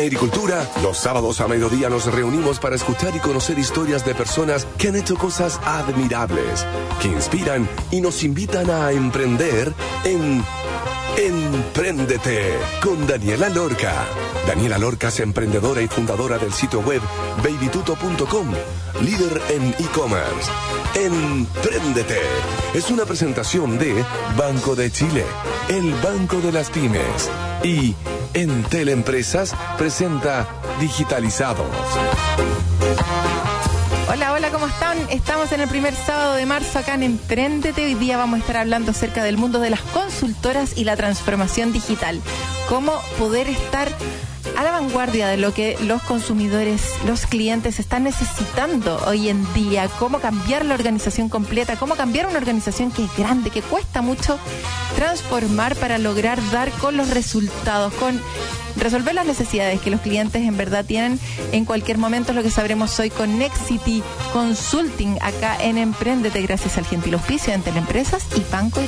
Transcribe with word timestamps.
En 0.00 0.06
Agricultura, 0.06 0.66
los 0.82 0.96
sábados 0.96 1.42
a 1.42 1.46
mediodía 1.46 1.90
nos 1.90 2.06
reunimos 2.06 2.58
para 2.58 2.74
escuchar 2.74 3.14
y 3.14 3.18
conocer 3.18 3.58
historias 3.58 4.02
de 4.02 4.14
personas 4.14 4.66
que 4.78 4.88
han 4.88 4.96
hecho 4.96 5.14
cosas 5.14 5.60
admirables, 5.62 6.64
que 7.02 7.08
inspiran 7.08 7.68
y 7.90 8.00
nos 8.00 8.24
invitan 8.24 8.70
a 8.70 8.92
emprender 8.92 9.74
en 10.04 10.42
Empréndete 11.18 12.54
con 12.82 13.06
Daniela 13.06 13.50
Lorca. 13.50 14.06
Daniela 14.46 14.78
Lorca 14.78 15.08
es 15.08 15.20
emprendedora 15.20 15.82
y 15.82 15.88
fundadora 15.88 16.38
del 16.38 16.54
sitio 16.54 16.80
web 16.80 17.02
babytuto.com, 17.44 18.46
líder 19.02 19.42
en 19.50 19.68
e-commerce. 19.84 20.50
Empréndete 20.94 22.20
es 22.72 22.90
una 22.90 23.04
presentación 23.04 23.78
de 23.78 24.02
Banco 24.38 24.74
de 24.74 24.90
Chile, 24.90 25.24
el 25.68 25.92
Banco 25.94 26.40
de 26.40 26.52
las 26.52 26.70
Pymes. 26.70 27.28
Y 27.62 27.94
Entel 28.34 28.88
Empresas 28.90 29.54
presenta 29.76 30.46
Digitalizados. 30.80 31.66
Hola, 34.08 34.32
hola, 34.32 34.50
¿cómo 34.50 34.66
están? 34.66 34.98
Estamos 35.10 35.50
en 35.52 35.60
el 35.60 35.68
primer 35.68 35.94
sábado 35.94 36.34
de 36.34 36.46
marzo 36.46 36.78
acá 36.78 36.94
en 36.94 37.02
Emprendete. 37.02 37.84
Hoy 37.84 37.94
día 37.94 38.16
vamos 38.16 38.38
a 38.38 38.40
estar 38.40 38.56
hablando 38.58 38.92
acerca 38.92 39.24
del 39.24 39.36
mundo 39.36 39.58
de 39.58 39.70
las 39.70 39.80
consultoras 39.80 40.76
y 40.76 40.84
la 40.84 40.96
transformación 40.96 41.72
digital. 41.72 42.20
Cómo 42.70 42.92
poder 43.18 43.48
estar 43.48 43.90
a 44.56 44.62
la 44.62 44.70
vanguardia 44.70 45.26
de 45.26 45.36
lo 45.36 45.52
que 45.52 45.76
los 45.82 46.02
consumidores, 46.02 46.94
los 47.04 47.26
clientes 47.26 47.80
están 47.80 48.04
necesitando 48.04 49.02
hoy 49.06 49.28
en 49.28 49.52
día, 49.54 49.88
cómo 49.98 50.20
cambiar 50.20 50.64
la 50.64 50.74
organización 50.74 51.28
completa, 51.28 51.76
cómo 51.76 51.96
cambiar 51.96 52.26
una 52.26 52.38
organización 52.38 52.92
que 52.92 53.04
es 53.04 53.16
grande, 53.16 53.50
que 53.50 53.60
cuesta 53.60 54.02
mucho 54.02 54.38
transformar 54.94 55.74
para 55.76 55.98
lograr 55.98 56.38
dar 56.50 56.70
con 56.70 56.96
los 56.96 57.10
resultados, 57.10 57.92
con 57.94 58.20
resolver 58.76 59.14
las 59.16 59.26
necesidades 59.26 59.80
que 59.80 59.90
los 59.90 60.00
clientes 60.00 60.42
en 60.42 60.56
verdad 60.56 60.84
tienen. 60.84 61.18
En 61.50 61.64
cualquier 61.64 61.98
momento, 61.98 62.30
es 62.30 62.36
lo 62.36 62.42
que 62.44 62.50
sabremos 62.50 62.98
hoy 63.00 63.10
con 63.10 63.36
Nexity 63.36 64.02
Consulting 64.32 65.18
acá 65.20 65.56
en 65.60 65.76
Emprendete, 65.76 66.40
gracias 66.42 66.78
al 66.78 66.86
gentil 66.86 67.16
oficio 67.16 67.52
de 67.52 67.58
Teleempresas 67.58 68.24
y 68.36 68.44
Banco 68.52 68.80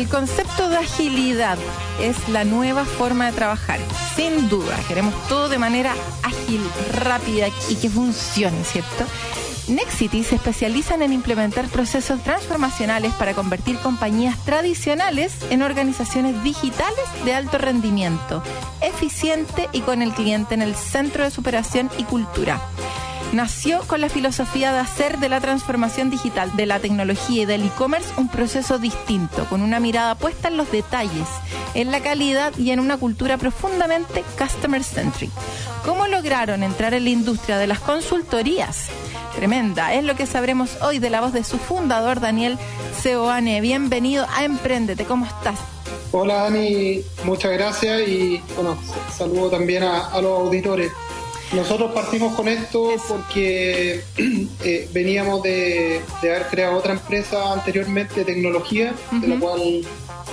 El 0.00 0.08
concepto 0.08 0.70
de 0.70 0.78
agilidad 0.78 1.58
es 2.00 2.30
la 2.30 2.44
nueva 2.44 2.86
forma 2.86 3.26
de 3.26 3.32
trabajar. 3.32 3.78
Sin 4.16 4.48
duda, 4.48 4.74
queremos 4.88 5.12
todo 5.28 5.50
de 5.50 5.58
manera 5.58 5.94
ágil, 6.22 6.62
rápida 6.94 7.48
y 7.68 7.74
que 7.74 7.90
funcione, 7.90 8.64
¿cierto? 8.64 9.04
Nexity 9.68 10.24
se 10.24 10.36
especializan 10.36 11.02
en 11.02 11.12
implementar 11.12 11.68
procesos 11.68 12.22
transformacionales 12.22 13.12
para 13.12 13.34
convertir 13.34 13.76
compañías 13.80 14.42
tradicionales 14.46 15.34
en 15.50 15.60
organizaciones 15.60 16.42
digitales 16.42 17.04
de 17.26 17.34
alto 17.34 17.58
rendimiento, 17.58 18.42
eficiente 18.80 19.68
y 19.72 19.82
con 19.82 20.00
el 20.00 20.14
cliente 20.14 20.54
en 20.54 20.62
el 20.62 20.76
centro 20.76 21.24
de 21.24 21.30
superación 21.30 21.90
y 21.98 22.04
cultura 22.04 22.58
nació 23.32 23.80
con 23.86 24.00
la 24.00 24.08
filosofía 24.08 24.72
de 24.72 24.80
hacer 24.80 25.18
de 25.18 25.28
la 25.28 25.40
transformación 25.40 26.10
digital, 26.10 26.54
de 26.56 26.66
la 26.66 26.80
tecnología 26.80 27.42
y 27.42 27.46
del 27.46 27.64
e-commerce 27.64 28.08
un 28.16 28.28
proceso 28.28 28.78
distinto, 28.78 29.44
con 29.46 29.62
una 29.62 29.80
mirada 29.80 30.14
puesta 30.14 30.48
en 30.48 30.56
los 30.56 30.70
detalles, 30.72 31.28
en 31.74 31.90
la 31.90 32.00
calidad 32.00 32.56
y 32.58 32.72
en 32.72 32.80
una 32.80 32.96
cultura 32.96 33.38
profundamente 33.38 34.24
customer-centric. 34.38 35.30
¿Cómo 35.84 36.06
lograron 36.08 36.62
entrar 36.62 36.94
en 36.94 37.04
la 37.04 37.10
industria 37.10 37.58
de 37.58 37.66
las 37.66 37.78
consultorías? 37.80 38.88
Tremenda, 39.36 39.94
es 39.94 40.04
lo 40.04 40.16
que 40.16 40.26
sabremos 40.26 40.76
hoy 40.82 40.98
de 40.98 41.10
la 41.10 41.20
voz 41.20 41.32
de 41.32 41.44
su 41.44 41.58
fundador, 41.58 42.20
Daniel 42.20 42.58
Seoane. 43.00 43.60
Bienvenido 43.60 44.26
a 44.34 44.44
Emprendete, 44.44 45.04
¿cómo 45.04 45.24
estás? 45.24 45.58
Hola 46.12 46.42
Dani, 46.42 47.02
muchas 47.22 47.52
gracias 47.52 48.08
y 48.08 48.42
bueno, 48.56 48.76
saludo 49.16 49.50
también 49.50 49.84
a 49.84 50.20
los 50.20 50.40
auditores. 50.40 50.90
Nosotros 51.52 51.90
partimos 51.92 52.34
con 52.36 52.46
esto 52.46 52.94
porque 53.08 54.02
eh, 54.64 54.88
veníamos 54.92 55.42
de, 55.42 56.00
haber 56.22 56.46
creado 56.46 56.76
otra 56.76 56.92
empresa 56.92 57.52
anteriormente 57.52 58.14
de 58.20 58.24
tecnología, 58.24 58.94
de 59.10 59.26
la 59.26 59.40
cual 59.40 59.60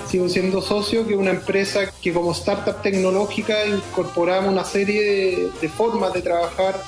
sigo 0.07 0.29
siendo 0.29 0.61
socio, 0.61 1.07
que 1.07 1.13
es 1.13 1.19
una 1.19 1.31
empresa 1.31 1.91
que 2.01 2.13
como 2.13 2.33
startup 2.33 2.83
tecnológica 2.83 3.65
incorporamos 3.65 4.51
una 4.51 4.63
serie 4.63 5.49
de, 5.59 5.69
formas 5.69 6.13
de 6.13 6.21
trabajar 6.21 6.79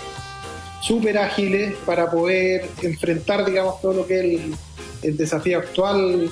súper 0.81 1.17
ágiles 1.17 1.73
para 1.85 2.11
poder 2.11 2.69
enfrentar, 2.83 3.45
digamos, 3.45 3.81
todo 3.81 3.93
lo 3.93 4.07
que 4.07 4.35
es 4.35 4.41
el, 5.01 5.17
desafío 5.17 5.57
actual 5.57 6.29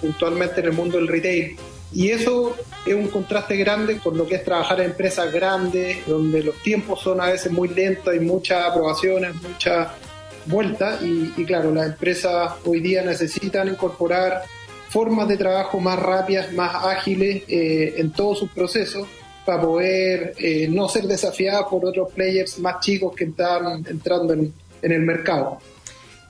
puntualmente 0.00 0.60
en 0.60 0.66
el 0.66 0.72
mundo 0.72 0.96
del 0.96 1.08
retail. 1.08 1.56
Y 1.94 2.10
eso 2.10 2.56
es 2.86 2.94
un 2.94 3.08
contraste 3.08 3.56
grande 3.56 3.98
con 3.98 4.16
lo 4.16 4.26
que 4.26 4.36
es 4.36 4.44
trabajar 4.44 4.80
en 4.80 4.90
empresas 4.90 5.32
grandes, 5.32 6.06
donde 6.06 6.42
los 6.42 6.56
tiempos 6.62 7.00
son 7.00 7.20
a 7.20 7.26
veces 7.26 7.52
muy 7.52 7.68
lentos, 7.68 8.08
hay 8.08 8.20
muchas 8.20 8.66
aprobaciones, 8.66 9.34
muchas 9.42 9.88
vueltas. 10.46 11.00
Y, 11.02 11.44
claro, 11.44 11.72
las 11.72 11.86
empresas 11.86 12.52
hoy 12.64 12.80
día 12.80 13.02
necesitan 13.02 13.68
incorporar 13.68 14.42
formas 14.88 15.28
de 15.28 15.36
trabajo 15.36 15.80
más 15.80 15.98
rápidas, 15.98 16.52
más 16.52 16.84
ágiles 16.84 17.42
eh, 17.48 17.94
en 17.98 18.10
todos 18.12 18.38
sus 18.38 18.50
procesos 18.50 19.06
para 19.44 19.60
poder 19.60 20.34
eh, 20.38 20.68
no 20.68 20.88
ser 20.88 21.04
desafiadas 21.04 21.64
por 21.68 21.84
otros 21.84 22.12
players 22.12 22.58
más 22.58 22.80
chicos 22.80 23.14
que 23.14 23.24
están 23.24 23.84
entrando 23.86 24.34
en 24.34 24.52
el 24.82 25.00
mercado. 25.00 25.58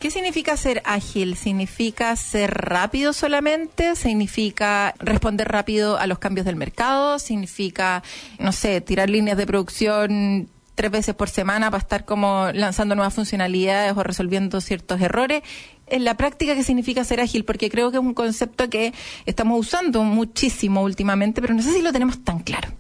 ¿Qué 0.03 0.11
significa 0.11 0.57
ser 0.57 0.83
ágil? 0.85 1.37
¿Significa 1.37 2.17
ser 2.17 2.51
rápido 2.51 3.13
solamente? 3.13 3.95
¿Significa 3.95 4.97
responder 4.99 5.47
rápido 5.47 5.97
a 5.97 6.09
los 6.09 6.19
cambios 6.19 6.45
del 6.45 6.57
mercado? 6.57 7.21
¿Significa, 7.21 8.03
no 8.41 8.51
sé, 8.51 8.81
tirar 8.81 9.09
líneas 9.09 9.37
de 9.37 9.47
producción 9.47 10.49
tres 10.75 10.91
veces 10.91 11.15
por 11.15 11.31
semana 11.31 11.71
para 11.71 11.83
estar 11.83 12.05
como 12.05 12.49
lanzando 12.53 12.97
nuevas 12.97 13.15
funcionalidades 13.15 13.97
o 13.97 14.03
resolviendo 14.03 14.61
ciertos 14.61 15.01
errores? 15.01 15.43
En 15.87 16.03
la 16.03 16.17
práctica, 16.17 16.57
¿qué 16.57 16.65
significa 16.65 17.05
ser 17.05 17.21
ágil? 17.21 17.45
Porque 17.45 17.71
creo 17.71 17.93
que 17.93 17.99
es 17.99 18.03
un 18.03 18.13
concepto 18.13 18.69
que 18.69 18.93
estamos 19.25 19.61
usando 19.61 20.03
muchísimo 20.03 20.83
últimamente, 20.83 21.41
pero 21.41 21.55
no 21.55 21.63
sé 21.63 21.73
si 21.73 21.81
lo 21.81 21.93
tenemos 21.93 22.25
tan 22.25 22.41
claro. 22.41 22.71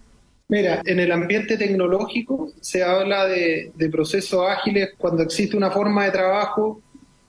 Mira, 0.49 0.82
en 0.84 0.99
el 0.99 1.12
ambiente 1.12 1.56
tecnológico 1.56 2.53
se 2.61 2.82
habla 2.82 3.27
de, 3.28 3.71
procesos 3.93 4.44
ágiles 4.50 4.91
cuando 4.99 5.22
existe 5.22 5.56
una 5.56 5.71
forma 5.71 6.05
de 6.06 6.11
trabajo 6.11 6.82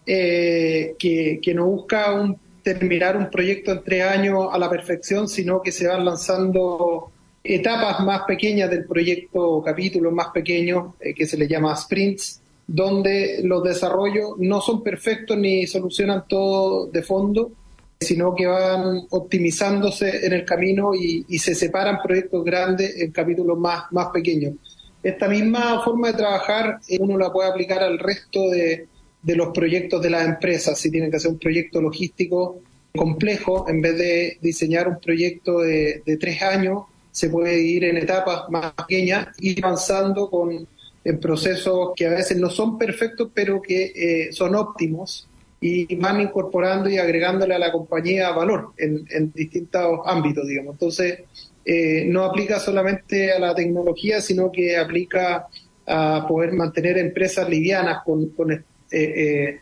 eh, 0.06 0.96
que, 1.00 1.54
no 1.54 1.66
busca 1.66 2.14
un, 2.14 2.38
terminar 2.62 3.18
un 3.18 3.30
proyecto 3.30 3.72
en 3.72 3.84
tres 3.84 4.04
años 4.04 4.48
a 4.52 4.58
la 4.58 4.70
perfección, 4.70 5.28
sino 5.28 5.62
que 5.62 5.72
se 5.72 5.88
van 5.88 6.06
lanzando 6.06 7.12
etapas 7.44 8.00
más 8.02 8.22
pequeñas 8.24 8.70
del 8.70 8.86
proyecto, 8.86 9.62
capítulos 9.64 10.14
más 10.14 10.28
pequeños, 10.34 10.96
eh, 11.00 11.14
que 11.14 11.26
se 11.26 11.38
le 11.38 11.48
llama 11.48 11.76
sprints, 11.76 12.42
donde 12.66 13.42
los 13.44 13.64
desarrollos 13.64 14.36
no 14.38 14.62
son 14.62 14.82
perfectos 14.82 15.38
ni 15.38 15.68
solucionan 15.68 16.26
todo 16.28 16.88
de 16.88 17.04
fondo, 17.04 17.52
sino 18.00 18.36
que 18.36 18.48
van 18.48 19.02
optimizándose 19.10 20.26
en 20.26 20.34
el 20.34 20.46
camino 20.46 20.94
y, 20.94 21.24
se 21.40 21.56
separan 21.56 22.02
proyectos 22.02 22.44
grandes 22.44 22.98
en 23.00 23.12
capítulos 23.12 23.58
más, 23.58 23.86
más 23.92 24.08
pequeños. 24.08 24.56
Esta 25.02 25.28
misma 25.28 25.82
forma 25.84 26.08
de 26.08 26.14
trabajar 26.14 26.80
eh, 26.88 26.98
uno 27.00 27.18
la 27.18 27.32
puede 27.32 27.50
aplicar 27.50 27.84
al 27.84 28.00
resto 28.00 28.50
de, 28.50 28.88
de 29.24 29.36
los 29.36 29.50
proyectos 29.50 30.02
de 30.02 30.10
las 30.10 30.28
empresas, 30.28 30.78
si 30.78 30.92
tienen 30.92 31.10
que 31.10 31.18
hacer 31.18 31.32
un 31.32 31.40
proyecto 31.40 31.82
logístico 31.82 32.60
complejo, 32.96 33.68
en 33.68 33.82
vez 33.82 33.98
de 33.98 34.38
diseñar 34.42 34.88
un 34.88 35.00
proyecto 35.00 35.62
de, 35.62 36.04
tres 36.20 36.42
años, 36.44 36.84
se 37.12 37.30
puede 37.30 37.60
ir 37.62 37.86
en 37.86 37.98
etapas 37.98 38.50
más 38.50 38.74
pequeñas, 38.74 39.28
ir 39.40 39.64
avanzando 39.64 40.30
con 40.30 40.68
en 41.06 41.20
procesos 41.20 41.90
que 41.98 42.06
a 42.06 42.12
veces 42.12 42.38
no 42.38 42.50
son 42.50 42.78
perfectos, 42.78 43.30
pero 43.34 43.62
que 43.62 43.92
eh, 43.96 44.32
son 44.32 44.56
óptimos 44.56 45.28
y 45.60 45.96
van 45.96 46.22
incorporando 46.22 46.90
y 46.90 46.98
agregándole 46.98 47.56
a 47.56 47.60
la 47.60 47.74
compañía 47.74 48.32
valor 48.32 48.72
en, 48.78 49.32
distintos 49.34 50.00
ámbitos, 50.06 50.48
digamos. 50.48 50.76
Entonces, 50.76 51.20
eh, 51.66 52.06
no 52.08 52.24
aplica 52.24 52.60
solamente 52.60 53.34
a 53.34 53.40
la 53.40 53.54
tecnología, 53.54 54.22
sino 54.22 54.52
que 54.52 54.78
aplica 54.78 55.48
a 55.86 56.26
poder 56.28 56.54
mantener 56.54 56.98
empresas 56.98 57.50
livianas 57.50 58.04
con, 58.06 58.30
con 58.30 58.52
eh, 58.94 59.50
eh, 59.50 59.60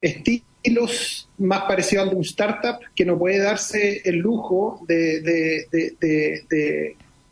estilos 0.00 1.28
más 1.38 1.62
parecidos 1.62 2.04
al 2.04 2.10
de 2.10 2.16
un 2.16 2.22
startup 2.22 2.80
que 2.94 3.04
no 3.04 3.16
puede 3.16 3.38
darse 3.38 4.02
el 4.04 4.16
lujo 4.16 4.84
de, 4.88 5.46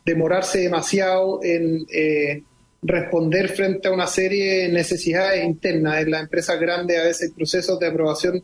demorarse 0.05 0.59
demasiado 0.59 1.43
en 1.43 1.85
eh, 1.91 2.43
responder 2.81 3.49
frente 3.49 3.89
a 3.89 3.91
una 3.91 4.07
serie 4.07 4.61
de 4.63 4.69
necesidades 4.69 5.43
internas. 5.43 6.01
En 6.01 6.11
las 6.11 6.21
empresas 6.21 6.59
grandes 6.59 6.97
a 6.97 7.03
veces 7.03 7.33
procesos 7.35 7.77
de 7.77 7.87
aprobación 7.87 8.43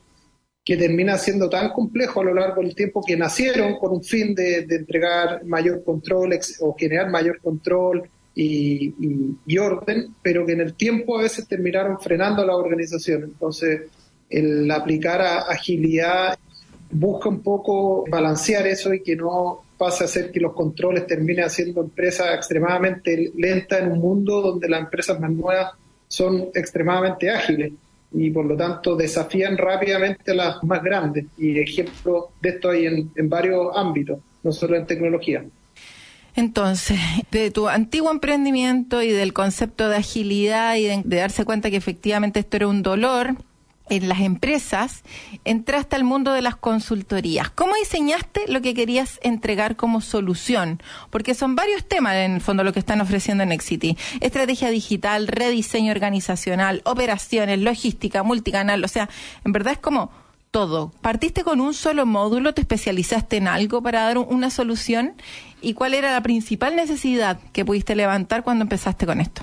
que 0.65 0.75
terminan 0.75 1.19
siendo 1.19 1.49
tan 1.49 1.69
complejos 1.69 2.21
a 2.21 2.25
lo 2.25 2.33
largo 2.33 2.61
del 2.61 2.75
tiempo 2.75 3.01
que 3.05 3.15
nacieron 3.15 3.77
con 3.79 3.93
un 3.93 4.03
fin 4.03 4.35
de, 4.35 4.59
entregar 4.59 5.45
mayor 5.45 5.83
control 5.83 6.37
o 6.59 6.75
generar 6.77 7.09
mayor 7.09 7.39
control 7.41 8.09
y, 8.35 9.57
orden, 9.57 10.15
pero 10.21 10.45
que 10.45 10.53
en 10.53 10.61
el 10.61 10.73
tiempo 10.73 11.17
a 11.17 11.23
veces 11.23 11.47
terminaron 11.47 11.99
frenando 11.99 12.45
la 12.45 12.55
organización. 12.55 13.23
Entonces, 13.23 13.81
el 14.29 14.69
aplicar 14.71 15.21
agilidad 15.21 16.37
busca 16.91 17.29
un 17.29 17.41
poco 17.41 18.05
balancear 18.09 18.67
eso 18.67 18.93
y 18.93 19.01
que 19.01 19.15
no 19.15 19.63
pase 19.77 20.03
a 20.03 20.07
ser 20.07 20.31
que 20.31 20.39
los 20.39 20.53
controles 20.53 21.05
terminen 21.07 21.45
haciendo 21.45 21.81
empresas 21.81 22.33
extremadamente 22.35 23.31
lentas 23.35 23.81
en 23.81 23.91
un 23.91 23.99
mundo 23.99 24.41
donde 24.41 24.69
las 24.69 24.81
empresas 24.81 25.19
más 25.19 25.31
nuevas 25.31 25.71
son 26.07 26.49
extremadamente 26.53 27.29
ágiles 27.29 27.73
y 28.11 28.29
por 28.29 28.45
lo 28.45 28.55
tanto 28.55 28.95
desafían 28.95 29.57
rápidamente 29.57 30.31
a 30.31 30.35
las 30.35 30.63
más 30.63 30.83
grandes. 30.83 31.25
Y 31.37 31.59
ejemplos 31.59 32.25
de 32.41 32.49
esto 32.49 32.69
hay 32.69 32.85
en 32.85 33.29
varios 33.29 33.75
ámbitos, 33.75 34.19
no 34.43 34.51
solo 34.51 34.75
en 34.75 34.85
tecnología. 34.85 35.43
Entonces, 36.35 36.99
de 37.31 37.51
tu 37.51 37.67
antiguo 37.67 38.11
emprendimiento 38.11 39.01
y 39.01 39.09
del 39.09 39.33
concepto 39.33 39.89
de 39.89 39.97
agilidad 39.97 40.75
y 40.75 40.83
de, 40.83 41.03
darse 41.03 41.45
cuenta 41.45 41.69
que 41.69 41.77
efectivamente 41.77 42.39
esto 42.39 42.57
era 42.57 42.67
un 42.67 42.83
dolor, 42.83 43.35
en 43.89 44.07
las 44.07 44.21
empresas, 44.21 45.03
entraste 45.43 45.97
al 45.97 46.05
mundo 46.05 46.31
de 46.31 46.41
las 46.41 46.55
consultorías. 46.55 47.49
¿Cómo 47.49 47.75
diseñaste 47.75 48.41
lo 48.47 48.61
que 48.61 48.73
querías 48.73 49.19
entregar 49.23 49.75
como 49.75 49.99
solución? 49.99 50.81
Porque 51.09 51.33
son 51.33 51.55
varios 51.55 51.85
temas 51.85 52.15
en 52.15 52.35
el 52.35 52.41
fondo 52.41 52.63
lo 52.63 52.71
que 52.71 52.79
están 52.79 53.01
ofreciendo 53.01 53.43
en 53.43 53.51
Exity. 53.51 53.97
Estrategia 54.21 54.69
digital, 54.69 55.27
rediseño 55.27 55.91
organizacional, 55.91 56.81
operaciones, 56.85 57.59
logística, 57.59 58.23
multicanal, 58.23 58.83
o 58.83 58.87
sea, 58.87 59.09
en 59.43 59.51
verdad 59.51 59.73
es 59.73 59.79
como 59.79 60.11
todo. 60.53 60.93
¿Partiste 61.01 61.43
con 61.43 61.59
un 61.59 61.73
solo 61.73 62.05
módulo? 62.05 62.53
¿Te 62.53 62.61
especializaste 62.61 63.37
en 63.37 63.47
algo 63.47 63.81
para 63.81 64.03
dar 64.03 64.19
una 64.19 64.51
solución? 64.51 65.13
¿Y 65.61 65.73
cuál 65.73 65.95
era 65.95 66.13
la 66.13 66.21
principal 66.21 66.75
necesidad 66.75 67.39
que 67.51 67.65
pudiste 67.65 67.95
levantar 67.95 68.43
cuando 68.43 68.61
empezaste 68.61 69.07
con 69.07 69.19
esto? 69.19 69.41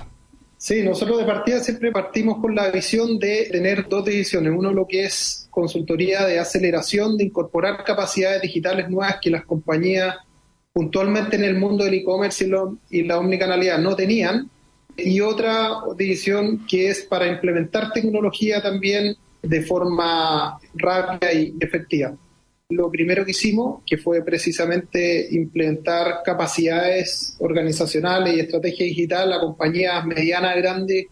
Sí, 0.57 0.81
nosotros 0.83 1.17
de 1.17 1.25
partida 1.25 1.59
siempre 1.59 1.91
partimos 1.91 2.39
con 2.39 2.55
la 2.55 2.71
visión 2.71 3.19
de 3.19 3.49
tener 3.51 3.89
dos 3.89 4.05
divisiones. 4.05 4.53
Uno 4.55 4.71
lo 4.71 4.87
que 4.87 5.03
es 5.03 5.49
consultoría 5.51 6.25
de 6.25 6.39
aceleración, 6.39 7.17
de 7.17 7.25
incorporar 7.25 7.83
capacidades 7.83 8.41
digitales 8.41 8.89
nuevas 8.89 9.17
que 9.21 9.29
las 9.29 9.43
compañías 9.43 10.15
puntualmente 10.71 11.35
en 11.35 11.43
el 11.43 11.57
mundo 11.57 11.83
del 11.83 11.95
e-commerce 11.95 12.47
y, 12.89 12.99
y 12.99 13.03
la 13.03 13.19
omnicanalidad 13.19 13.79
no 13.79 13.97
tenían. 13.97 14.49
Y 14.95 15.19
otra 15.19 15.71
división 15.97 16.65
que 16.65 16.89
es 16.89 17.01
para 17.01 17.27
implementar 17.27 17.91
tecnología 17.91 18.61
también 18.61 19.17
de 19.41 19.61
forma 19.63 20.59
rápida 20.75 21.33
y 21.33 21.53
efectiva. 21.59 22.15
Lo 22.69 22.89
primero 22.89 23.25
que 23.25 23.31
hicimos, 23.31 23.83
que 23.85 23.97
fue 23.97 24.23
precisamente 24.23 25.27
implementar 25.31 26.21
capacidades 26.23 27.35
organizacionales 27.39 28.35
y 28.35 28.39
estrategia 28.39 28.85
digital 28.85 29.33
a 29.33 29.41
compañías 29.41 30.05
medianas, 30.05 30.55
grandes, 30.55 31.07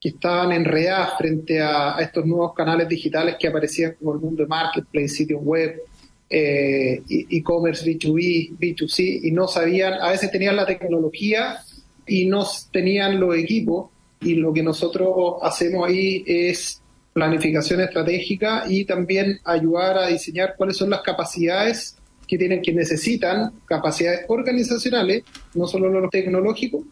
que 0.00 0.08
estaban 0.08 0.52
enredadas 0.52 1.16
frente 1.16 1.60
a, 1.60 1.96
estos 2.00 2.26
nuevos 2.26 2.54
canales 2.54 2.88
digitales 2.88 3.36
que 3.38 3.46
aparecían 3.46 3.94
como 3.98 4.14
el 4.14 4.20
mundo 4.20 4.42
de 4.42 4.48
marketplace, 4.48 5.08
sitios 5.08 5.40
web, 5.42 5.80
eh, 6.28 7.02
e-commerce, 7.08 7.84
B2B, 7.84 8.56
B2C, 8.58 9.20
y 9.22 9.30
no 9.30 9.46
sabían, 9.46 10.00
a 10.00 10.10
veces 10.10 10.30
tenían 10.30 10.56
la 10.56 10.66
tecnología 10.66 11.58
y 12.04 12.26
no 12.26 12.44
tenían 12.72 13.20
los 13.20 13.36
equipos, 13.36 13.90
y 14.20 14.34
lo 14.34 14.52
que 14.52 14.62
nosotros 14.64 15.36
hacemos 15.42 15.88
ahí 15.88 16.24
es 16.26 16.81
planificación 17.12 17.80
estratégica 17.80 18.64
y 18.68 18.84
también 18.84 19.38
ayudar 19.44 19.98
a 19.98 20.06
diseñar 20.08 20.54
cuáles 20.56 20.76
son 20.76 20.90
las 20.90 21.02
capacidades 21.02 21.96
que 22.26 22.38
tienen 22.38 22.62
que 22.62 22.72
necesitan, 22.72 23.52
capacidades 23.66 24.24
organizacionales, 24.28 25.22
no 25.54 25.66
solo 25.66 25.88
lo 25.88 26.08
tecnológico, 26.08 26.84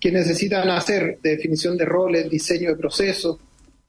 que 0.00 0.10
necesitan 0.10 0.68
hacer 0.70 1.18
definición 1.22 1.76
de 1.76 1.84
roles, 1.84 2.28
diseño 2.28 2.70
de 2.70 2.76
procesos 2.76 3.38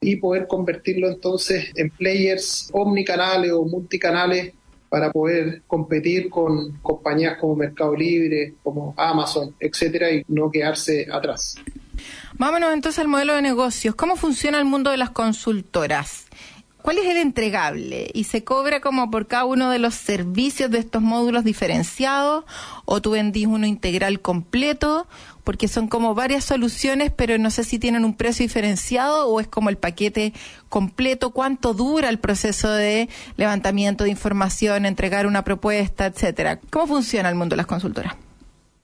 y 0.00 0.16
poder 0.16 0.46
convertirlo 0.46 1.08
entonces 1.08 1.72
en 1.74 1.90
players 1.90 2.68
omnicanales 2.72 3.50
o 3.52 3.64
multicanales 3.64 4.52
para 4.88 5.10
poder 5.10 5.62
competir 5.66 6.30
con 6.30 6.78
compañías 6.80 7.36
como 7.40 7.56
Mercado 7.56 7.96
Libre, 7.96 8.54
como 8.62 8.94
Amazon, 8.96 9.56
etcétera, 9.58 10.12
y 10.12 10.22
no 10.28 10.52
quedarse 10.52 11.08
atrás. 11.10 11.56
Vámonos 12.36 12.74
entonces 12.74 12.98
al 12.98 13.06
modelo 13.06 13.34
de 13.34 13.42
negocios. 13.42 13.94
¿Cómo 13.94 14.16
funciona 14.16 14.58
el 14.58 14.64
mundo 14.64 14.90
de 14.90 14.96
las 14.96 15.10
consultoras? 15.10 16.26
¿Cuál 16.82 16.98
es 16.98 17.06
el 17.06 17.16
entregable? 17.16 18.10
¿Y 18.12 18.24
se 18.24 18.42
cobra 18.42 18.80
como 18.80 19.08
por 19.08 19.28
cada 19.28 19.44
uno 19.44 19.70
de 19.70 19.78
los 19.78 19.94
servicios 19.94 20.68
de 20.70 20.80
estos 20.80 21.00
módulos 21.00 21.44
diferenciados? 21.44 22.44
¿O 22.86 23.00
tú 23.00 23.12
vendís 23.12 23.46
uno 23.46 23.66
integral 23.66 24.20
completo? 24.20 25.06
Porque 25.44 25.68
son 25.68 25.86
como 25.86 26.16
varias 26.16 26.44
soluciones, 26.44 27.12
pero 27.14 27.38
no 27.38 27.50
sé 27.52 27.62
si 27.62 27.78
tienen 27.78 28.04
un 28.04 28.16
precio 28.16 28.44
diferenciado 28.44 29.28
o 29.28 29.38
es 29.38 29.46
como 29.46 29.70
el 29.70 29.78
paquete 29.78 30.32
completo. 30.68 31.30
¿Cuánto 31.30 31.72
dura 31.72 32.08
el 32.08 32.18
proceso 32.18 32.70
de 32.70 33.08
levantamiento 33.36 34.02
de 34.04 34.10
información, 34.10 34.86
entregar 34.86 35.28
una 35.28 35.44
propuesta, 35.44 36.06
etcétera? 36.06 36.58
¿Cómo 36.68 36.88
funciona 36.88 37.28
el 37.28 37.36
mundo 37.36 37.54
de 37.54 37.58
las 37.58 37.66
consultoras? 37.66 38.16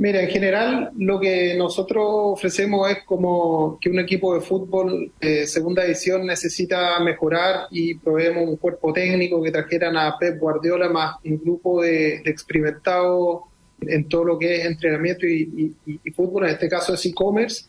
Mira, 0.00 0.22
en 0.22 0.30
general 0.30 0.92
lo 0.96 1.20
que 1.20 1.54
nosotros 1.58 2.02
ofrecemos 2.08 2.90
es 2.90 3.04
como 3.04 3.78
que 3.78 3.90
un 3.90 3.98
equipo 3.98 4.32
de 4.32 4.40
fútbol 4.40 5.12
de 5.20 5.46
segunda 5.46 5.82
división 5.82 6.24
necesita 6.24 6.98
mejorar 7.00 7.66
y 7.70 7.96
proveemos 7.96 8.48
un 8.48 8.56
cuerpo 8.56 8.94
técnico 8.94 9.42
que 9.42 9.50
trajeran 9.50 9.98
a 9.98 10.16
Pep 10.18 10.38
Guardiola 10.38 10.88
más 10.88 11.16
un 11.22 11.36
grupo 11.36 11.82
de, 11.82 12.22
experimentados 12.24 13.42
en 13.82 14.08
todo 14.08 14.24
lo 14.24 14.38
que 14.38 14.60
es 14.60 14.64
entrenamiento 14.64 15.26
y, 15.26 15.76
fútbol, 16.16 16.44
en 16.44 16.52
este 16.52 16.70
caso 16.70 16.94
es 16.94 17.04
e-commerce, 17.04 17.66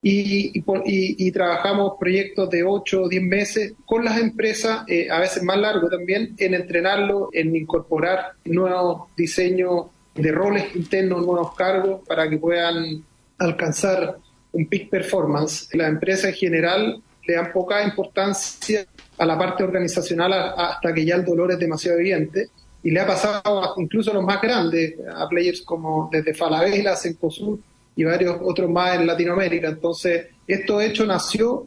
y, 0.00 1.32
trabajamos 1.32 1.94
proyectos 1.98 2.50
de 2.50 2.62
8 2.62 3.02
o 3.02 3.08
10 3.08 3.22
meses 3.24 3.74
con 3.84 4.04
las 4.04 4.20
empresas, 4.20 4.84
eh, 4.86 5.10
a 5.10 5.18
veces 5.18 5.42
más 5.42 5.58
largo 5.58 5.88
también, 5.88 6.36
en 6.38 6.54
entrenarlo, 6.54 7.30
en 7.32 7.56
incorporar 7.56 8.34
nuevos 8.44 9.08
diseños 9.16 9.86
de 10.14 10.32
roles 10.32 10.74
internos, 10.76 11.26
nuevos 11.26 11.54
cargos 11.54 12.00
para 12.06 12.28
que 12.28 12.38
puedan 12.38 13.04
alcanzar 13.38 14.16
un 14.52 14.66
peak 14.68 14.88
performance. 14.88 15.68
La 15.72 15.88
empresa 15.88 16.28
en 16.28 16.34
general 16.34 17.02
le 17.26 17.34
dan 17.34 17.52
poca 17.52 17.82
importancia 17.82 18.86
a 19.18 19.26
la 19.26 19.38
parte 19.38 19.64
organizacional 19.64 20.32
hasta 20.32 20.92
que 20.92 21.04
ya 21.04 21.16
el 21.16 21.24
dolor 21.24 21.52
es 21.52 21.58
demasiado 21.58 21.98
evidente. 21.98 22.48
Y 22.82 22.90
le 22.90 23.00
ha 23.00 23.06
pasado 23.06 23.74
incluso 23.78 24.10
a 24.10 24.14
los 24.14 24.24
más 24.24 24.40
grandes, 24.42 24.94
a 25.14 25.26
players 25.28 25.62
como 25.62 26.08
desde 26.12 26.34
Falabella, 26.34 26.94
Cencosud 26.94 27.58
y 27.96 28.04
varios 28.04 28.36
otros 28.42 28.70
más 28.70 28.96
en 28.96 29.06
Latinoamérica. 29.06 29.68
Entonces, 29.68 30.26
esto 30.46 30.80
hecho 30.80 31.06
nació 31.06 31.66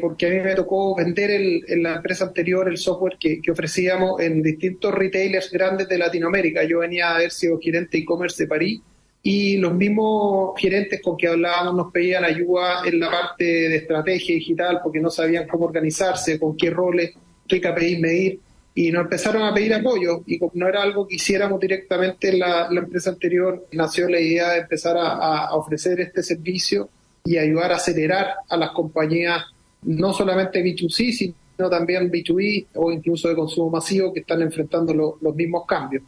porque 0.00 0.26
a 0.26 0.30
mí 0.30 0.40
me 0.40 0.54
tocó 0.54 0.96
vender 0.96 1.30
en 1.30 1.82
la 1.82 1.96
empresa 1.96 2.24
anterior 2.24 2.68
el 2.68 2.76
software 2.76 3.16
que, 3.18 3.40
ofrecíamos 3.50 4.20
en 4.20 4.42
distintos 4.42 4.92
retailers 4.92 5.50
grandes 5.50 5.88
de 5.88 5.98
Latinoamérica. 5.98 6.64
Yo 6.64 6.80
venía 6.80 7.10
a 7.10 7.16
haber 7.16 7.30
sido 7.30 7.58
gerente 7.60 7.98
e-commerce 7.98 8.42
de 8.42 8.48
París 8.48 8.80
y 9.22 9.56
los 9.58 9.72
mismos 9.74 10.58
gerentes 10.58 11.00
con 11.00 11.16
que 11.16 11.28
hablábamos 11.28 11.74
nos 11.74 11.92
pedían 11.92 12.24
ayuda 12.24 12.82
en 12.84 13.00
la 13.00 13.10
parte 13.10 13.44
de 13.44 13.76
estrategia 13.76 14.34
digital 14.34 14.80
porque 14.82 15.00
no 15.00 15.10
sabían 15.10 15.46
cómo 15.46 15.66
organizarse, 15.66 16.38
con 16.38 16.56
qué 16.56 16.70
roles, 16.70 17.12
qué 17.46 17.60
KPI 17.60 17.98
medir 17.98 18.40
y 18.74 18.90
nos 18.90 19.04
empezaron 19.04 19.44
a 19.44 19.54
pedir 19.54 19.72
apoyo 19.72 20.22
y 20.26 20.38
como 20.38 20.50
no 20.54 20.68
era 20.68 20.82
algo 20.82 21.06
que 21.06 21.14
hiciéramos 21.14 21.60
directamente 21.60 22.30
en 22.30 22.40
la, 22.40 22.68
empresa 22.70 23.10
anterior, 23.10 23.68
nació 23.72 24.08
la 24.08 24.18
idea 24.18 24.50
de 24.50 24.58
empezar 24.60 24.96
a 24.98 25.54
ofrecer 25.54 26.00
este 26.00 26.24
servicio 26.24 26.88
y 27.26 27.38
ayudar 27.38 27.72
a 27.72 27.76
acelerar 27.76 28.34
a 28.48 28.56
las 28.56 28.70
compañías, 28.72 29.42
no 29.84 30.12
solamente 30.12 30.62
B2C, 30.62 31.12
sino 31.12 31.70
también 31.70 32.10
B2B 32.10 32.66
o 32.74 32.92
incluso 32.92 33.28
de 33.28 33.36
consumo 33.36 33.70
masivo 33.70 34.12
que 34.12 34.20
están 34.20 34.42
enfrentando 34.42 35.18
los 35.20 35.34
mismos 35.34 35.66
cambios. 35.66 36.02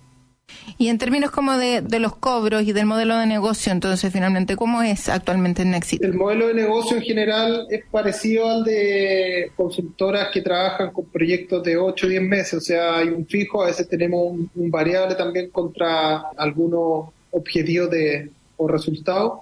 Y 0.78 0.88
en 0.88 0.98
términos 0.98 1.30
como 1.30 1.56
de, 1.58 1.82
los 1.98 2.16
cobros 2.16 2.62
y 2.62 2.72
del 2.72 2.86
modelo 2.86 3.16
de 3.16 3.26
negocio, 3.26 3.72
entonces 3.72 4.12
finalmente, 4.12 4.56
¿cómo 4.56 4.82
es 4.82 5.08
actualmente 5.08 5.62
en 5.62 5.72
Nexit? 5.72 6.02
El 6.02 6.14
modelo 6.14 6.48
de 6.48 6.54
negocio 6.54 6.96
en 6.96 7.02
general 7.02 7.66
es 7.68 7.84
parecido 7.90 8.48
al 8.48 8.64
de 8.64 9.50
consultoras 9.56 10.28
que 10.32 10.42
trabajan 10.42 10.92
con 10.92 11.06
proyectos 11.06 11.62
de 11.64 11.76
8 11.76 12.06
o 12.06 12.08
10 12.08 12.22
meses, 12.22 12.54
o 12.54 12.60
sea, 12.60 12.98
hay 12.98 13.08
un 13.08 13.26
fijo, 13.26 13.62
a 13.62 13.66
veces 13.66 13.88
tenemos 13.88 14.20
un, 14.24 14.50
un 14.54 14.70
variable 14.70 15.14
también 15.14 15.50
contra 15.50 16.22
algunos 16.36 17.08
objetivos 17.32 17.90
de, 17.90 18.30
o 18.56 18.68
resultados 18.68 19.40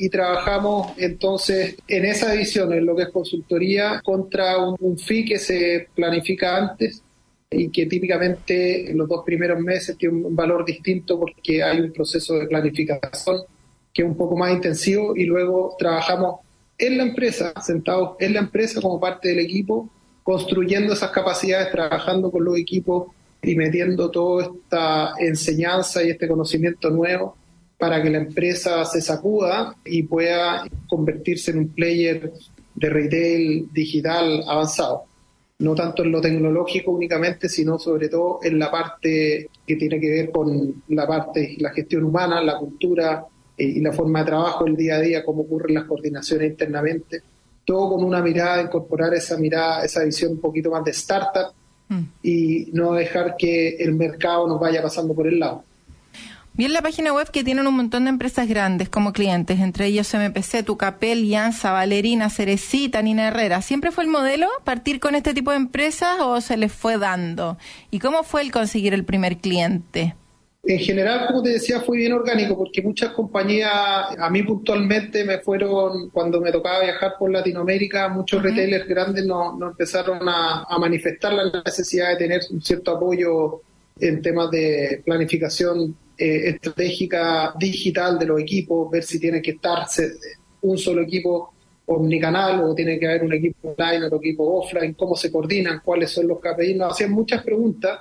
y 0.00 0.08
trabajamos 0.10 0.92
entonces 0.96 1.76
en 1.88 2.04
esa 2.04 2.30
división, 2.30 2.72
en 2.72 2.86
lo 2.86 2.94
que 2.94 3.02
es 3.02 3.08
consultoría, 3.08 4.00
contra 4.04 4.56
un, 4.58 4.96
fee 4.96 5.24
que 5.24 5.38
se 5.40 5.88
planifica 5.92 6.56
antes 6.56 7.02
y 7.50 7.68
que 7.70 7.86
típicamente 7.86 8.92
en 8.92 8.96
los 8.96 9.08
dos 9.08 9.24
primeros 9.26 9.58
meses 9.58 9.98
tiene 9.98 10.24
un 10.24 10.36
valor 10.36 10.64
distinto 10.64 11.18
porque 11.18 11.64
hay 11.64 11.80
un 11.80 11.92
proceso 11.92 12.34
de 12.38 12.46
planificación 12.46 13.42
que 13.92 14.02
es 14.02 14.08
un 14.08 14.16
poco 14.16 14.36
más 14.36 14.52
intensivo 14.52 15.16
y 15.16 15.24
luego 15.24 15.74
trabajamos 15.76 16.40
en 16.78 16.96
la 16.96 17.02
empresa, 17.02 17.52
sentados 17.60 18.16
en 18.20 18.34
la 18.34 18.40
empresa 18.40 18.80
como 18.80 19.00
parte 19.00 19.30
del 19.30 19.40
equipo, 19.40 19.90
construyendo 20.22 20.92
esas 20.92 21.10
capacidades, 21.10 21.72
trabajando 21.72 22.30
con 22.30 22.44
los 22.44 22.56
equipos 22.56 23.08
y 23.42 23.56
metiendo 23.56 24.12
toda 24.12 24.44
esta 24.44 25.14
enseñanza 25.18 26.04
y 26.04 26.10
este 26.10 26.28
conocimiento 26.28 26.88
nuevo 26.90 27.36
para 27.78 28.02
que 28.02 28.10
la 28.10 28.18
empresa 28.18 28.84
se 28.84 29.00
sacuda 29.00 29.76
y 29.84 30.02
pueda 30.02 30.64
convertirse 30.88 31.52
en 31.52 31.58
un 31.58 31.68
player 31.68 32.32
de 32.74 32.90
retail 32.90 33.68
digital 33.72 34.42
avanzado. 34.46 35.04
no 35.60 35.74
tanto 35.74 36.04
en 36.04 36.12
lo 36.12 36.20
tecnológico 36.20 36.92
únicamente, 36.92 37.48
sino 37.48 37.80
sobre 37.80 38.08
todo 38.08 38.38
en 38.44 38.60
la 38.60 38.70
parte 38.70 39.50
que 39.66 39.74
tiene 39.74 39.98
que 39.98 40.08
ver 40.08 40.30
con 40.30 40.84
la 40.88 41.04
parte, 41.04 41.56
la 41.58 41.70
gestión 41.70 42.04
humana, 42.04 42.40
la 42.40 42.56
cultura 42.58 43.26
eh, 43.56 43.64
y 43.64 43.80
la 43.80 43.92
forma 43.92 44.20
de 44.20 44.26
trabajo, 44.26 44.66
el 44.66 44.76
día 44.76 44.96
a 44.96 45.00
día, 45.00 45.24
cómo 45.24 45.42
ocurren 45.42 45.74
las 45.74 45.84
coordinaciones 45.84 46.50
internamente, 46.50 47.22
todo 47.64 47.96
con 47.96 48.04
una 48.04 48.22
mirada, 48.22 48.62
incorporar 48.62 49.12
esa 49.14 49.36
mirada, 49.36 49.84
esa 49.84 50.04
visión 50.04 50.32
un 50.32 50.40
poquito 50.40 50.70
más 50.70 50.84
de 50.84 50.92
startup 50.92 51.52
mm. 51.88 52.02
y 52.22 52.70
no 52.72 52.92
dejar 52.92 53.34
que 53.36 53.70
el 53.76 53.94
mercado 53.94 54.46
nos 54.46 54.60
vaya 54.60 54.80
pasando 54.80 55.12
por 55.12 55.26
el 55.26 55.40
lado. 55.40 55.64
Bien 56.58 56.72
la 56.72 56.82
página 56.82 57.12
web 57.12 57.30
que 57.30 57.44
tienen 57.44 57.68
un 57.68 57.76
montón 57.76 58.02
de 58.02 58.10
empresas 58.10 58.48
grandes 58.48 58.88
como 58.88 59.12
clientes, 59.12 59.60
entre 59.60 59.86
ellos 59.86 60.12
MPC, 60.12 60.64
Tucapel, 60.64 61.22
Lianza, 61.22 61.70
Valerina, 61.70 62.30
Cerecita, 62.30 63.00
Nina 63.00 63.28
Herrera. 63.28 63.62
¿Siempre 63.62 63.92
fue 63.92 64.02
el 64.02 64.10
modelo 64.10 64.48
partir 64.64 64.98
con 64.98 65.14
este 65.14 65.34
tipo 65.34 65.52
de 65.52 65.58
empresas 65.58 66.16
o 66.20 66.40
se 66.40 66.56
les 66.56 66.72
fue 66.72 66.98
dando? 66.98 67.58
¿Y 67.92 68.00
cómo 68.00 68.24
fue 68.24 68.42
el 68.42 68.50
conseguir 68.50 68.92
el 68.92 69.04
primer 69.04 69.36
cliente? 69.36 70.16
En 70.64 70.80
general, 70.80 71.28
como 71.28 71.44
te 71.44 71.50
decía, 71.50 71.80
fue 71.80 71.98
bien 71.98 72.12
orgánico 72.12 72.58
porque 72.58 72.82
muchas 72.82 73.10
compañías, 73.10 73.70
a 74.18 74.28
mí 74.28 74.42
puntualmente 74.42 75.22
me 75.24 75.38
fueron, 75.38 76.10
cuando 76.10 76.40
me 76.40 76.50
tocaba 76.50 76.80
viajar 76.80 77.12
por 77.20 77.30
Latinoamérica, 77.30 78.08
muchos 78.08 78.42
retailers 78.42 78.88
grandes 78.88 79.24
nos 79.24 79.56
no 79.56 79.68
empezaron 79.68 80.28
a, 80.28 80.64
a 80.68 80.76
manifestar 80.80 81.34
la 81.34 81.62
necesidad 81.64 82.08
de 82.08 82.16
tener 82.16 82.40
un 82.50 82.60
cierto 82.60 82.96
apoyo 82.96 83.60
en 84.00 84.20
temas 84.22 84.50
de 84.50 85.02
planificación 85.04 85.94
eh, 86.18 86.50
estratégica 86.50 87.54
digital 87.58 88.18
de 88.18 88.26
los 88.26 88.40
equipos, 88.40 88.90
ver 88.90 89.04
si 89.04 89.20
tiene 89.20 89.40
que 89.40 89.52
estar 89.52 89.86
un 90.62 90.76
solo 90.76 91.02
equipo 91.02 91.52
omnicanal 91.86 92.60
o 92.64 92.74
tiene 92.74 92.98
que 92.98 93.06
haber 93.06 93.24
un 93.24 93.32
equipo 93.32 93.74
online, 93.76 94.06
otro 94.06 94.18
equipo 94.18 94.58
offline, 94.58 94.94
cómo 94.94 95.14
se 95.14 95.30
coordinan, 95.30 95.80
cuáles 95.84 96.10
son 96.10 96.26
los 96.26 96.38
KPIs. 96.40 96.76
Nos 96.76 96.92
hacían 96.92 97.12
muchas 97.12 97.42
preguntas 97.42 98.00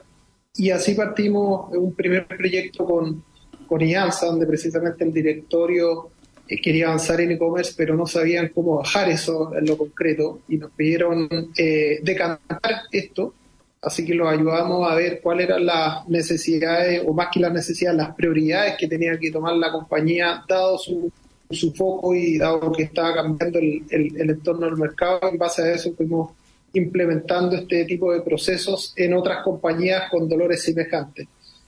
y 0.56 0.72
así 0.72 0.94
partimos 0.94 1.72
un 1.76 1.94
primer 1.94 2.28
proyecto 2.28 2.86
con, 2.86 3.24
con 3.68 3.82
IANSA, 3.82 4.26
donde 4.26 4.48
precisamente 4.48 5.04
el 5.04 5.14
directorio 5.14 6.10
eh, 6.48 6.60
quería 6.60 6.88
avanzar 6.88 7.22
en 7.22 7.32
e-commerce, 7.32 7.74
pero 7.78 7.96
no 7.96 8.06
sabían 8.08 8.50
cómo 8.50 8.78
bajar 8.78 9.10
eso 9.10 9.56
en 9.56 9.66
lo 9.66 9.78
concreto 9.78 10.40
y 10.48 10.58
nos 10.58 10.72
pidieron 10.72 11.30
eh, 11.58 12.00
decantar 12.02 12.82
esto 12.92 13.34
Así 13.82 14.06
que 14.06 14.16
los 14.16 14.28
ayudamos 14.28 14.90
a 14.90 14.96
ver 14.96 15.22
cuáles 15.22 15.48
eran 15.48 15.66
las 15.66 16.08
necesidades, 16.08 17.04
o 17.06 17.14
más 17.14 17.28
que 17.32 17.40
las 17.40 17.54
necesidades, 17.54 17.98
las 17.98 18.16
prioridades 18.16 18.76
que 18.78 18.88
tenía 18.88 19.18
que 19.20 19.32
tomar 19.32 19.56
la 19.56 19.72
compañía, 19.72 20.44
dado 20.48 20.78
su, 20.78 21.12
su 21.50 21.74
foco 21.74 22.14
y 22.16 22.38
dado 22.38 22.72
que 22.72 22.84
estaba 22.84 23.14
cambiando 23.14 23.60
el, 23.60 23.84
el, 23.90 24.30
entorno 24.30 24.66
del 24.66 24.78
mercado. 24.78 25.30
En 25.32 25.38
base 25.38 25.62
a 25.62 25.74
eso 25.74 25.94
fuimos 25.94 26.32
implementando 26.74 27.56
este 27.56 27.86
tipo 27.86 28.12
de 28.12 28.22
procesos 28.22 28.94
en 28.96 29.14
otras 29.14 29.44
compañías 29.44 30.10
con 30.10 30.28
dolores 30.28 30.64
semejantes. 30.64 31.28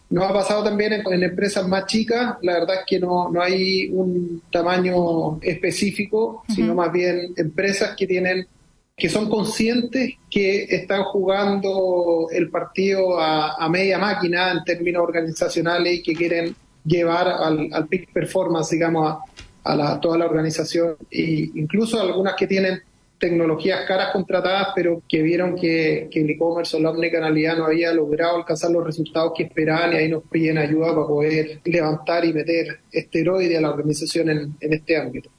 Nos 0.10 0.30
ha 0.30 0.34
pasado 0.34 0.64
también 0.64 0.94
en, 0.94 1.24
empresas 1.24 1.68
más 1.68 1.86
chicas, 1.86 2.38
la 2.42 2.54
verdad 2.54 2.78
es 2.80 2.86
que 2.88 3.00
no, 3.00 3.30
no 3.30 3.42
hay 3.42 3.90
un 3.90 4.42
tamaño 4.52 5.40
específico, 5.42 6.44
sino 6.50 6.74
más 6.74 6.92
bien 6.92 7.34
empresas 7.38 7.96
que 7.96 8.08
tienen 8.08 8.48
que 9.00 9.10
son 9.10 9.30
conscientes 9.30 10.16
que 10.30 10.64
están 10.64 11.04
jugando 11.04 12.28
el 12.32 12.50
partido 12.50 13.20
a, 13.20 13.68
media 13.70 13.98
máquina 13.98 14.52
en 14.52 14.64
términos 14.64 15.02
organizacionales 15.04 16.00
y 16.00 16.04
que 16.04 16.14
quieren 16.14 16.56
llevar 16.86 17.28
al, 17.28 17.70
al 17.72 17.88
peak 17.88 18.12
performance, 18.12 18.72
digamos, 18.72 19.20
a, 19.64 20.00
toda 20.00 20.18
la 20.18 20.26
organización, 20.26 20.98
e 21.10 21.50
incluso 21.56 22.02
algunas 22.02 22.36
que 22.36 22.48
tienen 22.48 22.82
tecnologías 23.20 23.86
caras 23.86 24.12
contratadas, 24.14 24.70
pero 24.76 25.04
que 25.08 25.22
vieron 25.22 25.56
que, 25.56 26.10
el 26.12 26.30
e-commerce 26.30 26.76
o 26.76 26.80
la 26.80 26.92
omnicanalidad 26.92 27.58
no 27.58 27.66
había 27.66 27.94
logrado 27.94 28.38
alcanzar 28.38 28.72
los 28.72 28.86
resultados 28.86 29.34
que 29.36 29.44
esperaban 29.44 29.94
y 29.94 29.98
ahí 29.98 30.10
nos 30.10 30.24
piden 30.24 30.58
ayuda 30.58 30.94
para 30.96 31.08
poder 31.08 31.60
levantar 31.66 32.26
y 32.26 32.34
meter 32.34 32.80
esteroide 32.92 33.58
a 33.58 33.62
la 33.62 33.72
organización 33.72 34.30
en 34.30 34.74
este 34.74 34.98
ámbito 34.98 35.30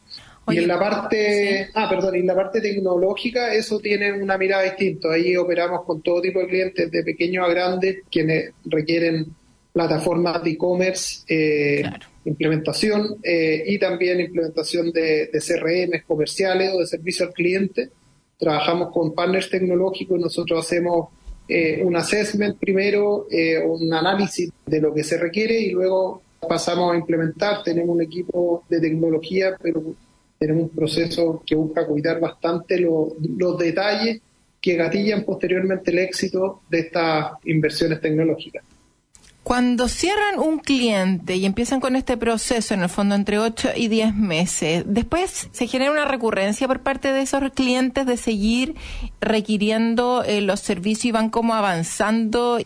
y 0.52 0.59
en 0.59 0.69
la 0.69 0.78
parte, 0.78 1.69
ah, 1.75 1.88
perdón, 1.88 2.16
en 2.16 2.26
la 2.26 2.35
parte 2.35 2.61
tecnológica 2.61 3.54
eso 3.54 3.78
tiene 3.78 4.12
una 4.12 4.37
mirada 4.38 4.62
distinta. 4.62 5.12
Ahí 5.12 5.37
operamos 5.37 5.85
con 5.85 6.02
todo 6.02 6.21
tipo 6.21 6.40
de 6.40 6.47
clientes, 6.47 6.90
de 6.90 7.02
pequeños 7.02 7.47
a 7.47 7.50
grandes, 7.50 7.99
quienes 8.11 8.52
requieren 8.64 9.35
plataformas 9.73 10.42
de 10.42 10.50
e-commerce, 10.50 11.23
eh, 11.28 11.83
implementación 12.25 13.19
eh, 13.23 13.62
y 13.66 13.78
también 13.78 14.21
implementación 14.21 14.90
de, 14.92 15.30
de 15.33 15.40
CRM 15.40 16.02
comerciales 16.07 16.73
o 16.75 16.80
de 16.80 16.87
servicio 16.87 17.26
al 17.26 17.33
cliente. 17.33 17.90
Trabajamos 18.38 18.92
con 18.92 19.14
partners 19.14 19.50
tecnológicos, 19.50 20.19
nosotros 20.19 20.64
hacemos 20.64 21.09
eh, 21.49 21.83
un 21.85 21.97
assessment 21.97 22.59
primero, 22.59 23.26
un 23.66 23.92
análisis 23.92 24.50
de 24.66 24.80
lo 24.80 24.95
que 24.95 25.04
se 25.04 25.19
requiere 25.19 25.61
y 25.61 25.71
luego 25.71 26.23
pasamos 26.49 26.92
a 26.92 26.97
implementar. 26.97 27.62
Tenemos 27.62 27.95
un 27.95 28.02
equipo 28.02 28.64
de 28.69 28.80
tecnología, 28.80 29.57
pero 29.61 29.95
tenemos 30.40 30.62
un 30.62 30.68
proceso 30.70 31.42
que 31.44 31.54
busca 31.54 31.87
cuidar 31.87 32.18
bastante 32.18 32.80
los 32.80 33.59
detalles 33.59 34.23
que 34.59 34.75
gatillan 34.75 35.23
posteriormente 35.25 35.90
el 35.90 35.99
éxito 35.99 36.62
de 36.70 36.80
estas 36.80 37.32
inversiones 37.44 38.00
tecnológicas. 38.00 38.64
Cuando 39.42 39.87
cierran 39.87 40.38
un 40.38 40.59
cliente 40.59 41.37
y 41.37 41.44
empiezan 41.44 41.80
con 41.80 41.94
este 41.94 42.16
proceso, 42.16 42.73
en 42.73 42.80
el 42.80 42.88
fondo 42.88 43.16
entre 43.16 43.38
8 43.38 43.73
y 43.76 43.88
10 43.88 44.14
meses, 44.14 44.85
después 44.87 45.50
se 45.52 45.66
genera 45.66 45.92
una 45.92 46.06
recurrencia 46.06 46.66
por 46.66 46.80
parte 46.80 47.12
de 47.12 47.20
esos 47.20 47.42
clientes 47.52 48.06
de 48.06 48.16
seguir 48.16 48.76
requiriendo 49.20 50.25
eh, 50.25 50.40
los 50.40 50.61
servicios 50.61 51.04
y 51.04 51.12
van 51.12 51.28
como 51.28 51.52
avanzando, 51.52 52.59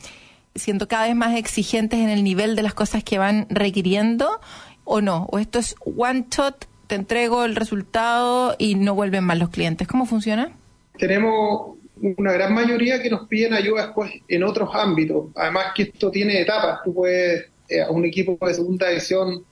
siendo 0.54 0.86
cada 0.86 1.06
vez 1.06 1.16
más 1.16 1.36
exigentes 1.36 1.98
en 1.98 2.08
el 2.08 2.22
nivel 2.22 2.54
de 2.54 2.62
las 2.62 2.74
cosas 2.74 3.02
que 3.02 3.18
van 3.18 3.48
requiriendo, 3.50 4.40
o 4.84 5.00
no, 5.00 5.26
o 5.32 5.40
esto 5.40 5.58
es 5.58 5.74
one 5.84 6.26
shot 6.30 6.68
te 6.86 6.94
entrego 6.94 7.44
el 7.44 7.56
resultado 7.56 8.54
y 8.58 8.74
no 8.74 8.94
vuelven 8.94 9.24
más 9.24 9.38
los 9.38 9.50
clientes. 9.50 9.88
¿Cómo 9.88 10.06
funciona? 10.06 10.52
Tenemos 10.98 11.76
una 12.16 12.32
gran 12.32 12.54
mayoría 12.54 13.02
que 13.02 13.10
nos 13.10 13.26
piden 13.28 13.54
ayuda 13.54 13.86
después 13.86 14.12
en 14.28 14.42
otros 14.44 14.70
ámbitos. 14.74 15.26
Además 15.34 15.66
que 15.74 15.84
esto 15.84 16.10
tiene 16.10 16.40
etapas. 16.40 16.80
Tú 16.84 16.94
puedes 16.94 17.46
eh, 17.68 17.82
a 17.82 17.90
un 17.90 18.04
equipo 18.04 18.36
de 18.46 18.54
segunda 18.54 18.88
división 18.88 19.44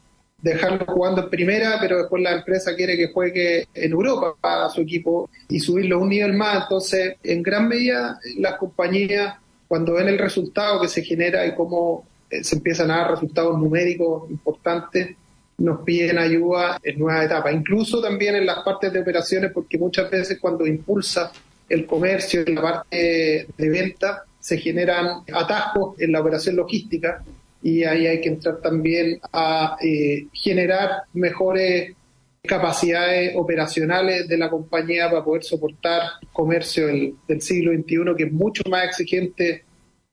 dejarlo 0.42 0.84
jugando 0.86 1.22
en 1.22 1.30
primera, 1.30 1.78
pero 1.80 1.98
después 1.98 2.22
la 2.22 2.32
empresa 2.32 2.74
quiere 2.74 2.96
que 2.96 3.12
juegue 3.12 3.68
en 3.74 3.92
Europa 3.92 4.34
para 4.40 4.68
su 4.68 4.80
equipo 4.80 5.30
y 5.48 5.60
subirlo 5.60 6.00
un 6.00 6.08
nivel 6.08 6.32
más. 6.32 6.64
Entonces, 6.64 7.14
en 7.22 7.42
gran 7.42 7.68
medida, 7.68 8.18
las 8.38 8.56
compañías, 8.56 9.36
cuando 9.68 9.94
ven 9.94 10.08
el 10.08 10.18
resultado 10.18 10.80
que 10.80 10.88
se 10.88 11.02
genera 11.02 11.46
y 11.46 11.54
cómo 11.54 12.04
eh, 12.28 12.42
se 12.42 12.56
empiezan 12.56 12.90
a 12.90 12.98
dar 12.98 13.10
resultados 13.12 13.56
numéricos 13.58 14.28
importantes, 14.30 15.16
nos 15.62 15.82
piden 15.82 16.18
ayuda 16.18 16.80
en 16.82 16.98
nuevas 16.98 17.26
etapas, 17.26 17.54
incluso 17.54 18.02
también 18.02 18.34
en 18.34 18.46
las 18.46 18.64
partes 18.64 18.92
de 18.92 19.00
operaciones, 19.00 19.52
porque 19.52 19.78
muchas 19.78 20.10
veces 20.10 20.38
cuando 20.40 20.66
impulsa 20.66 21.30
el 21.68 21.86
comercio 21.86 22.42
en 22.44 22.56
la 22.56 22.62
parte 22.62 23.46
de 23.56 23.68
venta, 23.70 24.24
se 24.40 24.58
generan 24.58 25.22
atajos 25.32 26.00
en 26.00 26.10
la 26.10 26.20
operación 26.20 26.56
logística 26.56 27.22
y 27.62 27.84
ahí 27.84 28.08
hay 28.08 28.20
que 28.20 28.28
entrar 28.28 28.60
también 28.60 29.20
a 29.32 29.76
eh, 29.80 30.26
generar 30.32 31.04
mejores 31.12 31.94
capacidades 32.42 33.34
operacionales 33.36 34.26
de 34.26 34.36
la 34.36 34.50
compañía 34.50 35.08
para 35.08 35.22
poder 35.22 35.44
soportar 35.44 36.02
comercio 36.32 36.88
del, 36.88 37.14
del 37.28 37.40
siglo 37.40 37.72
XXI, 37.72 38.16
que 38.16 38.24
es 38.24 38.32
mucho 38.32 38.64
más 38.68 38.84
exigente 38.84 39.64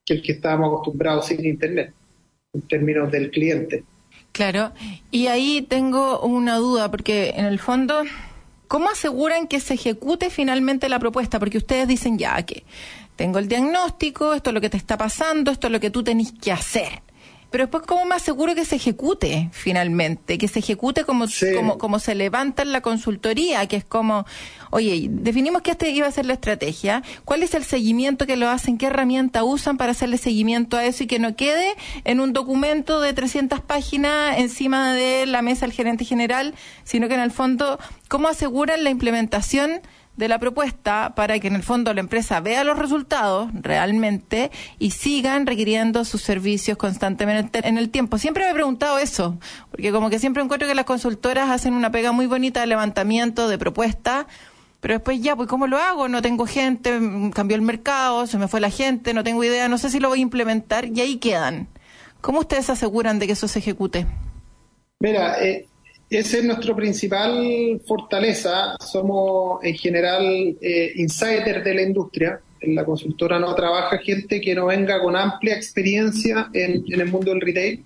que 0.05 0.13
el 0.13 0.21
que 0.21 0.33
estábamos 0.33 0.67
acostumbrados 0.67 1.25
sin 1.25 1.43
Internet, 1.43 1.91
en 2.53 2.61
términos 2.61 3.11
del 3.11 3.31
cliente. 3.31 3.83
Claro, 4.31 4.71
y 5.11 5.27
ahí 5.27 5.61
tengo 5.61 6.21
una 6.21 6.57
duda, 6.57 6.89
porque 6.89 7.33
en 7.35 7.45
el 7.45 7.59
fondo, 7.59 8.03
¿cómo 8.67 8.89
aseguran 8.89 9.47
que 9.47 9.59
se 9.59 9.73
ejecute 9.73 10.29
finalmente 10.29 10.87
la 10.87 10.99
propuesta? 10.99 11.39
Porque 11.39 11.57
ustedes 11.57 11.87
dicen 11.87 12.17
ya 12.17 12.41
que 12.43 12.63
tengo 13.15 13.39
el 13.39 13.47
diagnóstico, 13.49 14.33
esto 14.33 14.51
es 14.51 14.53
lo 14.53 14.61
que 14.61 14.69
te 14.69 14.77
está 14.77 14.97
pasando, 14.97 15.51
esto 15.51 15.67
es 15.67 15.73
lo 15.73 15.79
que 15.79 15.89
tú 15.89 16.03
tenés 16.03 16.31
que 16.31 16.51
hacer. 16.51 17.01
Pero 17.49 17.63
después, 17.63 17.83
¿cómo 17.85 18.05
me 18.05 18.15
aseguro 18.15 18.53
que 18.53 18.65
se 18.65 18.75
ejecute 18.75 19.49
finalmente? 19.51 20.37
Que 20.37 20.47
se 20.47 20.59
ejecute 20.59 21.03
como, 21.03 21.25
como, 21.55 21.77
como 21.77 21.99
se 21.99 22.13
levanta 22.15 22.61
en 22.61 22.71
la 22.71 22.81
consultoría, 22.81 23.65
que 23.67 23.77
es 23.77 23.85
como, 23.85 24.25
oye, 24.69 25.07
definimos 25.09 25.61
que 25.61 25.71
esta 25.71 25.87
iba 25.87 26.07
a 26.07 26.11
ser 26.11 26.25
la 26.25 26.33
estrategia, 26.33 27.01
¿cuál 27.25 27.41
es 27.43 27.55
el 27.55 27.63
seguimiento 27.63 28.27
que 28.27 28.35
lo 28.35 28.49
hacen? 28.49 28.77
¿Qué 28.77 28.85
herramienta 28.85 29.43
usan 29.43 29.77
para 29.77 29.91
hacerle 29.91 30.17
seguimiento 30.17 30.77
a 30.77 30.85
eso 30.85 31.03
y 31.03 31.07
que 31.07 31.19
no 31.19 31.35
quede 31.35 31.75
en 32.03 32.19
un 32.19 32.33
documento 32.33 33.01
de 33.01 33.13
300 33.13 33.61
páginas 33.61 34.37
encima 34.37 34.93
de 34.93 35.25
la 35.25 35.41
mesa 35.41 35.65
del 35.65 35.73
gerente 35.73 36.05
general, 36.05 36.53
sino 36.83 37.07
que 37.07 37.15
en 37.15 37.21
el 37.21 37.31
fondo, 37.31 37.79
¿cómo 38.07 38.27
aseguran 38.27 38.83
la 38.83 38.91
implementación? 38.91 39.81
De 40.19 40.27
la 40.27 40.37
propuesta 40.37 41.13
para 41.15 41.39
que 41.39 41.47
en 41.47 41.55
el 41.55 41.63
fondo 41.63 41.93
la 41.93 42.01
empresa 42.01 42.41
vea 42.41 42.65
los 42.65 42.77
resultados 42.77 43.49
realmente 43.53 44.51
y 44.77 44.91
sigan 44.91 45.47
requiriendo 45.47 46.03
sus 46.03 46.21
servicios 46.21 46.77
constantemente 46.77 47.65
en 47.65 47.77
el 47.77 47.89
tiempo. 47.89 48.17
Siempre 48.17 48.43
me 48.43 48.51
he 48.51 48.53
preguntado 48.53 48.99
eso, 48.99 49.39
porque 49.71 49.93
como 49.93 50.09
que 50.09 50.19
siempre 50.19 50.43
encuentro 50.43 50.67
que 50.67 50.75
las 50.75 50.83
consultoras 50.83 51.49
hacen 51.49 51.73
una 51.73 51.89
pega 51.89 52.11
muy 52.11 52.27
bonita 52.27 52.59
de 52.59 52.67
levantamiento 52.67 53.47
de 53.47 53.57
propuestas, 53.57 54.25
pero 54.81 54.95
después 54.95 55.21
ya, 55.21 55.37
pues 55.37 55.47
¿cómo 55.47 55.67
lo 55.67 55.77
hago? 55.77 56.09
No 56.09 56.21
tengo 56.21 56.45
gente, 56.45 56.99
cambió 57.33 57.55
el 57.55 57.61
mercado, 57.61 58.27
se 58.27 58.37
me 58.37 58.49
fue 58.49 58.59
la 58.59 58.69
gente, 58.69 59.13
no 59.13 59.23
tengo 59.23 59.41
idea, 59.45 59.69
no 59.69 59.77
sé 59.77 59.89
si 59.89 60.01
lo 60.01 60.09
voy 60.09 60.19
a 60.19 60.23
implementar 60.23 60.85
y 60.85 60.99
ahí 60.99 61.15
quedan. 61.15 61.69
¿Cómo 62.19 62.39
ustedes 62.39 62.65
se 62.65 62.73
aseguran 62.73 63.19
de 63.19 63.27
que 63.27 63.33
eso 63.33 63.47
se 63.47 63.59
ejecute? 63.59 64.05
Mira, 64.99 65.41
eh, 65.41 65.65
esa 66.09 66.37
es 66.37 66.43
nuestra 66.43 66.75
principal 66.75 67.81
fortaleza. 67.85 68.75
Somos 68.79 69.63
en 69.63 69.75
general 69.75 70.57
eh, 70.59 70.93
insiders 70.95 71.63
de 71.63 71.73
la 71.73 71.81
industria. 71.83 72.41
En 72.61 72.75
la 72.75 72.83
consultora 72.83 73.39
no 73.39 73.53
trabaja 73.55 73.97
gente 73.99 74.41
que 74.41 74.55
no 74.55 74.65
venga 74.65 74.99
con 75.01 75.15
amplia 75.15 75.55
experiencia 75.55 76.49
en, 76.53 76.83
el 76.87 77.05
mundo 77.11 77.31
del 77.31 77.41
retail 77.41 77.85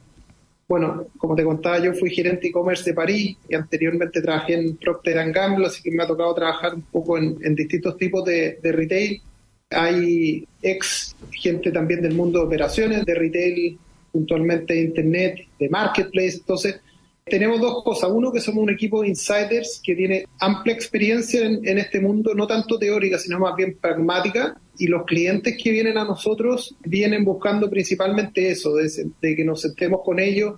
bueno, 0.68 1.08
como 1.18 1.36
te 1.36 1.44
contaba, 1.44 1.78
yo 1.80 1.94
fui 1.94 2.10
gerente 2.10 2.48
e-commerce 2.48 2.84
de 2.84 2.96
París 2.96 3.38
y 3.48 3.54
anteriormente 3.54 4.22
trabajé 4.22 4.56
en 4.56 4.76
Procter 4.78 5.32
Gamble, 5.32 5.68
así 5.68 5.84
que 5.84 5.92
me 5.92 6.04
ha 6.04 6.08
tocado 6.08 6.34
trabajar 6.34 6.74
un 6.74 6.82
poco 6.84 7.18
en, 7.18 7.56
distintos 7.56 7.98
tipos 7.98 8.24
de, 8.26 8.58
retail. 8.64 9.22
Hay 9.70 10.48
ex 10.62 11.16
gente 11.32 11.72
también 11.72 12.02
del 12.02 12.16
mundo 12.16 12.40
de 12.40 12.46
operaciones, 12.46 13.06
de 13.06 13.14
retail, 13.14 13.78
puntualmente 14.12 14.74
de 14.74 14.82
internet, 14.82 15.48
de 15.60 15.70
marketplace. 15.70 16.38
Entonces, 16.38 16.80
tenemos 17.26 17.62
dos 17.62 17.84
cosas. 17.84 18.10
Uno, 18.12 18.32
que 18.32 18.40
somos 18.40 18.64
un 18.64 18.70
equipo 18.70 19.02
de 19.02 19.10
insiders 19.10 19.82
que 19.84 19.96
tiene 19.96 20.26
amplia 20.40 20.74
experiencia 20.74 21.46
en, 21.46 21.78
este 21.78 22.00
mundo, 22.00 22.34
no 22.36 22.48
tanto 22.48 22.78
teórica, 22.78 23.18
sino 23.18 23.40
más 23.40 23.56
bien 23.56 23.78
pragmática. 23.80 24.58
Y 24.78 24.88
los 24.88 25.06
clientes 25.06 25.56
que 25.62 25.72
vienen 25.72 25.98
a 25.98 26.04
nosotros 26.04 26.76
vienen 26.84 27.24
buscando 27.24 27.70
principalmente 27.70 28.50
eso, 28.50 28.76
de, 28.76 28.90
de 29.22 29.36
que 29.36 29.46
nos 29.46 29.62
sentemos 29.62 30.02
con 30.04 30.20
ellos 30.20 30.56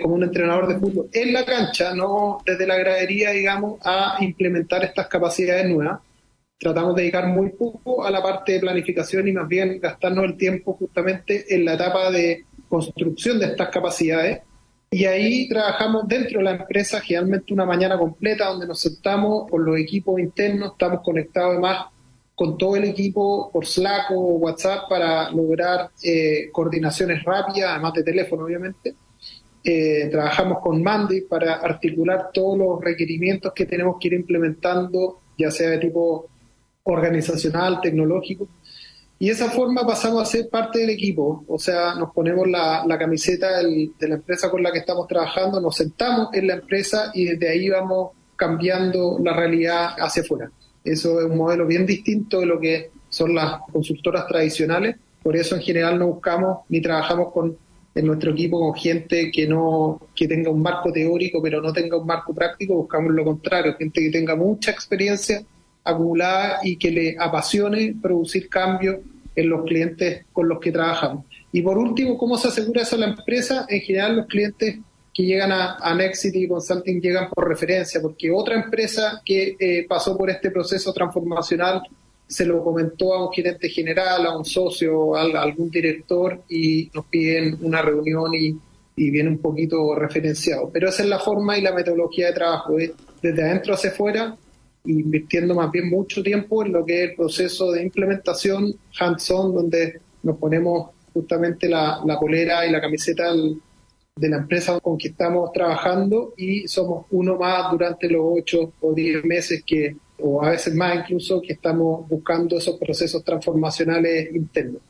como 0.00 0.16
un 0.16 0.24
entrenador 0.24 0.66
de 0.66 0.78
fútbol 0.78 1.08
en 1.12 1.32
la 1.32 1.44
cancha, 1.44 1.94
no 1.94 2.38
desde 2.44 2.66
la 2.66 2.76
gradería, 2.76 3.30
digamos, 3.30 3.78
a 3.82 4.16
implementar 4.20 4.84
estas 4.84 5.06
capacidades 5.06 5.68
nuevas. 5.68 6.00
Tratamos 6.58 6.94
de 6.94 7.02
dedicar 7.02 7.28
muy 7.28 7.50
poco 7.50 8.04
a 8.04 8.10
la 8.10 8.22
parte 8.22 8.52
de 8.52 8.60
planificación 8.60 9.28
y 9.28 9.32
más 9.32 9.48
bien 9.48 9.80
gastarnos 9.80 10.24
el 10.24 10.36
tiempo 10.36 10.74
justamente 10.74 11.54
en 11.54 11.64
la 11.64 11.74
etapa 11.74 12.10
de 12.10 12.44
construcción 12.68 13.38
de 13.38 13.46
estas 13.46 13.68
capacidades 13.68 14.40
y 14.94 15.06
ahí 15.06 15.48
trabajamos 15.48 16.06
dentro 16.06 16.38
de 16.38 16.44
la 16.44 16.52
empresa, 16.52 17.00
generalmente 17.00 17.52
una 17.52 17.66
mañana 17.66 17.98
completa, 17.98 18.46
donde 18.46 18.68
nos 18.68 18.78
sentamos 18.78 19.50
con 19.50 19.64
los 19.64 19.76
equipos 19.76 20.20
internos, 20.20 20.70
estamos 20.72 21.00
conectados 21.02 21.50
además 21.54 21.86
con 22.32 22.56
todo 22.56 22.76
el 22.76 22.84
equipo 22.84 23.50
por 23.52 23.66
Slack 23.66 24.12
o 24.12 24.36
WhatsApp 24.36 24.88
para 24.88 25.32
lograr 25.32 25.90
eh, 26.00 26.48
coordinaciones 26.52 27.24
rápidas, 27.24 27.70
además 27.72 27.92
de 27.94 28.04
teléfono, 28.04 28.44
obviamente. 28.44 28.94
Eh, 29.64 30.06
trabajamos 30.12 30.58
con 30.60 30.80
Mandy 30.80 31.22
para 31.22 31.54
articular 31.54 32.30
todos 32.32 32.56
los 32.56 32.80
requerimientos 32.80 33.52
que 33.52 33.66
tenemos 33.66 33.96
que 33.98 34.06
ir 34.06 34.14
implementando, 34.14 35.22
ya 35.36 35.50
sea 35.50 35.70
de 35.70 35.78
tipo 35.78 36.28
organizacional, 36.84 37.80
tecnológico. 37.80 38.46
Y 39.18 39.26
de 39.26 39.32
esa 39.32 39.50
forma 39.50 39.86
pasamos 39.86 40.22
a 40.22 40.26
ser 40.26 40.48
parte 40.48 40.80
del 40.80 40.90
equipo, 40.90 41.44
o 41.46 41.58
sea, 41.58 41.94
nos 41.94 42.12
ponemos 42.12 42.48
la, 42.48 42.84
camiseta 42.98 43.58
de 43.58 44.08
la 44.08 44.14
empresa 44.16 44.50
con 44.50 44.62
la 44.62 44.72
que 44.72 44.80
estamos 44.80 45.06
trabajando, 45.06 45.60
nos 45.60 45.76
sentamos 45.76 46.28
en 46.34 46.48
la 46.48 46.54
empresa 46.54 47.10
y 47.14 47.24
desde 47.26 47.48
ahí 47.48 47.68
vamos 47.68 48.10
cambiando 48.36 49.18
la 49.22 49.32
realidad 49.32 49.94
hacia 49.98 50.22
afuera. 50.22 50.50
Eso 50.82 51.20
es 51.20 51.26
un 51.26 51.38
modelo 51.38 51.66
bien 51.66 51.86
distinto 51.86 52.40
de 52.40 52.46
lo 52.46 52.60
que 52.60 52.90
son 53.08 53.34
las 53.34 53.60
consultoras 53.72 54.26
tradicionales, 54.26 54.96
por 55.22 55.36
eso 55.36 55.54
en 55.54 55.62
general 55.62 55.98
no 55.98 56.08
buscamos 56.08 56.58
ni 56.68 56.82
trabajamos 56.82 57.32
con 57.32 57.56
en 57.94 58.06
nuestro 58.06 58.32
equipo 58.32 58.58
con 58.58 58.74
gente 58.74 59.30
que 59.30 59.46
no 59.46 60.00
que 60.14 60.26
tenga 60.26 60.50
un 60.50 60.60
marco 60.60 60.90
teórico 60.90 61.40
pero 61.40 61.62
no 61.62 61.72
tenga 61.72 61.96
un 61.96 62.06
marco 62.06 62.34
práctico, 62.34 62.74
buscamos 62.74 63.12
lo 63.12 63.24
contrario, 63.24 63.76
gente 63.78 64.00
que 64.00 64.10
tenga 64.10 64.34
mucha 64.34 64.72
experiencia 64.72 65.44
acumulada 65.84 66.60
y 66.62 66.76
que 66.76 66.90
le 66.90 67.16
apasione 67.18 67.94
producir 68.00 68.48
cambios 68.48 68.96
en 69.36 69.48
los 69.48 69.64
clientes 69.64 70.24
con 70.32 70.48
los 70.48 70.58
que 70.58 70.72
trabajamos. 70.72 71.26
Y 71.52 71.62
por 71.62 71.78
último, 71.78 72.16
¿cómo 72.16 72.36
se 72.36 72.48
asegura 72.48 72.82
eso 72.82 72.96
la 72.96 73.06
empresa? 73.06 73.66
En 73.68 73.80
general, 73.80 74.16
los 74.16 74.26
clientes 74.26 74.78
que 75.12 75.22
llegan 75.22 75.52
a, 75.52 75.76
a 75.76 75.94
Nexity 75.94 76.48
Consulting 76.48 77.00
llegan 77.00 77.28
por 77.30 77.48
referencia, 77.48 78.02
porque 78.02 78.30
otra 78.30 78.56
empresa 78.56 79.22
que 79.24 79.56
eh, 79.58 79.86
pasó 79.88 80.16
por 80.16 80.28
este 80.30 80.50
proceso 80.50 80.92
transformacional 80.92 81.82
se 82.26 82.44
lo 82.44 82.64
comentó 82.64 83.14
a 83.14 83.26
un 83.26 83.32
gerente 83.32 83.68
general, 83.68 84.26
a 84.26 84.36
un 84.36 84.44
socio, 84.44 85.14
a, 85.14 85.22
algún 85.22 85.70
director 85.70 86.42
y 86.48 86.90
nos 86.92 87.06
piden 87.06 87.58
una 87.60 87.82
reunión 87.82 88.34
y, 88.34 88.58
y, 88.96 89.10
viene 89.10 89.28
un 89.28 89.38
poquito 89.38 89.94
referenciado. 89.94 90.70
Pero 90.72 90.88
esa 90.88 91.02
es 91.04 91.08
la 91.08 91.20
forma 91.20 91.56
y 91.56 91.62
la 91.62 91.72
metodología 91.72 92.28
de 92.28 92.32
trabajo, 92.32 92.74
desde 93.22 93.42
adentro 93.42 93.74
hacia 93.74 93.90
afuera 93.90 94.36
invirtiendo 94.84 95.54
más 95.54 95.70
bien 95.70 95.88
mucho 95.88 96.22
tiempo 96.22 96.64
en 96.64 96.72
lo 96.72 96.84
que 96.84 97.04
es 97.04 97.10
el 97.10 97.16
proceso 97.16 97.72
de 97.72 97.82
implementación 97.82 98.74
hands-on, 98.98 99.54
donde 99.54 100.00
nos 100.22 100.36
ponemos 100.36 100.90
justamente 101.12 101.68
la, 101.68 102.00
la 102.04 102.18
polera 102.18 102.66
y 102.66 102.70
la 102.70 102.80
camiseta 102.80 103.32
de 104.16 104.28
la 104.28 104.36
empresa 104.38 104.78
con 104.80 104.96
que 104.98 105.08
estamos 105.08 105.52
trabajando 105.52 106.34
y 106.36 106.68
somos 106.68 107.06
uno 107.10 107.36
más 107.36 107.70
durante 107.70 108.08
los 108.08 108.22
ocho 108.24 108.72
o 108.80 108.92
diez 108.92 109.24
meses 109.24 109.64
que, 109.66 109.96
o 110.20 110.44
a 110.44 110.50
veces 110.50 110.74
más 110.74 110.96
incluso, 110.96 111.40
que 111.40 111.54
estamos 111.54 112.08
buscando 112.08 112.58
esos 112.58 112.78
procesos 112.78 113.24
transformacionales 113.24 114.34
internos. 114.34 114.82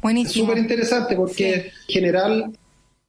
Buenísimo. 0.00 0.46
Súper 0.46 0.58
interesante 0.58 1.16
porque 1.16 1.54
en 1.54 1.64
general 1.88 2.52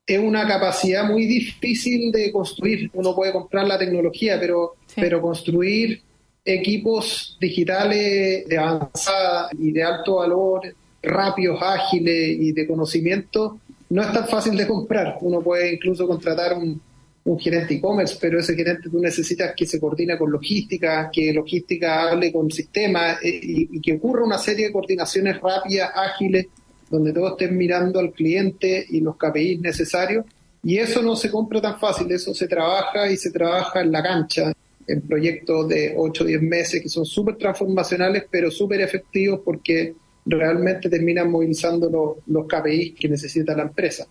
es 0.10 0.20
una 0.20 0.48
capacidad 0.48 1.06
muy 1.06 1.28
difícil 1.28 2.12
de 2.12 2.32
construir. 2.32 2.90
Uno 2.94 3.14
puede 3.14 3.32
comprar 3.32 3.68
la 3.68 3.78
tecnología, 3.78 4.40
pero, 4.40 4.76
pero 4.96 5.22
construir 5.22 6.02
equipos 6.44 7.38
digitales 7.40 8.48
de 8.48 8.58
avanzada 8.58 9.50
y 9.58 9.72
de 9.72 9.84
alto 9.84 10.16
valor, 10.16 10.62
rápidos, 11.04 11.62
ágiles 11.62 12.38
y 12.40 12.52
de 12.54 12.66
conocimiento, 12.66 13.60
no 13.90 14.02
es 14.02 14.12
tan 14.12 14.28
fácil 14.28 14.58
de 14.58 14.68
comprar. 14.68 15.18
Uno 15.22 15.42
puede 15.42 15.74
incluso 15.74 16.08
contratar 16.08 16.58
un, 16.58 16.82
un 17.26 17.40
gerente 17.40 17.76
e-commerce, 17.76 18.18
pero 18.20 18.40
ese 18.40 18.56
gerente 18.56 18.90
tú 18.90 19.00
necesitas 19.00 19.54
que 19.56 19.68
se 19.68 19.80
coordine 19.80 20.18
con 20.18 20.32
logística, 20.32 21.12
que 21.14 21.32
logística 21.32 22.10
hable 22.10 22.32
con 22.32 22.50
sistemas 22.50 23.20
eh, 23.24 23.40
y, 23.44 23.78
y, 23.78 23.80
que 23.80 23.94
ocurra 23.94 24.24
una 24.24 24.40
serie 24.40 24.68
de 24.68 24.72
coordinaciones 24.72 25.40
rápidas, 25.40 25.92
ágiles 25.94 26.48
donde 26.90 27.14
todos 27.14 27.32
estén 27.32 27.58
mirando 27.58 28.00
al 28.00 28.12
cliente 28.12 28.86
y 28.90 29.02
los 29.02 29.16
KPIs 29.18 29.62
necesarios. 29.62 30.26
Y 30.64 30.78
eso 30.78 31.02
no 31.02 31.16
se 31.16 31.32
compra 31.32 31.62
tan 31.62 31.80
fácil, 31.80 32.12
eso 32.12 32.34
se 32.34 32.48
trabaja 32.48 33.10
y 33.10 33.16
se 33.16 33.32
trabaja 33.32 33.82
en 33.82 33.92
la 33.92 34.04
cancha, 34.04 34.52
en 34.88 35.02
proyectos 35.02 35.70
de 35.70 35.94
8 35.96 36.24
o 36.24 36.28
10 36.28 36.42
meses 36.42 36.82
que 36.82 36.90
son 36.90 37.06
súper 37.06 37.38
transformacionales, 37.38 38.26
pero 38.30 38.52
súper 38.52 38.82
efectivos 38.82 39.40
porque 39.46 39.96
realmente 40.26 40.90
terminan 40.90 41.32
movilizando 41.32 41.90
los, 41.90 42.18
los 42.28 42.46
KPIs 42.48 42.96
que 43.00 43.08
necesita 43.08 43.56
la 43.56 43.64
empresa. 43.64 44.08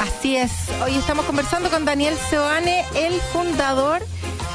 Así 0.00 0.36
es, 0.36 0.52
hoy 0.82 0.94
estamos 0.94 1.26
conversando 1.26 1.68
con 1.68 1.84
Daniel 1.84 2.14
Seoane, 2.30 2.84
el 2.96 3.12
fundador 3.32 4.00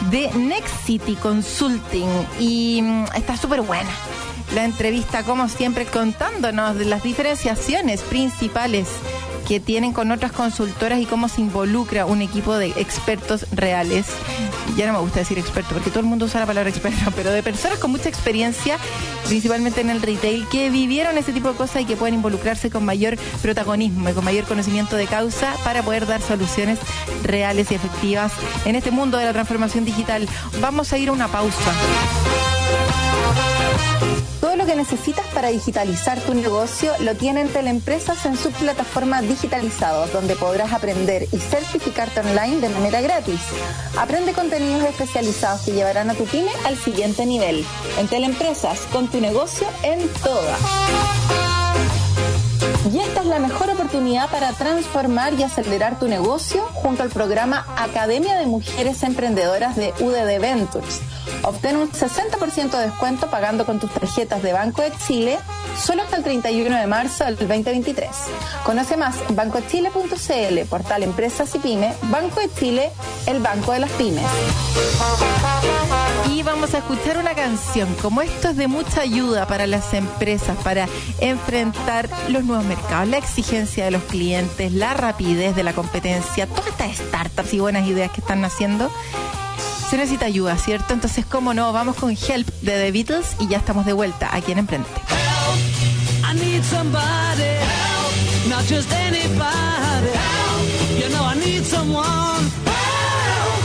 de 0.09 0.29
Next 0.35 0.85
City 0.85 1.15
Consulting 1.15 2.09
y 2.39 2.81
mm, 2.81 3.05
está 3.15 3.37
súper 3.37 3.61
buena 3.61 3.91
la 4.53 4.65
entrevista, 4.65 5.23
como 5.23 5.47
siempre, 5.47 5.85
contándonos 5.85 6.75
las 6.77 7.03
diferenciaciones 7.03 8.01
principales 8.01 8.87
que 9.47 9.59
tienen 9.59 9.93
con 9.93 10.11
otras 10.11 10.31
consultoras 10.31 10.99
y 10.99 11.07
cómo 11.07 11.27
se 11.27 11.41
involucra 11.41 12.05
un 12.05 12.21
equipo 12.21 12.55
de 12.55 12.67
expertos 12.77 13.47
reales. 13.51 14.05
Ya 14.77 14.85
no 14.85 14.93
me 14.93 14.99
gusta 14.99 15.19
decir 15.19 15.39
experto 15.39 15.73
porque 15.73 15.89
todo 15.89 16.01
el 16.01 16.05
mundo 16.05 16.25
usa 16.25 16.39
la 16.39 16.45
palabra 16.45 16.69
experto, 16.69 17.11
pero 17.15 17.31
de 17.31 17.41
personas 17.41 17.79
con 17.79 17.89
mucha 17.89 18.09
experiencia, 18.09 18.77
principalmente 19.27 19.81
en 19.81 19.89
el 19.89 20.01
retail, 20.03 20.47
que 20.49 20.69
vivieron 20.69 21.17
ese 21.17 21.33
tipo 21.33 21.49
de 21.49 21.55
cosas 21.55 21.81
y 21.81 21.85
que 21.85 21.95
pueden 21.95 22.15
involucrarse 22.15 22.69
con 22.69 22.85
mayor 22.85 23.17
protagonismo 23.41 24.09
y 24.09 24.13
con 24.13 24.23
mayor 24.23 24.45
conocimiento 24.45 24.95
de 24.95 25.07
causa 25.07 25.55
para 25.63 25.81
poder 25.81 26.05
dar 26.05 26.21
soluciones 26.21 26.77
reales 27.23 27.71
y 27.71 27.75
efectivas 27.75 28.31
en 28.65 28.75
este 28.75 28.91
mundo 28.91 29.17
de 29.17 29.25
la 29.25 29.33
transformación 29.33 29.83
digital. 29.83 30.27
Vamos 30.61 30.93
a 30.93 30.97
ir 30.99 31.09
a 31.09 31.11
una 31.11 31.27
pausa. 31.27 31.73
Todo 34.39 34.55
lo 34.55 34.65
que 34.65 34.75
necesitas 34.75 35.25
para 35.33 35.49
digitalizar 35.49 36.17
tu 36.21 36.33
negocio 36.33 36.93
lo 37.01 37.13
tienen 37.15 37.49
Teleempresas 37.49 38.25
en 38.25 38.37
su 38.37 38.51
plataforma 38.51 39.21
Digitalizados, 39.21 40.13
donde 40.13 40.37
podrás 40.37 40.71
aprender 40.71 41.27
y 41.31 41.37
certificarte 41.37 42.21
online 42.21 42.61
de 42.61 42.69
manera 42.69 43.01
gratis. 43.01 43.41
Aprende 43.97 44.31
contenidos 44.31 44.83
especializados 44.83 45.61
que 45.61 45.73
llevarán 45.73 46.09
a 46.09 46.13
tu 46.13 46.23
pyme 46.23 46.51
al 46.65 46.77
siguiente 46.77 47.25
nivel. 47.25 47.65
En 47.97 48.07
Teleempresas, 48.07 48.79
con 48.93 49.09
tu 49.09 49.19
negocio 49.19 49.67
en 49.83 50.07
toda. 50.23 50.57
Y 52.93 52.99
esta 52.99 53.21
es 53.21 53.27
la 53.27 53.39
mejor 53.39 53.69
oportunidad 53.69 54.29
para 54.31 54.53
transformar 54.53 55.33
y 55.33 55.43
acelerar 55.43 55.99
tu 55.99 56.07
negocio 56.07 56.63
junto 56.73 57.03
al 57.03 57.09
programa 57.09 57.65
Academia 57.77 58.37
de 58.37 58.45
Mujeres 58.45 59.03
Emprendedoras 59.03 59.75
de 59.75 59.93
UDD 59.99 60.41
Ventures. 60.41 61.01
Obtén 61.43 61.77
un 61.77 61.91
60% 61.91 62.71
de 62.71 62.87
descuento 62.87 63.29
pagando 63.29 63.65
con 63.65 63.79
tus 63.79 63.91
tarjetas 63.91 64.43
de 64.43 64.53
Banco 64.53 64.81
de 64.81 64.91
Chile 65.07 65.39
solo 65.79 66.03
hasta 66.03 66.17
el 66.17 66.23
31 66.23 66.75
de 66.75 66.87
marzo 66.87 67.23
del 67.25 67.37
2023. 67.37 68.09
Conoce 68.65 68.97
más 68.97 69.15
bancochile.cl, 69.29 70.59
portal 70.69 71.03
Empresas 71.03 71.53
y 71.55 71.59
Pymes, 71.59 71.95
Banco 72.03 72.39
de 72.39 72.53
Chile, 72.53 72.91
el 73.25 73.39
banco 73.39 73.71
de 73.71 73.79
las 73.79 73.91
pymes. 73.91 74.23
Y 76.31 76.43
vamos 76.43 76.73
a 76.73 76.79
escuchar 76.79 77.17
una 77.17 77.33
canción. 77.33 77.93
Como 78.01 78.21
esto 78.21 78.49
es 78.49 78.57
de 78.57 78.67
mucha 78.67 79.01
ayuda 79.01 79.47
para 79.47 79.67
las 79.67 79.93
empresas, 79.93 80.57
para 80.63 80.87
enfrentar 81.19 82.09
los 82.27 82.43
nuevos 82.43 82.65
mercados, 82.65 83.07
la 83.07 83.17
exigencia 83.17 83.85
de 83.85 83.91
los 83.91 84.03
clientes, 84.03 84.71
la 84.73 84.93
rapidez 84.93 85.55
de 85.55 85.63
la 85.63 85.73
competencia, 85.73 86.47
todas 86.47 86.67
estas 86.67 86.97
startups 86.97 87.53
y 87.53 87.59
buenas 87.59 87.87
ideas 87.87 88.11
que 88.11 88.21
están 88.21 88.41
naciendo, 88.41 88.91
se 89.89 89.97
necesita 89.97 90.27
ayuda, 90.27 90.55
¿cierto? 90.57 90.93
Entonces, 90.93 91.25
¿cómo 91.25 91.53
no? 91.55 91.73
Vamos 91.73 91.95
con 91.95 92.11
Help 92.11 92.47
de 92.61 92.73
The 92.73 92.91
Beatles 92.91 93.35
y 93.39 93.47
ya 93.47 93.57
estamos 93.57 93.87
de 93.87 93.93
vuelta 93.93 94.29
aquí 94.31 94.51
en 94.51 94.59
Emprende. 94.59 94.87
I 96.23 96.33
need 96.35 96.63
somebody 96.63 97.57
help, 97.57 98.49
not 98.49 98.63
just 98.67 98.91
anybody 98.93 100.11
help. 100.13 100.99
You 100.99 101.09
know 101.09 101.25
I 101.25 101.35
need 101.43 101.65
someone 101.65 102.45
help. 102.65 103.63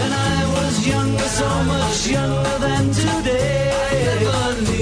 When 0.00 0.12
I 0.12 0.44
was 0.56 0.84
younger, 0.84 1.28
so 1.28 1.48
much 1.64 2.08
younger 2.08 2.58
than 2.58 2.90
today, 2.90 3.70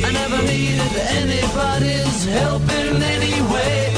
I 0.02 0.12
never, 0.12 0.42
needed 0.44 0.96
anybody's 1.20 2.24
help 2.24 2.62
in 2.62 3.02
any 3.02 3.42
way. 3.52 3.92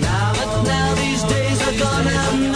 Now 0.00 0.32
that 0.32 0.64
now 0.64 0.94
these 0.94 1.22
days 1.24 1.60
are 1.68 1.78
gone, 1.78 2.53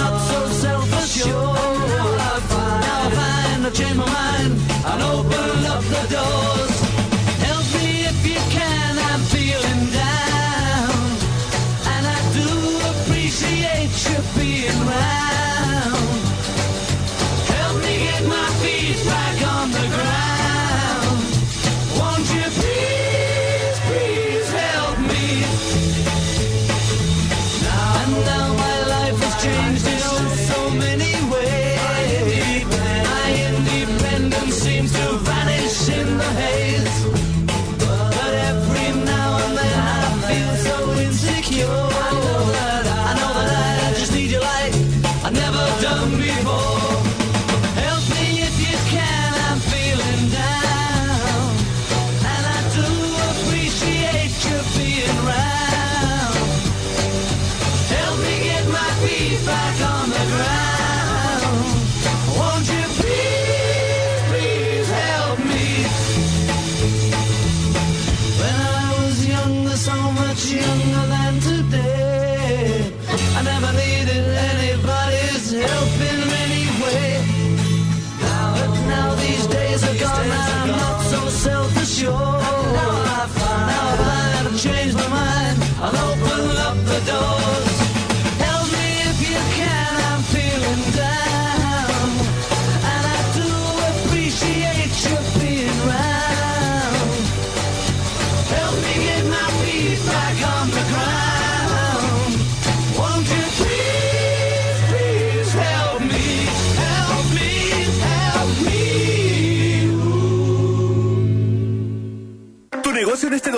to 3.70 3.82
change 3.82 3.96
my 3.96 4.06
mind. 4.06 4.60
I'll 4.84 5.18
open 5.18 5.66
up 5.66 5.82
the 5.82 6.14
doors. 6.14 6.67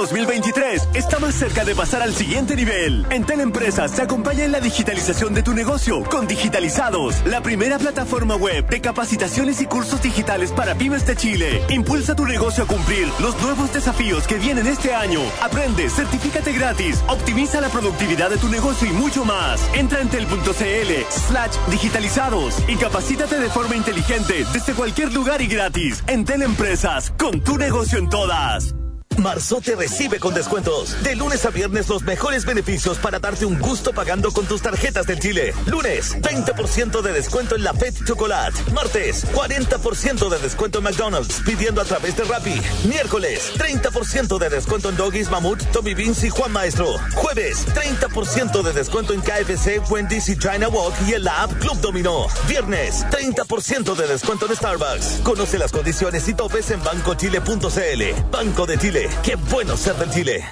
2023 0.01 0.89
está 0.95 1.19
más 1.19 1.35
cerca 1.35 1.63
de 1.63 1.75
pasar 1.75 2.01
al 2.01 2.15
siguiente 2.15 2.57
nivel. 2.57 3.05
En 3.11 3.25
Teleempresas 3.25 3.91
se 3.91 4.01
acompaña 4.01 4.45
en 4.45 4.53
la 4.53 4.59
digitalización 4.61 5.35
de 5.35 5.43
tu 5.43 5.53
negocio 5.53 6.03
con 6.05 6.27
Digitalizados, 6.27 7.17
la 7.27 7.43
primera 7.43 7.79
plataforma 7.79 8.35
web 8.37 8.67
de 8.67 8.81
capacitaciones 8.81 9.61
y 9.61 9.67
cursos 9.67 10.03
digitales 10.03 10.53
para 10.53 10.75
pymes 10.75 11.07
de 11.07 11.17
Chile. 11.17 11.63
Impulsa 11.69 12.17
tu 12.17 12.25
negocio 12.25 12.65
a 12.65 12.67
cumplir 12.67 13.09
los 13.21 13.39
nuevos 13.43 13.75
desafíos 13.75 14.27
que 14.27 14.37
vienen 14.37 14.67
este 14.67 14.95
año. 14.95 15.21
Aprende, 15.43 15.91
certifícate 15.91 16.55
gratis, 16.55 17.05
optimiza 17.07 17.61
la 17.61 17.69
productividad 17.69 18.31
de 18.31 18.39
tu 18.39 18.49
negocio 18.49 18.89
y 18.89 18.93
mucho 18.93 19.27
más. 19.27 19.61
Entra 19.75 20.01
en 20.01 20.09
tel.cl 20.09 20.93
slash 21.11 21.53
digitalizados 21.71 22.57
y 22.69 22.77
capacítate 22.77 23.39
de 23.39 23.51
forma 23.51 23.77
inteligente 23.77 24.47
desde 24.55 24.73
cualquier 24.73 25.13
lugar 25.13 25.43
y 25.43 25.47
gratis. 25.47 26.03
En 26.07 26.25
Teleempresas, 26.25 27.11
con 27.19 27.43
tu 27.43 27.59
negocio 27.59 27.99
en 27.99 28.09
todas. 28.09 28.80
Marzo 29.21 29.61
te 29.61 29.77
recibe 29.77 30.19
con 30.19 30.33
descuentos. 30.33 31.03
De 31.03 31.15
lunes 31.15 31.45
a 31.45 31.51
viernes 31.51 31.89
los 31.89 32.03
mejores 32.03 32.47
beneficios 32.47 32.97
para 32.99 33.19
darte 33.19 33.45
un 33.45 33.59
gusto 33.59 33.93
pagando 33.93 34.33
con 34.33 34.47
tus 34.47 34.63
tarjetas 34.63 35.07
del 35.07 35.21
Chile. 35.21 35.55
Lunes, 35.67 36.17
20% 36.21 37.03
de 37.03 37.13
descuento 37.13 37.55
en 37.55 37.65
la 37.65 37.75
Pet 37.75 37.95
Chocolate. 38.07 38.59
Martes, 38.73 39.27
40% 39.33 40.29
de 40.31 40.39
descuento 40.39 40.79
en 40.79 40.85
McDonald's 40.85 41.43
pidiendo 41.45 41.83
a 41.83 41.85
través 41.85 42.17
de 42.17 42.25
Rappi. 42.25 42.61
Miércoles, 42.89 43.53
30% 43.59 44.39
de 44.39 44.49
descuento 44.49 44.89
en 44.89 44.97
Doggies, 44.97 45.31
Mamut, 45.31 45.63
Tommy 45.71 45.93
Beans 45.93 46.25
y 46.25 46.31
Juan 46.31 46.53
Maestro. 46.53 46.87
Jueves, 47.15 47.67
30% 47.67 48.63
de 48.63 48.73
descuento 48.73 49.13
en 49.13 49.21
KFC, 49.21 49.83
Wendy's 49.91 50.29
y 50.31 50.39
China 50.39 50.69
Walk 50.69 50.95
y 51.07 51.15
en 51.15 51.25
la 51.25 51.43
app 51.43 51.53
Club 51.59 51.79
Dominó. 51.81 52.27
Viernes, 52.49 53.05
30% 53.11 53.95
de 53.95 54.07
descuento 54.07 54.47
en 54.47 54.57
Starbucks. 54.57 55.21
Conoce 55.23 55.59
las 55.59 55.73
condiciones 55.73 56.27
y 56.27 56.35
topes 56.35 56.71
en 56.71 56.83
bancochile.cl. 56.83 58.31
Banco 58.31 58.67
de 58.67 58.79
Chile. 58.79 59.10
Qué 59.23 59.37
bueno 59.51 59.77
ser 59.77 59.97
del 59.97 60.11
Chile. 60.11 60.45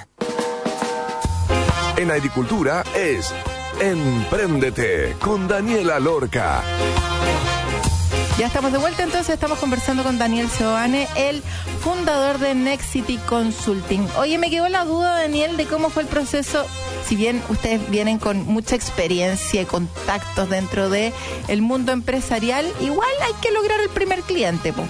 En 1.97 2.11
agricultura 2.11 2.83
es 2.95 3.33
Empréndete 3.79 5.15
con 5.19 5.47
Daniela 5.47 5.99
Lorca. 5.99 6.61
Ya 8.37 8.47
estamos 8.47 8.71
de 8.71 8.77
vuelta, 8.77 9.03
entonces 9.03 9.33
estamos 9.33 9.59
conversando 9.59 10.01
con 10.01 10.17
Daniel 10.17 10.49
Seoane, 10.49 11.09
el 11.17 11.43
fundador 11.81 12.39
de 12.39 12.55
Nexity 12.55 13.17
Consulting. 13.17 14.07
Oye, 14.17 14.37
me 14.37 14.49
quedó 14.49 14.69
la 14.69 14.85
duda, 14.85 15.19
Daniel, 15.19 15.57
de 15.57 15.65
cómo 15.65 15.89
fue 15.89 16.03
el 16.03 16.07
proceso. 16.07 16.65
Si 17.05 17.17
bien 17.17 17.43
ustedes 17.49 17.89
vienen 17.89 18.17
con 18.17 18.45
mucha 18.45 18.75
experiencia 18.75 19.61
y 19.61 19.65
contactos 19.65 20.49
dentro 20.49 20.89
de 20.89 21.11
el 21.49 21.61
mundo 21.61 21.91
empresarial, 21.91 22.65
igual 22.79 23.09
hay 23.25 23.33
que 23.41 23.51
lograr 23.51 23.81
el 23.81 23.89
primer 23.89 24.21
cliente. 24.21 24.71
po. 24.71 24.83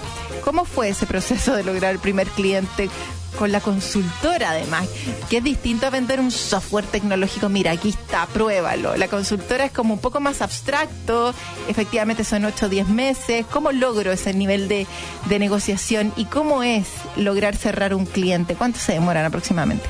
¿Cómo 0.43 0.65
fue 0.65 0.89
ese 0.89 1.05
proceso 1.05 1.55
de 1.55 1.63
lograr 1.63 1.91
el 1.91 1.99
primer 1.99 2.27
cliente? 2.27 2.89
con 3.37 3.51
la 3.51 3.61
consultora 3.61 4.51
además, 4.51 4.89
que 5.29 5.37
es 5.37 5.43
distinto 5.43 5.85
a 5.85 5.89
vender 5.89 6.19
un 6.19 6.31
software 6.31 6.85
tecnológico. 6.85 7.47
Mira, 7.47 7.71
aquí 7.71 7.89
está, 7.89 8.25
pruébalo. 8.27 8.97
La 8.97 9.07
consultora 9.07 9.65
es 9.65 9.71
como 9.71 9.93
un 9.93 9.99
poco 9.99 10.19
más 10.19 10.41
abstracto, 10.41 11.33
efectivamente 11.67 12.23
son 12.23 12.45
8 12.45 12.65
o 12.65 12.69
10 12.69 12.89
meses. 12.89 13.45
¿Cómo 13.49 13.71
logro 13.71 14.11
ese 14.11 14.33
nivel 14.33 14.67
de, 14.67 14.87
de 15.29 15.39
negociación 15.39 16.11
y 16.17 16.25
cómo 16.25 16.63
es 16.63 16.87
lograr 17.15 17.55
cerrar 17.55 17.93
un 17.93 18.05
cliente? 18.05 18.55
¿Cuánto 18.55 18.79
se 18.79 18.93
demoran 18.93 19.25
aproximadamente? 19.25 19.87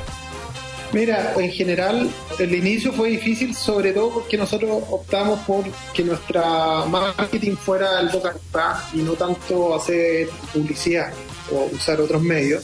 Mira, 0.92 1.34
en 1.38 1.52
general 1.52 2.10
el 2.40 2.56
inicio 2.56 2.92
fue 2.92 3.10
difícil, 3.10 3.54
sobre 3.54 3.92
todo 3.92 4.12
porque 4.12 4.38
nosotros 4.38 4.84
optamos 4.90 5.40
por 5.42 5.64
que 5.94 6.04
nuestra 6.04 6.86
marketing 6.86 7.56
fuera 7.56 8.00
el 8.00 8.10
boca 8.10 8.36
a 8.56 8.90
y 8.94 8.98
no 9.00 9.14
tanto 9.14 9.76
hacer 9.76 10.30
publicidad 10.52 11.14
o 11.52 11.70
usar 11.76 12.02
otros 12.02 12.22
medios. 12.24 12.64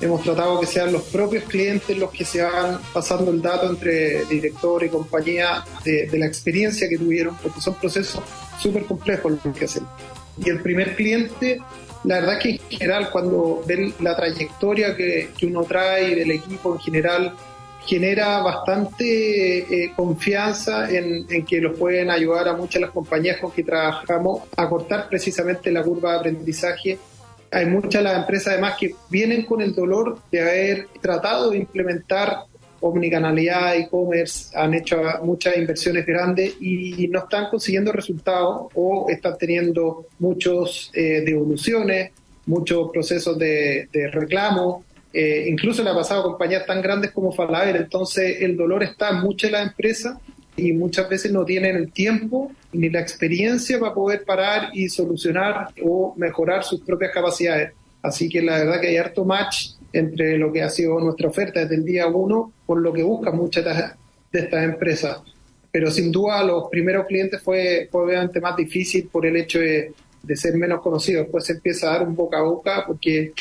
Hemos 0.00 0.24
tratado 0.24 0.58
que 0.58 0.66
sean 0.66 0.92
los 0.92 1.02
propios 1.02 1.44
clientes 1.44 1.96
los 1.96 2.10
que 2.10 2.24
se 2.24 2.42
van 2.42 2.80
pasando 2.92 3.30
el 3.30 3.40
dato 3.40 3.70
entre 3.70 4.24
director 4.24 4.82
y 4.82 4.88
compañía 4.88 5.64
de, 5.84 6.08
de 6.08 6.18
la 6.18 6.26
experiencia 6.26 6.88
que 6.88 6.98
tuvieron, 6.98 7.36
porque 7.36 7.60
son 7.60 7.74
procesos 7.74 8.20
súper 8.60 8.84
complejos 8.86 9.38
los 9.44 9.56
que 9.56 9.66
hacen. 9.66 9.86
Y 10.44 10.50
el 10.50 10.60
primer 10.60 10.96
cliente, 10.96 11.60
la 12.02 12.16
verdad 12.16 12.40
que 12.40 12.50
en 12.50 12.58
general, 12.68 13.10
cuando 13.10 13.62
ven 13.64 13.94
la 14.00 14.16
trayectoria 14.16 14.96
que, 14.96 15.30
que 15.38 15.46
uno 15.46 15.62
trae 15.62 16.16
del 16.16 16.32
equipo 16.32 16.74
en 16.74 16.80
general, 16.80 17.36
genera 17.86 18.40
bastante 18.40 19.58
eh, 19.84 19.92
confianza 19.94 20.88
en, 20.90 21.26
que 21.44 21.60
los 21.60 21.76
pueden 21.78 22.10
ayudar 22.10 22.48
a 22.48 22.54
muchas 22.54 22.74
de 22.74 22.80
las 22.80 22.90
compañías 22.90 23.38
con 23.40 23.50
que 23.50 23.64
trabajamos 23.64 24.42
a 24.56 24.68
cortar 24.68 25.08
precisamente 25.08 25.70
la 25.72 25.82
curva 25.82 26.12
de 26.12 26.18
aprendizaje. 26.18 26.98
Hay 27.50 27.66
muchas 27.66 28.02
de 28.02 28.02
las 28.02 28.18
empresas 28.18 28.48
además 28.54 28.76
que 28.78 28.94
vienen 29.10 29.44
con 29.44 29.60
el 29.60 29.74
dolor 29.74 30.18
de 30.30 30.40
haber 30.40 30.88
tratado 31.00 31.50
de 31.50 31.58
implementar 31.58 32.44
omnicanalidad, 32.80 33.76
e-commerce, 33.76 34.56
han 34.56 34.74
hecho 34.74 35.00
muchas 35.22 35.56
inversiones 35.56 36.04
grandes 36.04 36.56
y 36.60 37.06
no 37.08 37.20
están 37.20 37.48
consiguiendo 37.48 37.92
resultados 37.92 38.72
o 38.74 39.06
están 39.08 39.38
teniendo 39.38 40.06
muchos 40.18 40.90
eh, 40.92 41.22
devoluciones, 41.24 42.10
muchos 42.46 42.90
procesos 42.90 43.38
de, 43.38 43.88
de 43.92 44.08
reclamo, 44.08 44.84
eh, 45.12 45.46
incluso 45.48 45.82
le 45.82 45.90
ha 45.90 45.94
pasado 45.94 46.20
a 46.20 46.24
compañías 46.24 46.64
tan 46.64 46.80
grandes 46.80 47.10
como 47.10 47.32
Falaber, 47.32 47.76
entonces 47.76 48.40
el 48.40 48.56
dolor 48.56 48.82
está 48.82 49.10
en 49.10 49.20
muchas 49.20 49.50
de 49.50 49.58
las 49.58 49.68
empresas 49.68 50.16
y 50.56 50.72
muchas 50.72 51.08
veces 51.08 51.32
no 51.32 51.44
tienen 51.44 51.76
el 51.76 51.92
tiempo 51.92 52.52
ni 52.72 52.88
la 52.88 53.00
experiencia 53.00 53.78
para 53.78 53.94
poder 53.94 54.24
parar 54.24 54.70
y 54.72 54.88
solucionar 54.88 55.68
o 55.82 56.14
mejorar 56.16 56.64
sus 56.64 56.80
propias 56.80 57.12
capacidades. 57.12 57.72
Así 58.02 58.28
que 58.28 58.42
la 58.42 58.58
verdad 58.58 58.80
que 58.80 58.88
hay 58.88 58.96
harto 58.96 59.24
match 59.24 59.70
entre 59.92 60.38
lo 60.38 60.52
que 60.52 60.62
ha 60.62 60.70
sido 60.70 60.98
nuestra 60.98 61.28
oferta 61.28 61.60
desde 61.60 61.76
el 61.76 61.84
día 61.84 62.06
uno 62.06 62.52
por 62.66 62.80
lo 62.80 62.92
que 62.92 63.02
buscan 63.02 63.36
muchas 63.36 63.64
de 64.32 64.38
estas 64.38 64.64
empresas. 64.64 65.18
Pero 65.70 65.90
sin 65.90 66.10
duda 66.10 66.42
los 66.42 66.68
primeros 66.70 67.06
clientes 67.06 67.40
fue, 67.40 67.88
obviamente 67.92 68.40
más 68.40 68.56
difícil 68.56 69.08
por 69.10 69.24
el 69.24 69.36
hecho 69.36 69.58
de, 69.58 69.92
de 70.22 70.36
ser 70.36 70.54
menos 70.56 70.80
conocidos. 70.80 71.24
Después 71.24 71.44
se 71.44 71.54
empieza 71.54 71.88
a 71.88 71.98
dar 71.98 72.06
un 72.06 72.14
boca 72.14 72.38
a 72.38 72.42
boca 72.42 72.84
porque 72.86 73.32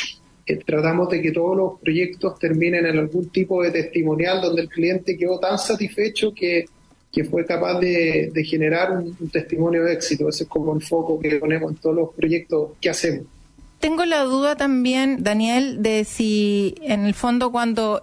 tratamos 0.58 1.10
de 1.10 1.22
que 1.22 1.32
todos 1.32 1.56
los 1.56 1.80
proyectos 1.80 2.38
terminen 2.40 2.86
en 2.86 2.98
algún 2.98 3.30
tipo 3.30 3.62
de 3.64 3.72
testimonial 3.72 4.42
donde 4.42 4.64
el 4.64 4.70
cliente 4.70 5.18
quedó 5.18 5.40
tan 5.40 5.58
satisfecho 5.58 6.34
que, 6.34 6.66
que 7.12 7.24
fue 7.24 7.46
capaz 7.46 7.80
de, 7.80 8.32
de 8.34 8.44
generar 8.44 8.92
un, 8.92 9.16
un, 9.20 9.30
testimonio 9.30 9.84
de 9.84 9.94
éxito. 9.94 10.30
Ese 10.30 10.44
es 10.44 10.50
como 10.50 10.76
el 10.76 10.82
foco 10.82 11.20
que 11.20 11.36
ponemos 11.38 11.72
en 11.72 11.78
todos 11.78 11.96
los 11.96 12.14
proyectos 12.14 12.72
que 12.80 12.90
hacemos. 12.90 13.26
Tengo 13.80 14.06
la 14.06 14.24
duda 14.24 14.56
también, 14.56 15.24
Daniel, 15.24 15.82
de 15.82 16.04
si 16.06 16.76
en 16.82 17.06
el 17.06 17.16
fondo 17.16 17.52
cuando 17.52 18.02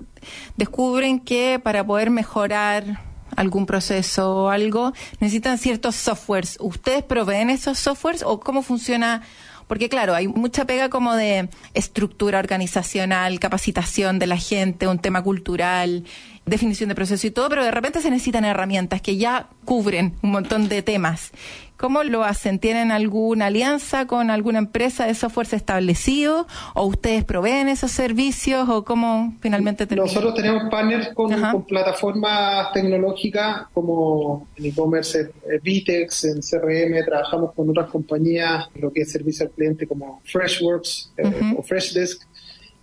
descubren 0.56 1.20
que 1.20 1.60
para 1.62 1.86
poder 1.86 2.10
mejorar 2.10 3.00
algún 3.36 3.64
proceso 3.64 4.34
o 4.34 4.48
algo, 4.48 4.92
necesitan 5.20 5.56
ciertos 5.56 5.94
softwares. 5.94 6.58
¿Ustedes 6.60 7.04
proveen 7.04 7.50
esos 7.50 7.78
softwares 7.78 8.24
o 8.24 8.40
cómo 8.40 8.62
funciona? 8.62 9.22
Porque 9.68 9.88
claro, 9.88 10.14
hay 10.14 10.26
mucha 10.26 10.64
pega 10.64 10.88
como 10.88 11.14
de 11.14 11.48
estructura 11.74 12.40
organizacional, 12.40 13.38
capacitación 13.38 14.18
de 14.18 14.26
la 14.26 14.36
gente, 14.36 14.88
un 14.88 14.98
tema 14.98 15.22
cultural, 15.22 16.04
definición 16.48 16.88
de 16.88 16.94
proceso 16.94 17.26
y 17.26 17.30
todo, 17.30 17.48
pero 17.48 17.64
de 17.64 17.70
repente 17.70 18.00
se 18.00 18.10
necesitan 18.10 18.44
herramientas 18.44 19.00
que 19.00 19.16
ya 19.16 19.48
cubren 19.64 20.14
un 20.22 20.30
montón 20.32 20.68
de 20.68 20.82
temas. 20.82 21.32
¿Cómo 21.78 22.02
lo 22.02 22.24
hacen? 22.24 22.58
¿Tienen 22.58 22.90
alguna 22.90 23.46
alianza 23.46 24.08
con 24.08 24.30
alguna 24.30 24.58
empresa 24.58 25.06
de 25.06 25.14
software 25.14 25.46
establecido? 25.52 26.48
¿O 26.74 26.86
ustedes 26.86 27.22
proveen 27.24 27.68
esos 27.68 27.92
servicios? 27.92 28.68
¿O 28.68 28.84
cómo 28.84 29.36
finalmente 29.40 29.86
termina? 29.86 30.06
Nosotros 30.06 30.34
tenemos 30.34 30.64
partners 30.68 31.10
con, 31.14 31.40
con 31.40 31.64
plataformas 31.64 32.72
tecnológicas 32.72 33.68
como 33.72 34.48
en 34.56 34.66
e-commerce 34.66 35.20
eh, 35.20 35.60
Vitex, 35.62 36.24
en 36.24 36.40
CRM, 36.40 37.04
trabajamos 37.04 37.54
con 37.54 37.70
otras 37.70 37.88
compañías, 37.90 38.66
lo 38.74 38.92
que 38.92 39.02
es 39.02 39.12
servicio 39.12 39.46
al 39.46 39.52
cliente 39.52 39.86
como 39.86 40.20
Freshworks 40.24 41.12
uh 41.16 41.22
-huh. 41.22 41.52
eh, 41.52 41.56
o 41.58 41.62
Freshdesk 41.62 42.22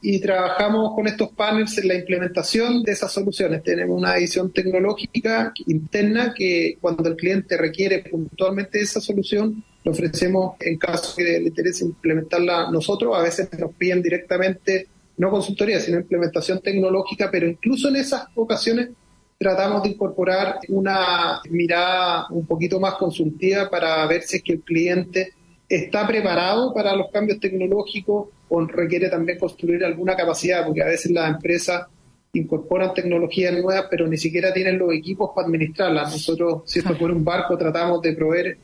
y 0.01 0.19
trabajamos 0.19 0.93
con 0.93 1.07
estos 1.07 1.31
panels 1.31 1.77
en 1.77 1.87
la 1.87 1.95
implementación 1.95 2.83
de 2.83 2.91
esas 2.91 3.11
soluciones. 3.11 3.63
Tenemos 3.63 3.97
una 3.97 4.15
edición 4.17 4.51
tecnológica 4.51 5.51
interna 5.65 6.33
que 6.33 6.77
cuando 6.79 7.09
el 7.09 7.15
cliente 7.15 7.57
requiere 7.57 7.99
puntualmente 7.99 8.79
esa 8.79 9.01
solución, 9.01 9.63
lo 9.83 9.91
ofrecemos 9.91 10.55
en 10.59 10.77
caso 10.77 11.15
que 11.15 11.23
le 11.23 11.47
interese 11.47 11.85
implementarla 11.85 12.69
nosotros. 12.71 13.15
A 13.15 13.21
veces 13.21 13.49
nos 13.57 13.73
piden 13.73 14.01
directamente, 14.01 14.87
no 15.17 15.29
consultoría, 15.29 15.79
sino 15.79 15.97
implementación 15.97 16.61
tecnológica, 16.61 17.29
pero 17.31 17.47
incluso 17.47 17.89
en 17.89 17.95
esas 17.95 18.27
ocasiones 18.35 18.89
tratamos 19.37 19.83
de 19.83 19.89
incorporar 19.89 20.59
una 20.69 21.41
mirada 21.49 22.27
un 22.29 22.45
poquito 22.45 22.79
más 22.79 22.93
consultiva 22.95 23.69
para 23.69 24.05
ver 24.07 24.21
si 24.21 24.37
es 24.37 24.43
que 24.43 24.53
el 24.53 24.61
cliente 24.61 25.33
está 25.67 26.07
preparado 26.07 26.73
para 26.73 26.95
los 26.95 27.09
cambios 27.11 27.39
tecnológicos 27.39 28.27
o 28.49 28.65
requiere 28.65 29.09
también 29.09 29.39
construir 29.39 29.83
alguna 29.83 30.15
capacidad, 30.15 30.65
porque 30.65 30.83
a 30.83 30.87
veces 30.87 31.11
las 31.11 31.29
empresas 31.29 31.87
incorporan 32.33 32.93
tecnologías 32.93 33.53
nuevas, 33.53 33.85
pero 33.89 34.07
ni 34.07 34.17
siquiera 34.17 34.53
tienen 34.53 34.77
los 34.77 34.93
equipos 34.93 35.31
para 35.33 35.47
administrarlas. 35.47 36.11
Nosotros, 36.11 36.63
si 36.65 36.79
esto 36.79 36.95
fuera 36.95 37.13
un 37.13 37.23
barco, 37.23 37.57
tratamos 37.57 38.01
de 38.01 38.13
proveer 38.13 38.57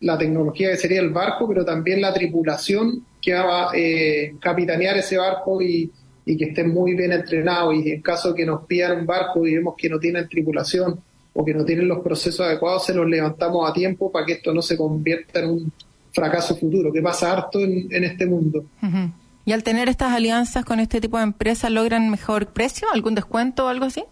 la 0.00 0.18
tecnología 0.18 0.70
que 0.70 0.76
sería 0.76 1.00
el 1.00 1.10
barco, 1.10 1.48
pero 1.48 1.64
también 1.64 2.00
la 2.00 2.12
tripulación 2.12 3.06
que 3.22 3.32
va 3.32 3.70
a 3.70 3.76
eh, 3.76 4.34
capitanear 4.40 4.96
ese 4.98 5.16
barco 5.16 5.62
y, 5.62 5.90
y 6.26 6.36
que 6.36 6.46
esté 6.46 6.64
muy 6.64 6.94
bien 6.94 7.12
entrenado. 7.12 7.72
Y 7.72 7.92
en 7.92 8.02
caso 8.02 8.30
de 8.30 8.34
que 8.34 8.46
nos 8.46 8.66
pidan 8.66 8.98
un 8.98 9.06
barco 9.06 9.46
y 9.46 9.54
vemos 9.54 9.74
que 9.78 9.88
no 9.88 9.98
tienen 9.98 10.28
tripulación 10.28 11.00
o 11.32 11.44
que 11.44 11.54
no 11.54 11.64
tienen 11.64 11.88
los 11.88 12.00
procesos 12.00 12.46
adecuados, 12.46 12.84
se 12.84 12.94
los 12.94 13.08
levantamos 13.08 13.68
a 13.68 13.72
tiempo 13.72 14.12
para 14.12 14.26
que 14.26 14.34
esto 14.34 14.52
no 14.52 14.60
se 14.60 14.76
convierta 14.76 15.40
en 15.40 15.50
un 15.50 15.72
fracaso 16.14 16.56
futuro, 16.56 16.92
que 16.92 17.02
pasa 17.02 17.32
harto 17.32 17.60
en, 17.60 17.88
en 17.90 18.04
este 18.04 18.26
mundo. 18.26 18.64
Uh 18.82 18.86
-huh. 18.86 19.12
Y 19.46 19.52
al 19.52 19.62
tener 19.62 19.88
estas 19.88 20.12
alianzas 20.12 20.64
con 20.64 20.80
este 20.80 21.00
tipo 21.00 21.18
de 21.18 21.24
empresas, 21.24 21.70
¿logran 21.70 22.10
mejor 22.10 22.46
precio, 22.46 22.88
algún 22.92 23.14
descuento 23.14 23.66
o 23.66 23.68
algo 23.68 23.84
así? 23.84 24.04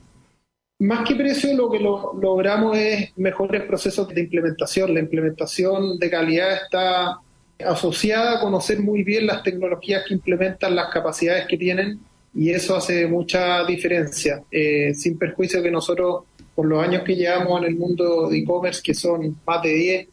Más 0.79 1.07
que 1.07 1.15
precio, 1.15 1.55
lo 1.55 1.71
que 1.71 1.79
lo, 1.79 2.13
logramos 2.21 2.77
es 2.77 3.17
mejores 3.17 3.63
procesos 3.63 4.09
de 4.09 4.21
implementación. 4.21 4.93
La 4.93 5.01
implementación 5.01 5.99
de 5.99 6.11
calidad 6.11 6.65
está 6.65 7.19
asociada 7.65 8.39
a 8.39 8.41
conocer 8.41 8.81
muy 8.81 9.05
bien 9.05 9.27
las 9.27 9.43
tecnologías 9.43 10.03
que 10.07 10.15
implementan, 10.15 10.75
las 10.75 10.93
capacidades 10.93 11.47
que 11.47 11.57
tienen, 11.57 12.01
y 12.35 12.51
eso 12.51 12.77
hace 12.77 13.07
mucha 13.07 13.65
diferencia. 13.65 14.43
Eh, 14.51 14.93
sin 14.95 15.19
perjuicio 15.19 15.63
que 15.63 15.71
nosotros, 15.71 16.25
por 16.55 16.67
los 16.67 16.83
años 16.83 17.03
que 17.05 17.15
llevamos 17.15 17.61
en 17.61 17.69
el 17.69 17.77
mundo 17.77 18.29
de 18.29 18.39
e-commerce, 18.39 18.83
que 18.83 18.95
son 18.95 19.37
más 19.47 19.63
de 19.63 19.75
10, 19.75 20.09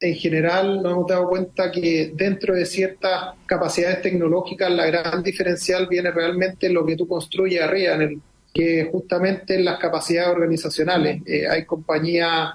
en 0.00 0.14
general 0.14 0.82
nos 0.82 0.92
hemos 0.92 1.06
dado 1.06 1.28
cuenta 1.28 1.70
que 1.70 2.12
dentro 2.14 2.54
de 2.54 2.64
ciertas 2.64 3.34
capacidades 3.44 4.00
tecnológicas 4.00 4.70
la 4.70 4.86
gran 4.86 5.22
diferencial 5.22 5.86
viene 5.88 6.10
realmente 6.10 6.68
en 6.68 6.74
lo 6.74 6.86
que 6.86 6.96
tú 6.96 7.06
construyes 7.06 7.60
arriba, 7.60 7.94
en 7.94 8.02
el, 8.02 8.20
que 8.52 8.88
justamente 8.90 9.54
en 9.54 9.64
las 9.64 9.78
capacidades 9.78 10.30
organizacionales. 10.30 11.22
Eh, 11.26 11.46
hay 11.46 11.66
compañías 11.66 12.54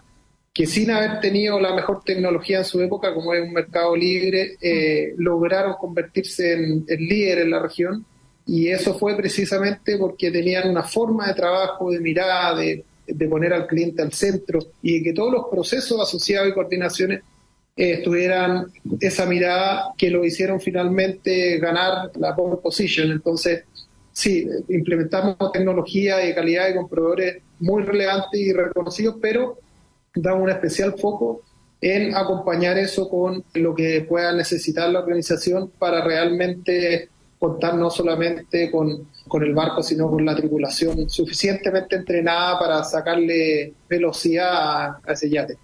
que 0.52 0.66
sin 0.66 0.90
haber 0.90 1.20
tenido 1.20 1.60
la 1.60 1.76
mejor 1.76 2.02
tecnología 2.04 2.60
en 2.60 2.66
su 2.66 2.82
época, 2.82 3.14
como 3.14 3.34
es 3.34 3.44
un 3.44 3.54
mercado 3.54 3.96
libre, 3.96 4.56
eh, 4.60 5.14
lograron 5.18 5.76
convertirse 5.80 6.54
en, 6.54 6.86
en 6.88 7.00
líder 7.00 7.40
en 7.40 7.52
la 7.52 7.60
región 7.60 8.06
y 8.48 8.70
eso 8.70 8.98
fue 8.98 9.16
precisamente 9.16 9.98
porque 9.98 10.32
tenían 10.32 10.70
una 10.70 10.84
forma 10.84 11.28
de 11.28 11.34
trabajo, 11.34 11.92
de 11.92 12.00
mirada, 12.00 12.56
de, 12.56 12.84
de 13.06 13.28
poner 13.28 13.54
al 13.54 13.68
cliente 13.68 14.02
al 14.02 14.14
centro 14.14 14.60
y 14.82 14.98
de 14.98 15.04
que 15.04 15.14
todos 15.14 15.32
los 15.32 15.46
procesos 15.52 16.00
asociados 16.02 16.50
y 16.50 16.54
coordinaciones 16.54 17.22
eh, 17.78 18.02
tuvieran 18.04 18.68
esa 19.02 19.26
mirada 19.26 19.94
que 19.98 20.10
lo 20.10 20.24
hicieron 20.24 20.62
finalmente 20.62 21.60
ganar 21.60 22.12
la 22.18 22.36
pole 22.36 22.58
position. 22.58 23.12
Entonces, 23.12 23.64
sí, 24.12 24.48
implementamos 24.70 25.36
tecnología 25.52 26.18
de 26.18 26.34
calidad 26.34 26.70
y 26.70 26.76
con 26.76 26.88
muy 27.60 27.84
relevantes 27.84 28.40
y 28.40 28.54
reconocidos, 28.54 29.18
pero 29.22 29.60
damos 30.16 30.44
un 30.44 30.50
especial 30.50 30.96
foco 30.98 31.42
en 31.82 32.16
acompañar 32.16 32.78
eso 32.78 33.10
con 33.10 33.44
lo 33.54 33.76
que 33.76 34.06
pueda 34.08 34.32
necesitar 34.32 34.90
la 34.90 35.00
organización 35.00 35.70
para 35.78 36.02
realmente 36.02 37.10
contar 37.38 37.76
no 37.76 37.90
solamente 37.90 38.72
con, 38.72 39.10
con 39.28 39.44
el 39.44 39.54
barco, 39.54 39.84
sino 39.84 40.10
con 40.10 40.26
la 40.26 40.36
tripulación 40.36 41.10
suficientemente 41.10 41.98
entrenada 41.98 42.58
para 42.58 42.84
sacarle 42.86 43.74
velocidad 43.90 44.98
a 45.06 45.12
ese 45.14 45.30
yate. 45.30 45.58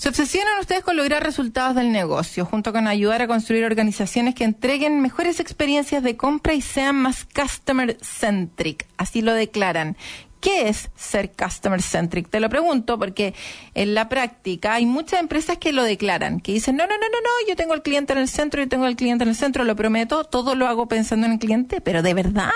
Se 0.00 0.08
obsesionan 0.08 0.58
ustedes 0.58 0.82
con 0.82 0.96
lograr 0.96 1.22
resultados 1.22 1.76
del 1.76 1.92
negocio, 1.92 2.46
junto 2.46 2.72
con 2.72 2.88
ayudar 2.88 3.20
a 3.20 3.26
construir 3.26 3.66
organizaciones 3.66 4.34
que 4.34 4.44
entreguen 4.44 5.02
mejores 5.02 5.40
experiencias 5.40 6.02
de 6.02 6.16
compra 6.16 6.54
y 6.54 6.62
sean 6.62 6.96
más 6.96 7.26
customer 7.26 7.98
centric. 8.00 8.86
Así 8.96 9.20
lo 9.20 9.34
declaran. 9.34 9.98
¿Qué 10.40 10.70
es 10.70 10.88
ser 10.96 11.32
customer 11.32 11.82
centric? 11.82 12.30
Te 12.30 12.40
lo 12.40 12.48
pregunto 12.48 12.98
porque 12.98 13.34
en 13.74 13.94
la 13.94 14.08
práctica 14.08 14.72
hay 14.72 14.86
muchas 14.86 15.20
empresas 15.20 15.58
que 15.58 15.74
lo 15.74 15.82
declaran, 15.82 16.40
que 16.40 16.52
dicen, 16.52 16.76
no, 16.76 16.84
no, 16.84 16.94
no, 16.94 17.06
no, 17.06 17.20
no, 17.20 17.46
yo 17.46 17.54
tengo 17.54 17.74
al 17.74 17.82
cliente 17.82 18.14
en 18.14 18.20
el 18.20 18.28
centro, 18.28 18.62
yo 18.62 18.70
tengo 18.70 18.86
al 18.86 18.96
cliente 18.96 19.24
en 19.24 19.28
el 19.28 19.36
centro, 19.36 19.64
lo 19.64 19.76
prometo, 19.76 20.24
todo 20.24 20.54
lo 20.54 20.66
hago 20.66 20.88
pensando 20.88 21.26
en 21.26 21.32
el 21.32 21.38
cliente, 21.38 21.82
pero 21.82 22.00
de 22.00 22.14
verdad 22.14 22.52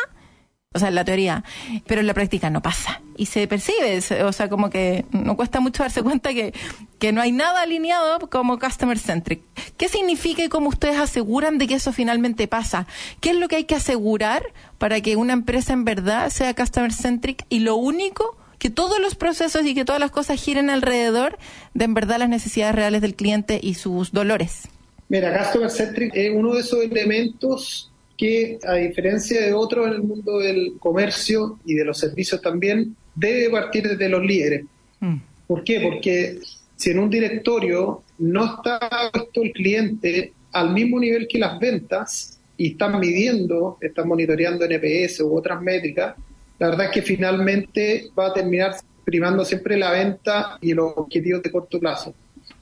o 0.75 0.79
sea, 0.79 0.89
en 0.89 0.97
la 0.97 1.05
teoría, 1.05 1.45
pero 1.87 2.01
en 2.01 2.07
la 2.07 2.15
práctica 2.15 2.51
no 2.51 2.61
pasa. 2.61 3.01
Y 3.17 3.27
se 3.27 3.47
percibe, 3.47 4.01
o 4.25 4.33
sea, 4.33 4.49
como 4.49 4.71
que 4.71 5.05
no 5.13 5.37
cuesta 5.37 5.61
mucho 5.61 5.85
darse 5.85 6.03
cuenta 6.03 6.35
que, 6.35 6.53
que 6.99 7.13
no 7.13 7.23
hay 7.23 7.31
nada 7.31 7.63
alineado 7.63 8.19
como 8.29 8.59
customer 8.59 8.99
centric. 8.99 9.43
¿Qué 9.77 9.89
significa 9.89 10.43
y 10.43 10.49
cómo 10.49 10.69
ustedes 10.69 10.99
aseguran 10.99 11.59
de 11.59 11.69
que 11.69 11.75
eso 11.75 11.93
finalmente 11.93 12.49
pasa? 12.49 12.89
¿Qué 13.21 13.31
es 13.31 13.37
lo 13.37 13.47
que 13.47 13.57
hay 13.57 13.65
que 13.65 13.77
asegurar 13.77 14.43
para 14.79 15.01
que 15.01 15.15
una 15.15 15.33
empresa 15.33 15.73
en 15.73 15.85
verdad 15.85 16.29
sea 16.31 16.55
customer 16.55 16.93
centric 16.93 17.47
y 17.49 17.61
lo 17.61 17.77
único 17.77 18.37
que 18.59 18.71
todos 18.71 18.99
los 18.99 19.15
procesos 19.15 19.65
y 19.65 19.75
que 19.75 19.85
todas 19.85 20.01
las 20.01 20.11
cosas 20.11 20.41
giren 20.43 20.71
alrededor 20.71 21.39
de 21.75 21.85
en 21.85 21.95
verdad 21.95 22.19
las 22.19 22.29
necesidades 22.29 22.75
reales 22.75 23.01
del 23.01 23.15
cliente 23.15 23.61
y 23.63 23.75
sus 23.75 24.11
dolores? 24.11 24.69
Mira, 25.09 25.39
Customer 25.39 25.71
Centric 25.71 26.13
es 26.15 26.35
uno 26.35 26.55
de 26.55 26.61
esos 26.63 26.81
elementos 26.83 27.93
que, 28.25 28.59
a 28.67 28.77
diferencia 28.77 29.43
de 29.43 29.53
otros 29.53 29.87
en 29.87 29.93
el 29.93 30.03
mundo 30.03 30.39
del 30.39 30.75
comercio 30.79 31.59
y 31.67 31.75
de 31.75 31.85
los 31.85 31.99
servicios 31.99 32.41
también, 32.41 32.97
debe 33.15 33.51
partir 33.51 33.87
desde 33.87 34.09
los 34.09 34.25
líderes. 34.25 34.65
Mm. 35.01 35.17
¿Por 35.47 35.63
qué? 35.63 35.81
Porque 35.81 36.39
si 36.75 36.91
en 36.91 37.01
un 37.01 37.11
directorio 37.11 38.03
no 38.19 38.45
está 38.47 38.81
puesto 39.13 39.43
el 39.43 39.53
cliente 39.53 40.33
al 40.53 40.73
mismo 40.73 40.99
nivel 40.99 41.29
que 41.29 41.39
las 41.39 41.59
ventas 41.59 42.41
y 42.57 42.73
están 42.73 42.99
midiendo, 42.99 43.77
están 43.81 44.09
monitoreando 44.09 44.65
NPS 44.65 45.21
u 45.21 45.37
otras 45.37 45.61
métricas, 45.61 46.17
la 46.59 46.71
verdad 46.71 46.87
es 46.87 46.93
que 46.93 47.03
finalmente 47.03 48.09
va 48.19 48.29
a 48.29 48.33
terminar 48.33 48.77
primando 49.05 49.45
siempre 49.45 49.77
la 49.77 49.91
venta 49.91 50.57
y 50.63 50.73
los 50.73 50.93
objetivos 50.97 51.43
de 51.43 51.51
corto 51.51 51.79
plazo. 51.79 52.15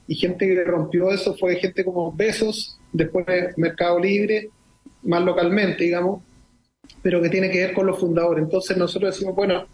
Y 0.09 0.15
gente 0.15 0.45
que 0.45 0.63
rompió 0.65 1.09
eso 1.09 1.37
fue 1.37 1.55
gente 1.55 1.85
como 1.85 2.11
Besos, 2.11 2.77
después 2.91 3.25
Mercado 3.55 3.97
Libre, 3.97 4.49
más 5.03 5.23
localmente, 5.23 5.83
digamos, 5.83 6.21
pero 7.01 7.21
que 7.21 7.29
tiene 7.29 7.49
que 7.49 7.59
ver 7.59 7.73
con 7.73 7.85
los 7.87 7.99
fundadores. 7.99 8.43
Entonces 8.43 8.77
nosotros 8.77 9.13
decimos, 9.13 9.35
bueno, 9.35 9.65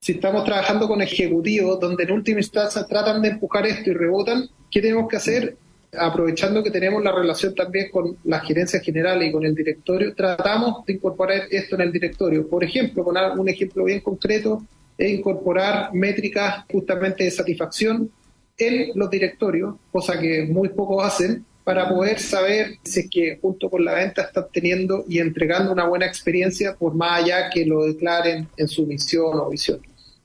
si 0.00 0.12
estamos 0.12 0.44
trabajando 0.44 0.86
con 0.86 1.02
ejecutivos 1.02 1.80
donde 1.80 2.04
en 2.04 2.12
última 2.12 2.40
instancia 2.40 2.84
tratan 2.86 3.20
de 3.22 3.30
empujar 3.30 3.66
esto 3.66 3.90
y 3.90 3.94
rebotan, 3.94 4.48
¿qué 4.70 4.80
tenemos 4.80 5.08
que 5.08 5.16
hacer? 5.16 5.56
Aprovechando 5.98 6.62
que 6.62 6.70
tenemos 6.70 7.02
la 7.02 7.12
relación 7.12 7.54
también 7.54 7.90
con 7.90 8.16
la 8.24 8.40
gerencia 8.40 8.80
general 8.80 9.22
y 9.22 9.32
con 9.32 9.44
el 9.44 9.54
directorio, 9.54 10.14
tratamos 10.14 10.84
de 10.86 10.94
incorporar 10.94 11.42
esto 11.50 11.74
en 11.74 11.80
el 11.82 11.92
directorio. 11.92 12.46
Por 12.46 12.62
ejemplo, 12.62 13.02
con 13.02 13.16
un 13.38 13.48
ejemplo 13.48 13.84
bien 13.84 14.00
concreto, 14.00 14.62
es 14.96 15.10
incorporar 15.10 15.94
métricas 15.94 16.64
justamente 16.70 17.24
de 17.24 17.30
satisfacción 17.30 18.10
en 18.58 18.90
los 18.94 19.08
directorios, 19.08 19.76
cosa 19.92 20.18
que 20.18 20.44
muy 20.44 20.68
pocos 20.70 21.04
hacen, 21.04 21.44
para 21.68 21.86
poder 21.86 22.18
saber 22.18 22.78
si 22.82 23.00
es 23.00 23.10
que 23.10 23.38
junto 23.42 23.68
con 23.68 23.84
la 23.84 23.92
venta 23.92 24.22
están 24.22 24.46
teniendo 24.50 25.04
y 25.06 25.18
entregando 25.18 25.70
una 25.70 25.84
buena 25.86 26.06
experiencia 26.06 26.74
por 26.74 26.94
más 26.94 27.22
allá 27.22 27.50
que 27.50 27.66
lo 27.66 27.84
declaren 27.84 28.48
en 28.56 28.68
su 28.68 28.86
misión 28.86 29.38
o 29.38 29.50
visión. 29.50 29.78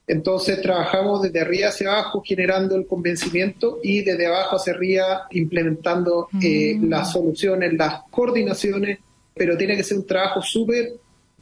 Entonces 0.06 0.62
trabajamos 0.62 1.20
desde 1.20 1.42
arriba 1.42 1.68
hacia 1.68 1.92
abajo 1.92 2.22
generando 2.24 2.76
el 2.76 2.86
convencimiento 2.86 3.78
y 3.82 4.00
desde 4.00 4.26
abajo 4.26 4.56
hacia 4.56 4.72
arriba 4.72 5.26
implementando 5.32 6.28
eh, 6.42 6.78
las 6.80 7.12
soluciones, 7.12 7.74
las 7.74 8.04
coordinaciones, 8.10 9.00
pero 9.34 9.54
tiene 9.58 9.76
que 9.76 9.84
ser 9.84 9.98
un 9.98 10.06
trabajo 10.06 10.40
súper 10.40 10.94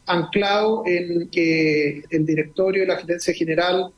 anclado 0.06 0.82
en 0.84 1.28
que 1.28 2.02
el 2.10 2.26
directorio 2.26 2.82
y 2.82 2.86
la 2.86 2.96
gerencia 2.96 3.32
general 3.32 3.92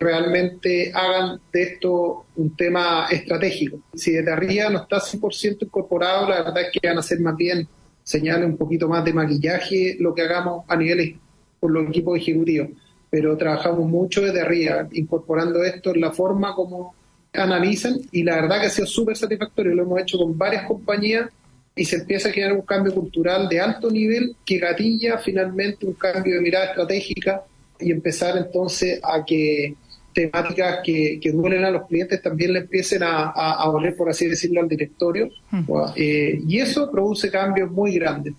realmente 0.00 0.90
hagan 0.94 1.38
de 1.52 1.62
esto 1.62 2.24
un 2.36 2.56
tema 2.56 3.06
estratégico. 3.10 3.80
Si 3.94 4.12
desde 4.12 4.32
arriba 4.32 4.70
no 4.70 4.82
está 4.82 4.96
100% 4.96 5.64
incorporado, 5.64 6.26
la 6.26 6.42
verdad 6.42 6.62
es 6.62 6.68
que 6.72 6.88
van 6.88 6.98
a 6.98 7.02
ser 7.02 7.20
más 7.20 7.36
bien 7.36 7.68
señales 8.02 8.46
un 8.46 8.56
poquito 8.56 8.88
más 8.88 9.04
de 9.04 9.12
maquillaje 9.12 9.98
lo 10.00 10.14
que 10.14 10.22
hagamos 10.22 10.64
a 10.66 10.74
niveles 10.74 11.16
por 11.60 11.70
los 11.70 11.86
equipos 11.88 12.18
ejecutivos. 12.18 12.70
Pero 13.10 13.36
trabajamos 13.36 13.86
mucho 13.86 14.22
desde 14.22 14.40
arriba, 14.40 14.88
incorporando 14.92 15.62
esto 15.62 15.94
en 15.94 16.00
la 16.00 16.12
forma 16.12 16.54
como 16.54 16.94
analizan 17.34 17.96
y 18.10 18.22
la 18.22 18.36
verdad 18.36 18.60
que 18.60 18.66
ha 18.68 18.70
sido 18.70 18.86
súper 18.86 19.16
satisfactorio. 19.18 19.74
Lo 19.74 19.82
hemos 19.82 20.00
hecho 20.00 20.16
con 20.16 20.36
varias 20.38 20.64
compañías 20.64 21.28
y 21.76 21.84
se 21.84 21.96
empieza 21.96 22.30
a 22.30 22.32
generar 22.32 22.54
un 22.54 22.62
cambio 22.62 22.94
cultural 22.94 23.48
de 23.50 23.60
alto 23.60 23.90
nivel 23.90 24.34
que 24.46 24.58
gatilla 24.58 25.18
finalmente 25.18 25.86
un 25.86 25.92
cambio 25.92 26.36
de 26.36 26.40
mirada 26.40 26.66
estratégica 26.66 27.44
y 27.78 27.90
empezar 27.90 28.36
entonces 28.38 29.00
a 29.02 29.24
que 29.24 29.74
temáticas 30.12 30.80
que, 30.84 31.18
que, 31.20 31.32
duelen 31.32 31.64
a 31.64 31.70
los 31.70 31.86
clientes 31.86 32.20
también 32.20 32.52
le 32.52 32.60
empiecen 32.60 33.02
a, 33.02 33.30
a, 33.30 33.68
volver, 33.68 33.96
por 33.96 34.10
así 34.10 34.26
decirlo, 34.26 34.60
al 34.60 34.68
directorio. 34.68 35.30
Eh, 35.96 36.40
y 36.46 36.58
eso 36.58 36.90
produce 36.90 37.30
cambios 37.30 37.70
muy 37.70 37.94
grandes. 37.94 38.34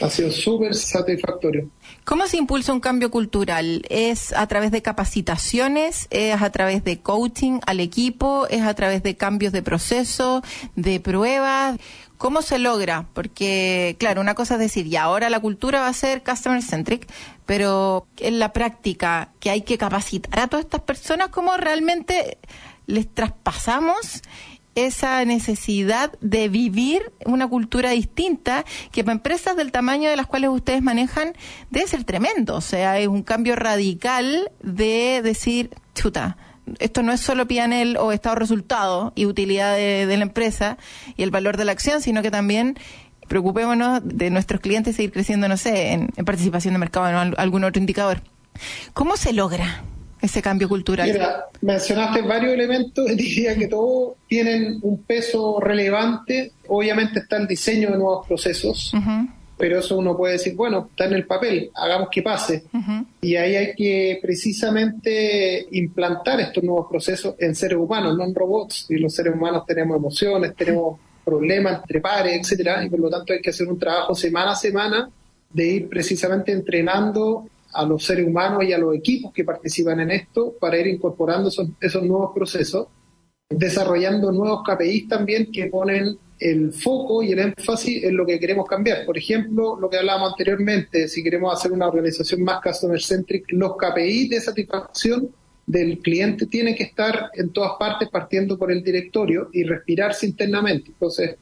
Ha 0.00 0.08
sido 0.08 0.30
súper 0.30 0.74
satisfactorio. 0.74 1.68
¿Cómo 2.04 2.26
se 2.26 2.38
impulsa 2.38 2.72
un 2.72 2.80
cambio 2.80 3.10
cultural? 3.10 3.84
¿Es 3.90 4.32
a 4.32 4.46
través 4.46 4.70
de 4.70 4.80
capacitaciones? 4.80 6.06
¿Es 6.10 6.40
a 6.40 6.50
través 6.50 6.82
de 6.84 7.00
coaching 7.00 7.60
al 7.66 7.80
equipo? 7.80 8.46
¿Es 8.48 8.62
a 8.62 8.74
través 8.74 9.02
de 9.02 9.16
cambios 9.16 9.52
de 9.52 9.62
proceso, 9.62 10.42
de 10.76 10.98
pruebas? 10.98 11.78
¿Cómo 12.16 12.40
se 12.40 12.60
logra? 12.60 13.06
Porque, 13.14 13.96
claro, 13.98 14.20
una 14.20 14.34
cosa 14.34 14.54
es 14.54 14.60
decir, 14.60 14.86
y 14.86 14.94
ahora 14.94 15.28
la 15.28 15.40
cultura 15.40 15.80
va 15.80 15.88
a 15.88 15.92
ser 15.92 16.22
customer 16.22 16.62
centric, 16.62 17.08
pero 17.46 18.06
en 18.18 18.38
la 18.38 18.52
práctica, 18.52 19.30
que 19.40 19.50
hay 19.50 19.62
que 19.62 19.78
capacitar 19.78 20.40
a 20.40 20.46
todas 20.48 20.64
estas 20.64 20.82
personas, 20.82 21.28
¿cómo 21.28 21.56
realmente 21.56 22.38
les 22.86 23.12
traspasamos 23.12 24.22
esa 24.74 25.24
necesidad 25.24 26.12
de 26.20 26.48
vivir 26.48 27.12
una 27.26 27.46
cultura 27.46 27.90
distinta 27.90 28.64
que 28.90 29.04
para 29.04 29.14
empresas 29.14 29.56
del 29.56 29.70
tamaño 29.70 30.08
de 30.08 30.16
las 30.16 30.26
cuales 30.26 30.50
ustedes 30.50 30.82
manejan 30.82 31.34
debe 31.70 31.86
ser 31.86 32.04
tremendo. 32.04 32.56
O 32.56 32.60
sea, 32.60 32.98
es 32.98 33.08
un 33.08 33.22
cambio 33.22 33.54
radical 33.56 34.50
de 34.62 35.20
decir, 35.22 35.70
chuta, 35.94 36.36
esto 36.78 37.02
no 37.02 37.12
es 37.12 37.20
solo 37.20 37.46
PNL 37.46 37.96
o 37.98 38.12
estado 38.12 38.36
resultado 38.36 39.12
y 39.14 39.26
utilidad 39.26 39.76
de, 39.76 40.06
la 40.16 40.22
empresa 40.22 40.78
y 41.16 41.22
el 41.22 41.30
valor 41.30 41.56
de 41.56 41.64
la 41.64 41.72
acción, 41.72 42.00
sino 42.00 42.22
que 42.22 42.30
también 42.30 42.78
preocupémonos 43.28 44.00
de 44.04 44.30
nuestros 44.30 44.60
clientes 44.60 44.96
seguir 44.96 45.12
creciendo, 45.12 45.48
no 45.48 45.56
sé, 45.56 45.92
en, 45.92 46.08
participación 46.24 46.74
de 46.74 46.78
mercado 46.78 47.06
o 47.06 47.22
en 47.22 47.34
algún 47.36 47.64
otro 47.64 47.80
indicador. 47.80 48.22
¿Cómo 48.92 49.16
se 49.16 49.32
logra 49.32 49.82
ese 50.20 50.42
cambio 50.42 50.68
cultural? 50.68 51.10
Mira, 51.10 51.46
mencionaste 51.60 52.22
varios 52.22 52.52
elementos, 52.52 53.06
diría 53.16 53.56
que 53.56 53.68
todos 53.68 54.14
tienen 54.28 54.78
un 54.82 55.02
peso 55.02 55.60
relevante. 55.60 56.52
Obviamente 56.68 57.20
está 57.20 57.36
el 57.36 57.46
diseño 57.46 57.90
de 57.90 57.98
nuevos 57.98 58.26
procesos 58.26 58.92
pero 59.62 59.78
eso 59.78 59.96
uno 59.96 60.16
puede 60.16 60.32
decir, 60.32 60.56
bueno, 60.56 60.88
está 60.90 61.04
en 61.04 61.12
el 61.12 61.24
papel, 61.24 61.70
hagamos 61.74 62.08
que 62.10 62.20
pase. 62.20 62.64
Y 63.20 63.36
ahí 63.36 63.54
hay 63.54 63.74
que 63.76 64.18
precisamente 64.20 65.68
implantar 65.70 66.40
estos 66.40 66.64
nuevos 66.64 66.88
procesos 66.90 67.36
en 67.38 67.54
seres 67.54 67.78
humanos, 67.78 68.18
no 68.18 68.24
en 68.24 68.34
robots. 68.34 68.86
Y 68.88 68.96
los 68.96 69.14
seres 69.14 69.34
humanos 69.36 69.64
tenemos 69.64 69.96
emociones, 69.96 70.56
tenemos 70.56 70.98
problemas 71.24 71.80
entre 71.80 72.00
pares, 72.00 72.40
etcétera, 72.40 72.84
y 72.84 72.90
por 72.90 73.00
lo 73.00 73.10
tanto 73.10 73.32
hay 73.32 73.40
que 73.40 73.50
hacer 73.50 73.68
un 73.68 73.78
trabajo 73.78 74.14
semana 74.14 74.52
a 74.52 74.56
semana 74.56 75.10
de 75.52 75.66
ir 75.66 75.88
precisamente 75.88 76.52
entrenando 76.52 77.46
a 77.72 77.84
los 77.84 78.04
seres 78.04 78.26
humanos 78.26 78.64
y 78.64 78.72
a 78.72 78.78
los 78.78 78.94
equipos 78.94 79.32
que 79.32 79.44
participan 79.44 80.00
en 80.00 80.10
esto 80.10 80.54
para 80.60 80.78
ir 80.78 80.86
incorporando 80.86 81.48
esos, 81.48 82.02
nuevos 82.02 82.32
procesos, 82.34 82.88
desarrollando 83.48 84.32
nuevos 84.32 84.62
KPIs 84.64 85.08
también 85.08 85.50
que 85.50 85.66
ponen 85.66 86.16
el 86.38 86.72
foco 86.72 87.22
y 87.22 87.32
el 87.32 87.38
énfasis 87.38 88.02
en 88.02 88.16
lo 88.16 88.26
que 88.26 88.38
queremos 88.38 88.66
cambiar. 88.66 89.06
Por 89.06 89.16
ejemplo, 89.16 89.78
lo 89.78 89.88
que 89.88 89.98
hablábamos 89.98 90.32
anteriormente, 90.32 91.06
si 91.06 91.22
queremos 91.22 91.54
hacer 91.54 91.72
una 91.72 91.86
organización 91.86 92.42
más 92.42 92.60
customer 92.60 93.00
centric, 93.00 93.44
los 93.48 93.76
KPI 93.76 94.28
de 94.28 94.40
satisfacción 94.40 95.30
del 95.66 95.98
cliente 95.98 96.46
tienen 96.46 96.74
que 96.74 96.84
estar 96.84 97.30
en 97.34 97.52
todas 97.52 97.72
partes 97.78 98.08
partiendo 98.08 98.58
por 98.58 98.72
el 98.72 98.82
directorio 98.82 99.48
y 99.52 99.64
respirarse 99.64 100.26
internamente. 100.26 100.90
Entonces, 100.90 101.36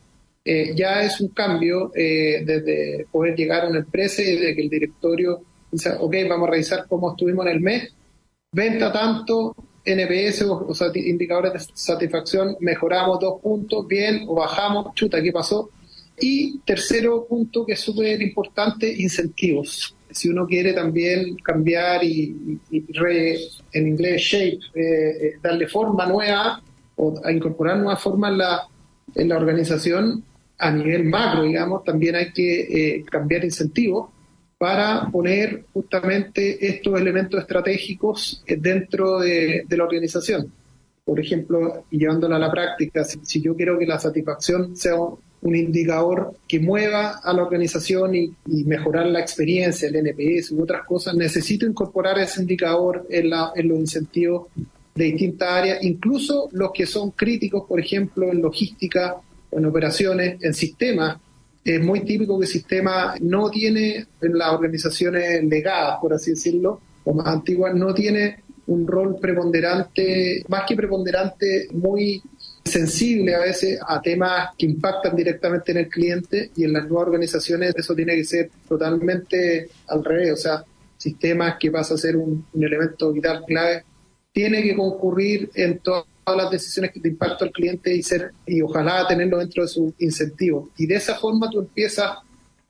eh, 0.45 0.73
ya 0.75 1.03
es 1.03 1.21
un 1.21 1.29
cambio 1.29 1.93
eh, 1.95 2.43
desde 2.45 3.07
poder 3.11 3.37
llegar 3.37 3.65
a 3.65 3.69
una 3.69 3.81
empresa 3.81 4.23
y 4.23 4.37
de 4.37 4.55
que 4.55 4.63
el 4.63 4.71
directorio 4.71 5.43
dice, 5.71 5.91
ok, 5.99 6.15
vamos 6.29 6.49
a 6.49 6.53
revisar 6.53 6.87
cómo 6.89 7.11
estuvimos 7.13 7.47
en 7.47 7.53
el 7.53 7.61
mes, 7.61 7.93
venta 8.53 8.93
tanto, 8.93 9.55
NPS 9.85 10.43
o, 10.43 10.67
indicadores 10.95 11.53
de 11.53 11.61
satisfacción, 11.75 12.57
mejoramos 12.61 13.19
dos 13.21 13.41
puntos, 13.41 13.87
bien, 13.87 14.25
o 14.27 14.35
bajamos, 14.35 14.95
chuta, 14.95 15.23
¿qué 15.23 15.33
pasó? 15.33 15.71
Y 16.19 16.59
tercero 16.61 17.27
punto 17.27 17.65
que 17.65 17.73
es 17.73 17.81
súper 17.81 18.21
importante, 18.21 18.93
incentivos. 18.93 19.95
Si 20.13 20.29
uno 20.29 20.47
quiere 20.47 20.73
también 20.73 21.37
cambiar 21.37 22.03
y, 22.05 22.59
en 22.71 23.87
inglés 23.87 24.21
shape, 24.21 24.59
eh, 24.75 25.27
eh, 25.27 25.33
darle 25.43 25.67
forma 25.69 26.07
nueva 26.07 26.63
o 26.97 27.21
a 27.25 27.33
incorporar 27.33 27.79
nuevas 27.79 28.01
formas 28.01 28.33
en 29.15 29.29
la, 29.29 29.37
organización 29.37 30.23
a 30.59 30.71
nivel 30.71 31.05
macro, 31.05 31.45
digamos, 31.45 31.85
también 31.85 32.17
hay 32.17 32.33
que 32.33 32.61
eh, 32.61 33.05
cambiar 33.11 33.45
incentivos 33.45 34.11
para 34.59 35.09
poner 35.11 35.65
justamente 35.73 36.67
estos 36.67 37.01
elementos 37.01 37.41
estratégicos 37.41 38.45
dentro 38.47 39.21
de, 39.21 39.65
la 39.71 39.85
organización. 39.85 40.53
Por 41.03 41.19
ejemplo, 41.19 41.85
llevándola 41.91 42.37
a 42.37 42.41
la 42.41 42.51
práctica, 42.51 43.03
si, 43.05 43.41
yo 43.41 43.57
quiero 43.57 43.79
que 43.79 43.87
la 43.87 43.99
satisfacción 43.99 44.77
sea 44.77 44.97
un 45.43 45.57
indicador 45.57 46.35
que 46.47 46.61
mueva 46.61 47.21
a 47.23 47.33
la 47.33 47.43
organización 47.43 48.15
y, 48.15 48.33
y 48.47 48.65
mejorar 48.65 49.07
la 49.07 49.21
experiencia, 49.21 49.89
el 49.89 49.97
NPS 49.97 50.53
u 50.53 50.63
otras 50.63 50.85
cosas, 50.85 51.15
necesito 51.15 51.67
incorporar 51.67 52.19
ese 52.19 52.43
indicador 52.43 53.07
en, 53.09 53.31
la, 53.31 53.53
en 53.55 53.69
los 53.69 53.79
incentivos 53.79 54.49
de 54.95 55.05
distintas 55.05 55.51
áreas, 55.51 55.83
incluso 55.83 56.49
los 56.53 56.73
que 56.73 56.87
son 56.87 57.13
críticos, 57.13 57.65
por 57.67 57.81
ejemplo, 57.81 58.31
en 58.31 58.43
logística, 58.43 59.17
en 59.51 59.65
operaciones, 59.65 60.43
en 60.43 60.53
sistemas. 60.53 61.19
Es 61.65 61.83
muy 61.83 62.01
típico 62.01 62.39
que 62.39 62.45
el 62.45 62.51
sistema 62.51 63.15
no 63.21 63.51
tiene, 63.51 64.07
en 64.21 64.39
las 64.39 64.53
organizaciones 64.53 65.43
legadas, 65.45 65.99
por 66.01 66.13
así 66.13 66.33
decirlo, 66.33 66.81
o 67.05 67.15
más 67.15 67.27
antiguas, 67.27 67.75
no 67.75 67.95
tiene 67.95 68.43
un 68.67 68.87
rol 68.87 69.17
preponderante, 69.21 70.45
más 70.49 70.65
que 70.67 70.77
preponderante, 70.77 71.69
muy 71.73 72.23
sensible 72.71 73.35
a 73.35 73.41
veces 73.41 73.79
a 73.87 74.01
temas 74.01 74.51
que 74.57 74.67
impactan 74.67 75.17
directamente 75.17 75.73
en 75.73 75.79
el 75.79 75.89
cliente 75.89 76.51
y 76.57 76.65
en 76.65 76.73
las 76.73 76.87
nuevas 76.89 77.09
organizaciones 77.09 77.75
eso 77.77 77.95
tiene 77.95 78.17
que 78.17 78.25
ser 78.25 78.51
totalmente 78.69 79.69
al 79.89 80.05
revés, 80.05 80.33
o 80.33 80.37
sea, 80.37 80.65
sistemas 80.97 81.57
que 81.59 81.71
pasa 81.71 81.95
a 81.95 81.99
ser 81.99 82.17
un, 82.17 82.47
elemento 82.55 83.13
vital 83.13 83.45
clave, 83.47 83.85
tiene 84.33 84.63
que 84.63 84.77
concurrir 84.77 85.51
en 85.55 85.79
todas 85.79 86.07
las 86.27 86.51
decisiones 86.51 86.93
de 86.95 87.09
impacto 87.09 87.45
al 87.45 87.53
cliente 87.53 87.95
y 87.95 88.03
ser 88.03 88.33
y 88.47 88.63
ojalá 88.63 89.07
tenerlo 89.09 89.39
dentro 89.39 89.63
de 89.63 89.69
sus 89.69 89.93
incentivos. 89.99 90.69
Y 90.77 90.87
de 90.87 90.97
esa 90.97 91.17
forma 91.17 91.51
tú 91.51 91.61
empiezas 91.61 92.19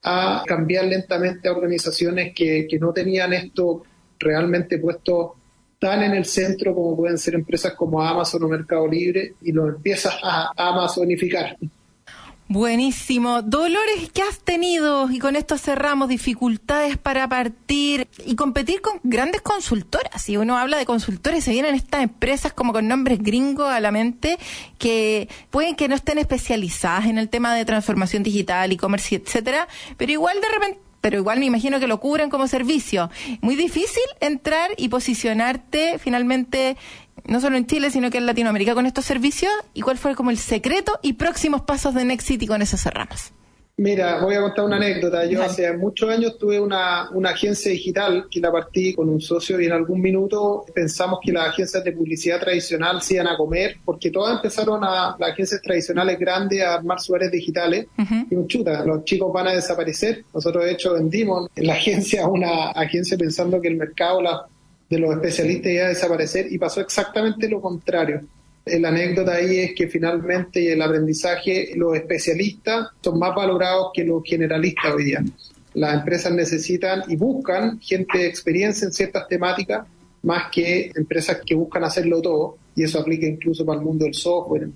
a 0.02 0.42
cambiar 0.46 0.86
lentamente 0.86 1.48
a 1.48 1.52
organizaciones 1.52 2.32
que, 2.34 2.66
que 2.70 2.78
no 2.78 2.92
tenían 2.92 3.32
esto 3.32 3.82
realmente 4.18 4.78
puesto 4.78 5.36
tan 5.80 6.02
en 6.02 6.14
el 6.14 6.26
centro 6.26 6.74
como 6.74 6.94
pueden 6.94 7.18
ser 7.18 7.34
empresas 7.34 7.72
como 7.72 8.00
Amazon 8.02 8.44
o 8.44 8.48
Mercado 8.48 8.86
Libre 8.86 9.34
y 9.42 9.50
lo 9.50 9.66
empiezas 9.66 10.14
a 10.22 10.52
amazonificar. 10.54 11.56
Buenísimo. 12.52 13.42
Dolores 13.42 14.10
que 14.12 14.22
has 14.22 14.40
tenido, 14.40 15.08
y 15.08 15.20
con 15.20 15.36
esto 15.36 15.56
cerramos, 15.56 16.08
dificultades 16.08 16.98
para 16.98 17.28
partir 17.28 18.08
y 18.26 18.34
competir 18.34 18.80
con 18.80 18.98
grandes 19.04 19.40
consultoras. 19.40 20.20
Si 20.20 20.36
uno 20.36 20.58
habla 20.58 20.76
de 20.76 20.84
consultores, 20.84 21.44
se 21.44 21.52
vienen 21.52 21.76
estas 21.76 22.02
empresas 22.02 22.52
como 22.52 22.72
con 22.72 22.88
nombres 22.88 23.22
gringos 23.22 23.68
a 23.68 23.78
la 23.78 23.92
mente 23.92 24.36
que 24.78 25.28
pueden 25.50 25.76
que 25.76 25.86
no 25.86 25.94
estén 25.94 26.18
especializadas 26.18 27.06
en 27.06 27.18
el 27.18 27.28
tema 27.28 27.54
de 27.54 27.64
transformación 27.64 28.24
digital, 28.24 28.72
e-commerce, 28.72 29.14
etcétera, 29.14 29.68
pero 29.96 30.10
igual 30.10 30.36
de 30.40 30.48
repente 30.48 30.89
pero 31.00 31.18
igual 31.18 31.38
me 31.38 31.46
imagino 31.46 31.80
que 31.80 31.86
lo 31.86 32.00
cubren 32.00 32.30
como 32.30 32.46
servicio. 32.46 33.10
Muy 33.40 33.56
difícil 33.56 34.02
entrar 34.20 34.70
y 34.76 34.88
posicionarte 34.88 35.98
finalmente 35.98 36.76
no 37.24 37.40
solo 37.40 37.56
en 37.56 37.66
Chile, 37.66 37.90
sino 37.90 38.10
que 38.10 38.18
en 38.18 38.26
Latinoamérica 38.26 38.74
con 38.74 38.86
estos 38.86 39.04
servicios? 39.04 39.52
¿Y 39.74 39.82
cuál 39.82 39.98
fue 39.98 40.14
como 40.14 40.30
el 40.30 40.38
secreto 40.38 40.98
y 41.02 41.14
próximos 41.14 41.62
pasos 41.62 41.94
de 41.94 42.04
Nexity 42.04 42.46
con 42.46 42.62
esas 42.62 42.82
cerramos? 42.82 43.32
Mira, 43.80 44.20
voy 44.20 44.34
a 44.34 44.42
contar 44.42 44.66
una 44.66 44.76
anécdota. 44.76 45.24
Yo 45.24 45.42
hace 45.42 45.74
muchos 45.74 46.10
años 46.10 46.36
tuve 46.36 46.60
una, 46.60 47.08
una, 47.12 47.30
agencia 47.30 47.72
digital 47.72 48.26
que 48.30 48.38
la 48.38 48.52
partí 48.52 48.92
con 48.92 49.08
un 49.08 49.22
socio 49.22 49.58
y 49.58 49.64
en 49.64 49.72
algún 49.72 50.02
minuto 50.02 50.66
pensamos 50.74 51.18
que 51.22 51.32
las 51.32 51.48
agencias 51.48 51.82
de 51.82 51.92
publicidad 51.92 52.38
tradicional 52.38 53.00
se 53.00 53.14
iban 53.14 53.28
a 53.28 53.38
comer 53.38 53.78
porque 53.82 54.10
todas 54.10 54.36
empezaron 54.36 54.84
a, 54.84 55.16
las 55.18 55.30
agencias 55.30 55.62
tradicionales 55.62 56.18
grandes 56.18 56.62
a 56.62 56.74
armar 56.74 57.00
sus 57.00 57.16
áreas 57.16 57.32
digitales 57.32 57.86
uh 57.96 58.02
-huh. 58.02 58.26
y 58.30 58.46
chuta, 58.48 58.84
los 58.84 59.02
chicos 59.04 59.32
van 59.32 59.48
a 59.48 59.52
desaparecer. 59.52 60.26
Nosotros 60.34 60.62
de 60.66 60.72
hecho 60.72 60.92
vendimos 60.92 61.48
en 61.56 61.66
la 61.66 61.72
agencia 61.80 62.28
una 62.28 62.72
agencia 62.72 63.16
pensando 63.16 63.62
que 63.62 63.68
el 63.68 63.76
mercado 63.76 64.20
la 64.20 64.46
de 64.90 64.98
los 64.98 65.10
especialistas 65.12 65.72
iba 65.72 65.84
a 65.86 65.88
desaparecer 65.88 66.52
y 66.52 66.58
pasó 66.58 66.82
exactamente 66.82 67.48
lo 67.48 67.62
contrario. 67.62 68.20
La 68.78 68.88
anécdota 68.88 69.34
ahí 69.34 69.58
es 69.58 69.74
que 69.74 69.88
finalmente 69.88 70.72
el 70.72 70.80
aprendizaje, 70.82 71.72
los 71.76 71.96
especialistas 71.96 72.88
son 73.00 73.18
más 73.18 73.34
valorados 73.34 73.90
que 73.92 74.04
los 74.04 74.22
generalistas 74.24 74.94
hoy 74.94 75.04
día. 75.04 75.24
Las 75.74 75.94
empresas 75.94 76.32
necesitan 76.32 77.02
y 77.08 77.16
buscan 77.16 77.80
gente 77.80 78.18
de 78.18 78.26
experiencia 78.26 78.86
en 78.86 78.92
ciertas 78.92 79.26
temáticas 79.28 79.86
más 80.22 80.50
que 80.52 80.90
empresas 80.94 81.40
que 81.46 81.54
buscan 81.54 81.84
hacerlo 81.84 82.20
todo 82.20 82.56
y 82.74 82.82
eso 82.82 83.00
aplica 83.00 83.26
incluso 83.26 83.64
para 83.64 83.78
el 83.78 83.84
mundo 83.84 84.04
del 84.04 84.14
software 84.14 84.68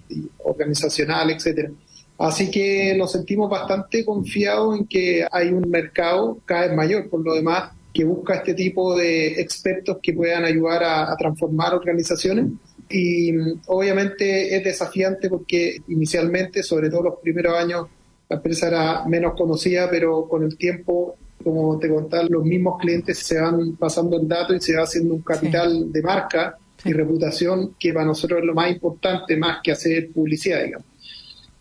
organizacional, 0.44 1.30
etcétera. 1.30 1.70
Así 2.18 2.50
que 2.50 2.94
nos 2.96 3.12
sentimos 3.12 3.50
bastante 3.50 4.04
confiados 4.04 4.78
en 4.78 4.86
que 4.86 5.26
hay 5.30 5.48
un 5.48 5.68
mercado 5.68 6.38
cada 6.44 6.68
vez 6.68 6.76
mayor. 6.76 7.08
Por 7.08 7.24
lo 7.24 7.34
demás, 7.34 7.72
que 7.92 8.04
busca 8.04 8.34
este 8.34 8.54
tipo 8.54 8.96
de 8.96 9.40
expertos 9.40 9.98
que 10.02 10.12
puedan 10.12 10.44
ayudar 10.44 10.82
a, 10.84 11.12
a 11.12 11.16
transformar 11.16 11.74
organizaciones. 11.74 12.46
Y 12.96 13.32
obviamente 13.66 14.54
es 14.56 14.62
desafiante 14.62 15.28
porque 15.28 15.78
inicialmente, 15.88 16.62
sobre 16.62 16.88
todo 16.88 17.02
los 17.02 17.18
primeros 17.18 17.58
años, 17.58 17.88
la 18.28 18.36
empresa 18.36 18.68
era 18.68 19.04
menos 19.06 19.34
conocida, 19.34 19.90
pero 19.90 20.28
con 20.28 20.44
el 20.44 20.56
tiempo, 20.56 21.16
como 21.42 21.76
te 21.80 21.88
contaba, 21.88 22.22
los 22.28 22.44
mismos 22.44 22.78
clientes 22.78 23.18
se 23.18 23.40
van 23.40 23.74
pasando 23.74 24.16
el 24.16 24.28
dato 24.28 24.54
y 24.54 24.60
se 24.60 24.76
va 24.76 24.84
haciendo 24.84 25.12
un 25.12 25.22
capital 25.22 25.72
sí. 25.72 25.90
de 25.90 26.02
marca 26.02 26.56
sí. 26.84 26.90
y 26.90 26.92
reputación 26.92 27.74
que 27.80 27.92
para 27.92 28.06
nosotros 28.06 28.38
es 28.38 28.46
lo 28.46 28.54
más 28.54 28.70
importante, 28.70 29.36
más 29.36 29.58
que 29.60 29.72
hacer 29.72 30.12
publicidad, 30.12 30.62
digamos. 30.62 30.86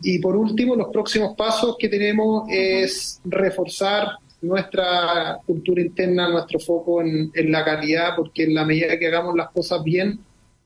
Y 0.04 0.20
por 0.20 0.36
último, 0.36 0.76
los 0.76 0.90
próximos 0.90 1.36
pasos 1.36 1.78
que 1.80 1.90
tenemos 1.90 2.44
es 2.48 3.22
reforzar 3.26 4.10
nuestra 4.44 5.40
cultura 5.48 5.82
interna, 5.82 6.30
nuestro 6.30 6.60
foco 6.60 7.02
en, 7.02 7.32
en, 7.34 7.52
la 7.52 7.66
calidad, 7.66 8.16
porque 8.16 8.44
en 8.44 8.54
la 8.54 8.66
medida 8.66 9.00
que 9.00 9.08
hagamos 9.08 9.36
las 9.36 9.50
cosas 9.50 9.84
bien, 9.84 10.20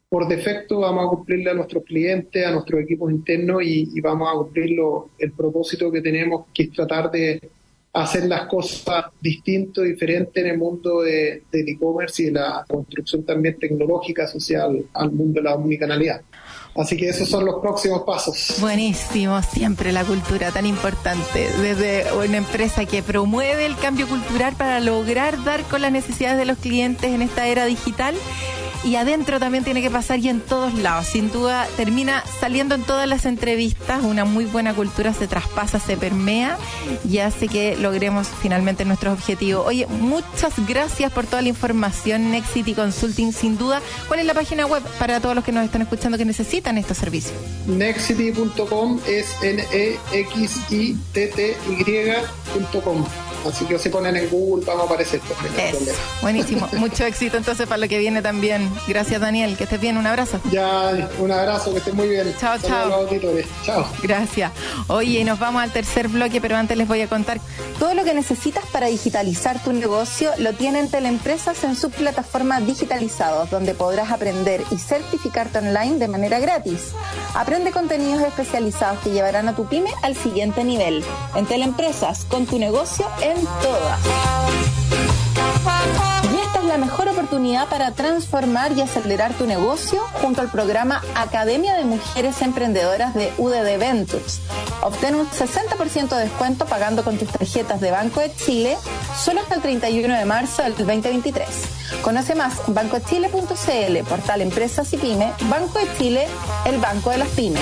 por 0.10 0.28
defecto 0.28 0.80
vamos 0.80 1.06
a 1.06 1.10
cumplirle 1.10 1.52
a 1.52 1.54
nuestros 1.54 1.84
clientes, 1.84 2.46
a 2.46 2.52
nuestros 2.52 2.82
equipos 2.82 3.12
internos 3.12 3.62
y, 3.64 4.00
vamos 4.00 4.30
a 4.32 4.38
cumplir 4.38 4.72
lo, 4.72 5.10
el 5.20 5.32
propósito 5.32 5.92
que 5.92 6.02
tenemos, 6.02 6.46
que 6.54 6.64
es 6.64 6.72
tratar 6.72 7.12
de 7.12 7.42
hacer 7.94 8.26
las 8.26 8.48
cosas 8.48 9.06
distinto, 9.20 9.82
diferente 9.82 10.42
en 10.42 10.48
el 10.48 10.58
mundo 10.58 11.02
de, 11.02 11.44
del 11.52 11.70
e-commerce 11.70 12.24
y 12.24 12.26
de 12.28 12.32
la 12.34 12.64
construcción 12.68 13.24
también 13.24 13.58
tecnológica 13.60 14.24
asociada 14.24 14.70
al 14.94 15.12
mundo 15.12 15.40
de 15.40 15.44
la 15.44 15.56
omnicanalidad. 15.56 16.22
Así 16.76 16.96
que 16.96 17.10
esos 17.10 17.28
son 17.28 17.44
los 17.44 17.60
próximos 17.60 18.04
pasos. 18.04 18.58
Buenísimo, 18.62 19.42
siempre 19.42 19.92
la 19.92 20.04
cultura 20.04 20.52
tan 20.52 20.68
importante. 20.68 21.48
Desde 21.60 22.06
una 22.14 22.38
empresa 22.38 22.86
que 22.86 23.02
promueve 23.02 23.66
el 23.66 23.76
cambio 23.78 24.08
cultural 24.08 24.54
para 24.56 24.80
lograr 24.80 25.44
dar 25.44 25.64
con 25.64 25.82
las 25.82 25.92
necesidades 25.92 26.38
de 26.38 26.46
los 26.46 26.60
clientes 26.60 27.12
en 27.12 27.24
esta 27.24 27.48
era 27.48 27.66
digital. 27.66 28.14
Y 28.84 28.96
adentro 28.96 29.40
también 29.40 29.64
tiene 29.64 29.82
que 29.82 29.90
pasar 29.90 30.20
y 30.20 30.30
en 30.30 30.40
todos 30.40 30.74
lados. 30.76 31.08
Sin 31.08 31.32
duda 31.32 31.68
termina 31.76 32.24
saliendo 32.40 32.76
en 32.76 32.84
todas 32.84 33.08
las 33.08 33.26
entrevistas. 33.26 34.04
Una 34.04 34.26
muy 34.26 34.46
buena 34.46 34.74
cultura 34.74 35.14
se 35.14 35.28
traspasa, 35.28 35.80
se 35.80 35.98
permea 35.98 36.58
y 37.08 37.18
hace 37.20 37.48
que 37.48 37.76
logremos 37.78 38.28
finalmente 38.42 38.86
nuestros 38.86 39.14
objetivos. 39.14 39.66
Oye, 39.66 39.88
muchas 39.88 40.54
gracias 40.68 41.12
por 41.12 41.26
toda 41.26 41.42
la 41.42 41.50
información, 41.50 42.32
Nexity 42.32 42.74
Consulting. 42.74 43.34
Sin 43.34 43.58
duda, 43.58 43.82
¿cuál 44.08 44.22
es 44.22 44.26
la 44.26 44.34
página 44.34 44.66
web 44.66 44.84
para 45.00 45.20
todos 45.20 45.36
los 45.36 45.44
que 45.44 45.52
nos 45.52 45.66
están 45.66 45.82
escuchando 45.82 46.18
que 46.18 46.26
necesitan 46.26 46.78
estos 46.78 46.98
servicios? 46.98 47.34
Nexity.com 47.68 49.00
es 49.08 49.28
N-E-X-I-T-T-Y.com. 49.42 49.98
Así 53.48 53.66
que 53.66 53.78
si 53.80 53.90
ponen 53.90 54.16
en 54.18 54.30
Google 54.30 54.66
vamos 54.66 54.84
a 54.84 54.86
aparecer. 54.86 55.22
Eso. 55.58 55.92
Buenísimo. 56.22 56.68
Mucho 56.74 57.06
éxito 57.06 57.38
entonces 57.38 57.68
para 57.68 57.78
lo 57.78 57.88
que 57.88 57.98
viene 57.98 58.22
también. 58.22 58.67
Gracias 58.88 59.20
Daniel, 59.20 59.58
que 59.58 59.64
estés 59.64 59.80
bien. 59.80 59.98
Un 59.98 60.08
abrazo. 60.08 60.40
Ya, 60.52 61.10
un 61.20 61.32
abrazo, 61.32 61.72
que 61.72 61.80
estés 61.80 61.94
muy 61.94 62.08
bien. 62.08 62.34
Chao, 62.40 62.58
chao. 62.60 63.08
Chao. 63.66 63.86
Gracias. 64.02 64.52
Oye, 64.88 65.24
nos 65.24 65.40
vamos 65.40 65.62
al 65.62 65.72
tercer 65.72 66.08
bloque, 66.08 66.42
pero 66.42 66.56
antes 66.56 66.78
les 66.78 66.88
voy 66.88 67.02
a 67.02 67.08
contar. 67.08 67.40
Todo 67.80 67.94
lo 67.94 68.04
que 68.04 68.14
necesitas 68.14 68.66
para 68.72 68.88
digitalizar 68.88 69.62
tu 69.64 69.74
negocio 69.74 70.32
lo 70.38 70.54
tienen 70.54 70.90
Teleempresas 70.90 71.64
en 71.64 71.76
su 71.76 71.90
plataforma 71.92 72.60
Digitalizados, 72.60 73.50
donde 73.50 73.74
podrás 73.74 74.12
aprender 74.12 74.64
y 74.72 74.78
certificarte 74.78 75.60
online 75.60 75.98
de 75.98 76.08
manera 76.08 76.40
gratis. 76.40 76.92
Aprende 77.34 77.72
contenidos 77.72 78.22
especializados 78.22 79.00
que 79.00 79.12
llevarán 79.12 79.48
a 79.48 79.56
tu 79.56 79.66
pyme 79.68 79.92
al 80.04 80.16
siguiente 80.16 80.64
nivel. 80.64 81.04
En 81.36 81.46
Teleempresas, 81.46 82.26
con 82.26 82.46
tu 82.46 82.60
negocio 82.60 83.06
en 83.22 83.38
todas. 83.62 84.00
Mejor 86.78 87.10
oportunidad 87.10 87.68
para 87.70 87.92
transformar 87.92 88.72
y 88.72 88.82
acelerar 88.82 89.34
tu 89.34 89.48
negocio 89.48 90.00
junto 90.22 90.42
al 90.42 90.50
programa 90.50 91.02
Academia 91.16 91.76
de 91.76 91.86
Mujeres 91.86 92.42
Emprendedoras 92.42 93.16
de 93.16 93.34
UDD 93.38 93.80
Ventures. 93.80 94.40
Obtén 94.84 95.16
un 95.16 95.28
60% 95.28 96.10
de 96.10 96.24
descuento 96.24 96.66
pagando 96.66 97.04
con 97.04 97.18
tus 97.18 97.30
tarjetas 97.30 97.82
de 97.82 97.92
Banco 97.92 98.20
de 98.20 98.34
Chile 98.36 98.78
solo 99.20 99.42
hasta 99.42 99.56
el 99.56 99.62
31 99.62 100.18
de 100.18 100.26
marzo 100.26 100.62
del 100.62 100.76
2023. 100.76 101.48
Conoce 102.04 102.36
más 102.36 102.62
bancochile.cl, 102.68 103.98
portal 104.08 104.42
Empresas 104.42 104.94
y 104.94 104.98
Pyme, 104.98 105.34
Banco 105.50 105.80
de 105.80 105.88
Chile, 105.98 106.28
el 106.66 106.78
banco 106.78 107.10
de 107.10 107.18
las 107.18 107.30
pymes. 107.30 107.62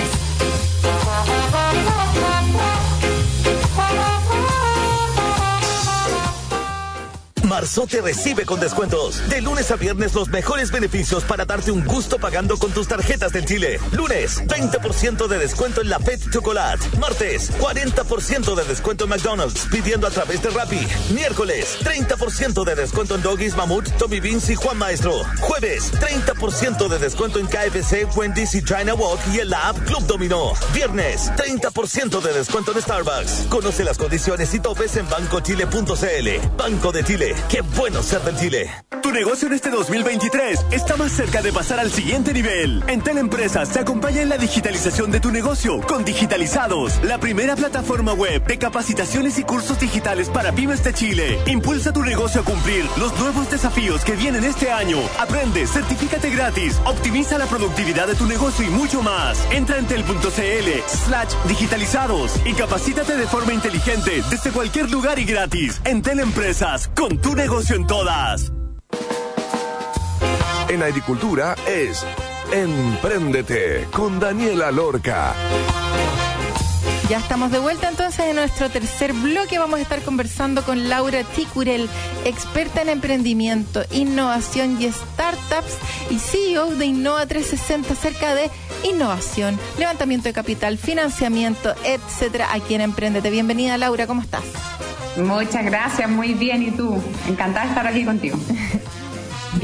Marzo 7.56 7.86
te 7.86 8.02
recibe 8.02 8.44
con 8.44 8.60
descuentos. 8.60 9.26
De 9.30 9.40
lunes 9.40 9.70
a 9.70 9.76
viernes 9.76 10.12
los 10.12 10.28
mejores 10.28 10.70
beneficios 10.70 11.24
para 11.24 11.46
darte 11.46 11.70
un 11.70 11.86
gusto 11.86 12.18
pagando 12.18 12.58
con 12.58 12.70
tus 12.70 12.86
tarjetas 12.86 13.32
del 13.32 13.46
Chile. 13.46 13.80
Lunes, 13.92 14.42
20% 14.44 15.26
de 15.26 15.38
descuento 15.38 15.80
en 15.80 15.88
la 15.88 15.98
Pet 15.98 16.20
Chocolate. 16.30 16.86
Martes, 16.98 17.50
40% 17.58 18.54
de 18.54 18.64
descuento 18.64 19.04
en 19.04 19.10
McDonald's 19.10 19.68
pidiendo 19.72 20.06
a 20.06 20.10
través 20.10 20.42
de 20.42 20.50
Rappi. 20.50 20.86
Miércoles, 21.14 21.78
30% 21.80 22.62
de 22.62 22.74
descuento 22.74 23.14
en 23.14 23.22
Doggies, 23.22 23.56
Mamut, 23.56 23.88
Tommy 23.96 24.20
Beans 24.20 24.50
y 24.50 24.54
Juan 24.54 24.76
Maestro. 24.76 25.22
Jueves, 25.40 25.90
30% 25.94 26.88
de 26.88 26.98
descuento 26.98 27.38
en 27.38 27.46
KFC, 27.46 28.06
Wendy's 28.14 28.54
y 28.54 28.62
China 28.62 28.92
Walk 28.92 29.20
y 29.32 29.40
en 29.40 29.48
la 29.48 29.70
app 29.70 29.78
Club 29.86 30.06
Dominó. 30.06 30.52
Viernes, 30.74 31.32
30% 31.38 32.20
de 32.20 32.34
descuento 32.34 32.72
en 32.72 32.82
Starbucks. 32.82 33.46
Conoce 33.48 33.82
las 33.82 33.96
condiciones 33.96 34.52
y 34.52 34.60
topes 34.60 34.94
en 34.98 35.08
bancochile.cl. 35.08 36.48
Banco 36.58 36.92
de 36.92 37.02
Chile. 37.02 37.34
Qué 37.48 37.60
bueno 37.60 38.02
ser 38.02 38.22
del 38.22 38.36
Chile. 38.36 38.70
Tu 39.02 39.12
negocio 39.12 39.46
en 39.46 39.54
este 39.54 39.70
2023 39.70 40.66
está 40.72 40.96
más 40.96 41.12
cerca 41.12 41.42
de 41.42 41.52
pasar 41.52 41.78
al 41.78 41.92
siguiente 41.92 42.32
nivel. 42.32 42.82
En 42.88 43.00
Teleempresas 43.00 43.68
se 43.68 43.78
acompaña 43.78 44.20
en 44.20 44.28
la 44.28 44.36
digitalización 44.36 45.12
de 45.12 45.20
tu 45.20 45.30
negocio 45.30 45.80
con 45.82 46.04
Digitalizados, 46.04 47.00
la 47.04 47.18
primera 47.18 47.54
plataforma 47.54 48.14
web 48.14 48.44
de 48.44 48.58
capacitaciones 48.58 49.38
y 49.38 49.44
cursos 49.44 49.78
digitales 49.78 50.28
para 50.28 50.50
pymes 50.50 50.82
de 50.82 50.92
Chile. 50.92 51.38
Impulsa 51.46 51.92
tu 51.92 52.02
negocio 52.02 52.40
a 52.40 52.44
cumplir 52.44 52.84
los 52.98 53.16
nuevos 53.20 53.48
desafíos 53.48 54.04
que 54.04 54.16
vienen 54.16 54.42
este 54.42 54.72
año. 54.72 54.98
Aprende, 55.20 55.68
certifícate 55.68 56.30
gratis, 56.30 56.80
optimiza 56.84 57.38
la 57.38 57.46
productividad 57.46 58.08
de 58.08 58.16
tu 58.16 58.26
negocio 58.26 58.66
y 58.66 58.70
mucho 58.70 59.02
más. 59.02 59.38
Entra 59.52 59.78
en 59.78 59.86
tel.cl 59.86 60.70
slash 60.88 61.32
digitalizados 61.46 62.40
y 62.44 62.54
capacítate 62.54 63.16
de 63.16 63.26
forma 63.28 63.52
inteligente 63.52 64.24
desde 64.30 64.50
cualquier 64.50 64.90
lugar 64.90 65.20
y 65.20 65.24
gratis. 65.24 65.80
En 65.84 66.02
Teleempresas, 66.02 66.88
con 66.88 67.18
tu 67.18 67.35
negocio 67.36 67.76
en 67.76 67.86
todas. 67.86 68.52
En 70.68 70.82
agricultura 70.82 71.54
es 71.66 72.04
Empréndete 72.52 73.86
con 73.92 74.18
Daniela 74.18 74.70
Lorca. 74.70 75.34
Ya 77.08 77.18
estamos 77.18 77.52
de 77.52 77.60
vuelta 77.60 77.88
entonces 77.88 78.24
en 78.24 78.34
nuestro 78.34 78.68
tercer 78.68 79.12
bloque. 79.12 79.60
Vamos 79.60 79.78
a 79.78 79.82
estar 79.82 80.02
conversando 80.02 80.64
con 80.64 80.88
Laura 80.88 81.22
Ticurel, 81.22 81.88
experta 82.24 82.82
en 82.82 82.88
emprendimiento, 82.88 83.84
innovación 83.92 84.76
y 84.82 84.90
startups 84.90 85.78
y 86.10 86.18
CEO 86.18 86.74
de 86.74 86.86
Innova 86.86 87.24
360 87.24 87.92
acerca 87.92 88.34
de 88.34 88.50
innovación, 88.82 89.56
levantamiento 89.78 90.24
de 90.24 90.32
capital, 90.32 90.78
financiamiento, 90.78 91.74
etcétera, 91.84 92.48
aquí 92.52 92.74
en 92.74 92.80
Emprendete. 92.80 93.30
Bienvenida 93.30 93.78
Laura, 93.78 94.08
¿cómo 94.08 94.22
estás? 94.22 94.42
Muchas 95.16 95.64
gracias, 95.64 96.10
muy 96.10 96.34
bien. 96.34 96.64
¿Y 96.64 96.72
tú? 96.72 97.00
Encantada 97.28 97.66
de 97.66 97.68
estar 97.68 97.86
aquí 97.86 98.04
contigo. 98.04 98.36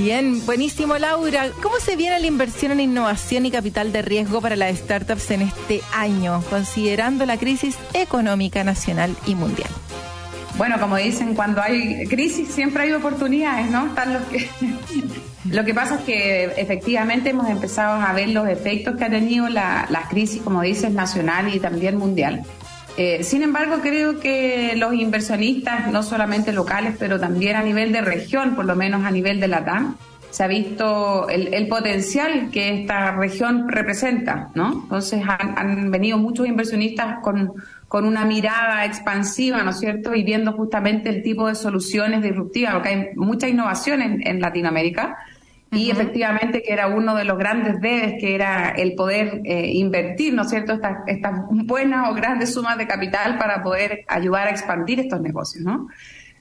Bien, 0.02 0.44
buenísimo 0.46 0.98
Laura. 0.98 1.52
¿Cómo 1.62 1.76
se 1.78 1.94
viene 1.94 2.18
la 2.18 2.26
inversión 2.26 2.72
en 2.72 2.80
innovación 2.80 3.46
y 3.46 3.52
capital 3.52 3.92
de 3.92 4.02
riesgo 4.02 4.40
para 4.40 4.56
las 4.56 4.76
startups 4.76 5.30
en 5.30 5.42
este 5.42 5.80
año, 5.94 6.42
considerando 6.50 7.24
la 7.24 7.36
crisis 7.36 7.78
económica 7.94 8.64
nacional 8.64 9.14
y 9.26 9.36
mundial? 9.36 9.70
Bueno, 10.58 10.80
como 10.80 10.96
dicen, 10.96 11.36
cuando 11.36 11.62
hay 11.62 12.08
crisis 12.08 12.48
siempre 12.48 12.82
hay 12.82 12.92
oportunidades, 12.92 13.70
¿no? 13.70 13.86
Están 13.86 14.14
los 14.14 14.22
que... 14.24 14.48
Lo 15.44 15.64
que 15.64 15.72
pasa 15.72 15.96
es 15.96 16.00
que 16.02 16.44
efectivamente 16.56 17.30
hemos 17.30 17.48
empezado 17.48 18.00
a 18.00 18.12
ver 18.12 18.30
los 18.30 18.48
efectos 18.48 18.96
que 18.96 19.04
ha 19.04 19.10
tenido 19.10 19.48
la, 19.48 20.06
crisis, 20.10 20.42
como 20.42 20.62
dices, 20.62 20.90
nacional 20.90 21.54
y 21.54 21.60
también 21.60 21.96
mundial. 21.96 22.42
Eh, 22.96 23.22
sin 23.22 23.42
embargo, 23.42 23.78
creo 23.80 24.20
que 24.20 24.74
los 24.76 24.92
inversionistas, 24.94 25.90
no 25.90 26.02
solamente 26.02 26.52
locales, 26.52 26.94
pero 26.98 27.18
también 27.18 27.56
a 27.56 27.62
nivel 27.62 27.92
de 27.92 28.02
región, 28.02 28.54
por 28.54 28.66
lo 28.66 28.76
menos 28.76 29.04
a 29.04 29.10
nivel 29.10 29.40
de 29.40 29.48
la 29.48 29.64
TAM, 29.64 29.96
se 30.32 30.44
ha 30.44 30.46
visto 30.46 31.28
el, 31.28 31.68
potencial 31.68 32.50
que 32.50 32.80
esta 32.80 33.12
región 33.12 33.68
representa, 33.68 34.50
¿no? 34.54 34.84
Entonces 34.84 35.22
han, 35.26 35.90
venido 35.90 36.16
muchos 36.16 36.46
inversionistas 36.46 37.18
con, 37.22 37.52
con, 37.86 38.06
una 38.06 38.24
mirada 38.24 38.86
expansiva, 38.86 39.62
¿no 39.62 39.70
es 39.70 39.78
cierto? 39.78 40.14
Y 40.14 40.22
viendo 40.22 40.52
justamente 40.52 41.10
el 41.10 41.22
tipo 41.22 41.48
de 41.48 41.54
soluciones 41.54 42.22
disruptivas, 42.22 42.72
porque 42.74 42.88
hay 42.88 43.06
mucha 43.14 43.46
innovación 43.46 44.00
en, 44.00 44.26
en 44.26 44.40
Latinoamérica 44.40 45.18
y 45.72 45.90
efectivamente 45.90 46.62
que 46.62 46.72
era 46.72 46.88
uno 46.88 47.14
de 47.14 47.24
los 47.24 47.38
grandes 47.38 47.80
debes, 47.80 48.20
que 48.20 48.34
era 48.34 48.70
el 48.70 48.94
poder 48.94 49.40
eh, 49.44 49.70
invertir, 49.72 50.34
¿no 50.34 50.42
es 50.42 50.50
cierto?, 50.50 50.74
estas, 50.74 50.98
estas 51.06 51.32
buenas 51.48 52.10
o 52.10 52.14
grandes 52.14 52.52
sumas 52.52 52.76
de 52.76 52.86
capital 52.86 53.38
para 53.38 53.62
poder 53.62 54.04
ayudar 54.06 54.48
a 54.48 54.50
expandir 54.50 55.00
estos 55.00 55.22
negocios, 55.22 55.64
¿no? 55.64 55.88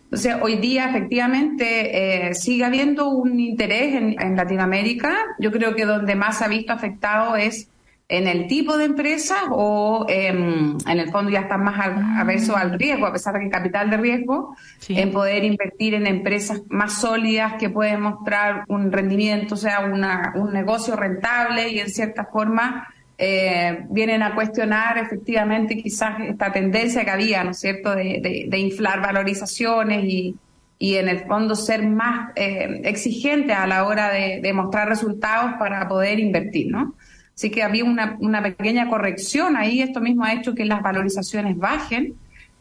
Entonces, 0.03 0.35
hoy 0.41 0.57
día 0.57 0.89
efectivamente 0.89 2.27
eh, 2.27 2.33
sigue 2.33 2.65
habiendo 2.65 3.07
un 3.07 3.39
interés 3.39 3.95
en, 3.95 4.21
en, 4.21 4.35
Latinoamérica. 4.35 5.15
Yo 5.39 5.53
creo 5.53 5.73
que 5.73 5.85
donde 5.85 6.15
más 6.15 6.39
se 6.39 6.43
ha 6.43 6.47
visto 6.49 6.73
afectado 6.73 7.37
es 7.37 7.70
en 8.11 8.27
el 8.27 8.47
tipo 8.47 8.77
de 8.77 8.83
empresa 8.83 9.45
o 9.51 10.05
em, 10.09 10.77
en 10.85 10.99
el 10.99 11.09
fondo 11.11 11.31
ya 11.31 11.39
están 11.39 11.63
más 11.63 11.79
aversos 12.19 12.57
al 12.57 12.77
riesgo, 12.77 13.05
a 13.05 13.13
pesar 13.13 13.35
de 13.35 13.39
que 13.39 13.49
capital 13.49 13.89
de 13.89 13.95
riesgo, 13.95 14.53
en 14.89 15.13
poder 15.13 15.45
invertir 15.45 15.93
en 15.93 16.05
empresas 16.05 16.61
más 16.67 16.99
sólidas 16.99 17.53
que 17.57 17.69
pueden 17.69 18.01
mostrar 18.01 18.65
un 18.67 18.91
rendimiento, 18.91 19.55
o 19.55 19.57
sea, 19.57 19.85
una, 19.85 20.33
un 20.35 20.51
negocio 20.51 20.97
rentable 20.97 21.69
y 21.69 21.79
en 21.79 21.89
cierta 21.89 22.25
forma 22.25 22.85
eh, 23.17 23.85
vienen 23.89 24.23
a 24.23 24.35
cuestionar 24.35 24.97
efectivamente 24.97 25.77
quizás 25.77 26.19
esta 26.19 26.51
tendencia 26.51 27.05
que 27.05 27.11
había, 27.11 27.45
¿no 27.45 27.51
es 27.51 27.59
cierto?, 27.59 27.95
de, 27.95 28.45
de, 28.49 28.57
inflar 28.59 29.01
valorizaciones 29.01 30.03
y, 30.03 30.35
y 30.77 30.95
en 30.97 31.07
el 31.07 31.19
fondo 31.19 31.55
ser 31.55 31.87
más 31.87 32.31
eh, 32.35 32.81
exigente 32.83 33.53
a 33.53 33.65
la 33.67 33.85
hora 33.85 34.11
de, 34.11 34.41
de 34.41 34.51
mostrar 34.51 34.89
resultados 34.89 35.53
para 35.57 35.87
poder 35.87 36.19
invertir, 36.19 36.71
¿no? 36.71 36.93
Así 37.41 37.49
que 37.49 37.63
había 37.63 37.83
una, 37.83 38.17
una 38.19 38.43
pequeña 38.43 38.87
corrección 38.87 39.57
ahí. 39.57 39.81
Esto 39.81 39.99
mismo 39.99 40.23
ha 40.23 40.31
hecho 40.31 40.53
que 40.53 40.63
las 40.63 40.83
valorizaciones 40.83 41.57
bajen. 41.57 42.13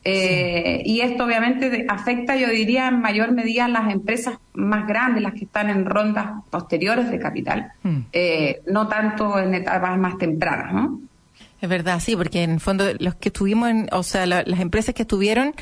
Eh, 0.05 0.81
y 0.87 1.03
esto 1.03 1.26
obviamente 1.26 1.85
afecta, 1.87 2.35
yo 2.35 2.49
diría, 2.49 2.89
en 2.89 3.03
mayor 3.03 3.33
medida 3.33 3.66
a 3.66 3.68
las 3.68 3.93
empresas 3.93 4.39
más 4.55 4.89
grandes, 4.89 5.22
las 5.22 5.35
que 5.35 5.45
están 5.45 5.68
en 5.68 5.85
rondas 5.85 6.31
posteriores 6.49 7.11
de 7.11 7.18
capital, 7.18 7.72
mm. 7.83 7.99
eh, 8.11 8.62
no 8.68 8.89
tanto 8.89 9.39
en 9.39 9.55
etapas 9.55 9.99
más 9.99 10.16
tempranas. 10.16 10.72
¿no? 10.72 10.99
Es 11.61 11.69
verdad, 11.69 12.01
sí, 12.01 12.17
porque 12.17 12.43
en 12.43 12.53
el 12.53 12.61
fondo 12.61 12.87
los 12.99 13.15
que 13.17 13.29
estuvimos, 13.29 13.69
en, 13.69 13.89
o 13.93 14.03
sea, 14.03 14.25
las 14.25 14.61
empresas 14.61 14.95
que 14.95 15.03
estuvieron 15.03 15.55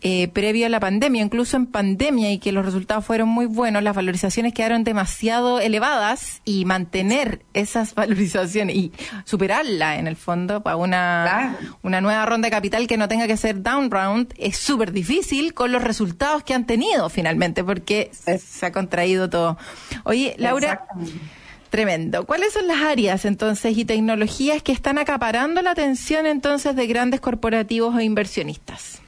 eh, 0.00 0.28
previo 0.28 0.66
a 0.66 0.68
la 0.68 0.80
pandemia, 0.80 1.22
incluso 1.22 1.56
en 1.56 1.66
pandemia 1.66 2.32
y 2.32 2.38
que 2.38 2.50
los 2.50 2.64
resultados 2.64 3.04
fueron 3.04 3.28
muy 3.28 3.46
buenos, 3.46 3.82
las 3.82 3.94
valorizaciones 3.94 4.52
quedaron 4.52 4.82
demasiado 4.82 5.60
elevadas 5.60 6.42
y 6.44 6.64
mantener 6.64 7.44
esas 7.54 7.94
valorizaciones 7.94 8.74
y 8.74 8.92
superarla 9.24 9.98
en 9.98 10.08
el 10.08 10.16
fondo 10.16 10.62
para 10.62 10.76
una, 10.76 11.56
una 11.82 12.00
nueva 12.00 12.26
ronda 12.26 12.46
de 12.46 12.50
capital 12.50 12.88
que 12.88 12.96
no 12.96 13.06
tenga 13.06 13.28
que 13.28 13.36
ser 13.36 13.62
down 13.62 13.90
round 13.90 14.34
es 14.38 14.56
súper 14.56 14.90
difícil 14.90 15.54
con 15.54 15.70
los 15.70 15.82
resultados 15.82 16.42
que 16.42 16.54
han 16.54 16.66
tenido 16.66 17.08
finalmente 17.08 17.62
porque 17.62 18.10
se 18.12 18.66
ha 18.66 18.72
contraído 18.72 19.30
todo. 19.30 19.58
Oye, 20.04 20.34
Laura. 20.38 20.86
Tremendo. 21.76 22.24
¿Cuáles 22.24 22.54
son 22.54 22.66
las 22.68 22.80
áreas 22.80 23.26
entonces 23.26 23.76
y 23.76 23.84
tecnologías 23.84 24.62
que 24.62 24.72
están 24.72 24.96
acaparando 24.96 25.60
la 25.60 25.72
atención 25.72 26.24
entonces 26.24 26.74
de 26.74 26.86
grandes 26.86 27.20
corporativos 27.20 27.94
o 27.94 28.00
inversionistas? 28.00 29.02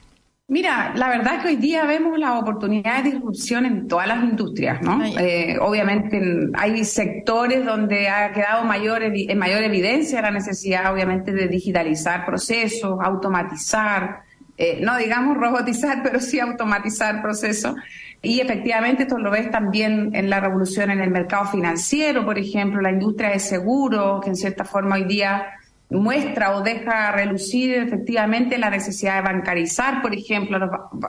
Mira, 0.48 0.92
la 0.94 1.08
verdad 1.08 1.36
es 1.36 1.42
que 1.42 1.48
hoy 1.48 1.56
día 1.56 1.86
vemos 1.86 2.18
la 2.18 2.38
oportunidad 2.38 3.02
de 3.02 3.12
disrupción 3.12 3.64
en 3.64 3.88
todas 3.88 4.06
las 4.06 4.22
industrias, 4.22 4.82
¿no? 4.82 5.02
Eh, 5.02 5.56
obviamente 5.62 6.20
hay 6.52 6.84
sectores 6.84 7.64
donde 7.64 8.10
ha 8.10 8.32
quedado 8.32 8.66
mayor, 8.66 9.02
en 9.02 9.38
mayor 9.38 9.62
evidencia 9.62 10.20
la 10.20 10.30
necesidad, 10.30 10.92
obviamente, 10.92 11.32
de 11.32 11.48
digitalizar 11.48 12.26
procesos, 12.26 12.98
automatizar, 13.02 14.24
eh, 14.58 14.80
no 14.82 14.98
digamos 14.98 15.38
robotizar, 15.38 16.02
pero 16.04 16.20
sí 16.20 16.38
automatizar 16.38 17.22
procesos. 17.22 17.74
Y 18.20 18.40
efectivamente 18.40 19.04
esto 19.04 19.18
lo 19.18 19.30
ves 19.30 19.50
también 19.50 20.10
en 20.14 20.28
la 20.28 20.40
revolución 20.40 20.90
en 20.90 21.00
el 21.00 21.10
mercado 21.10 21.46
financiero, 21.46 22.24
por 22.24 22.38
ejemplo, 22.38 22.80
la 22.80 22.90
industria 22.90 23.30
de 23.30 23.38
seguros, 23.38 24.20
que 24.22 24.30
en 24.30 24.36
cierta 24.36 24.64
forma 24.64 24.96
hoy 24.96 25.04
día 25.04 25.46
muestra 25.90 26.54
o 26.56 26.62
deja 26.62 27.12
relucir 27.12 27.74
efectivamente 27.74 28.58
la 28.58 28.70
necesidad 28.70 29.16
de 29.16 29.22
bancarizar, 29.22 30.02
por 30.02 30.14
ejemplo, 30.14 30.58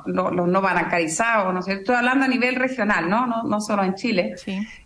los, 0.05 0.31
no 0.33 0.61
bancarizados, 0.61 1.53
¿no 1.53 1.61
sé, 1.61 1.73
Estoy 1.73 1.95
hablando 1.95 2.25
a 2.25 2.27
nivel 2.27 2.55
regional, 2.55 3.09
¿no? 3.09 3.27
No, 3.27 3.43
no 3.43 3.59
solo 3.59 3.83
en 3.83 3.95
Chile. 3.95 4.35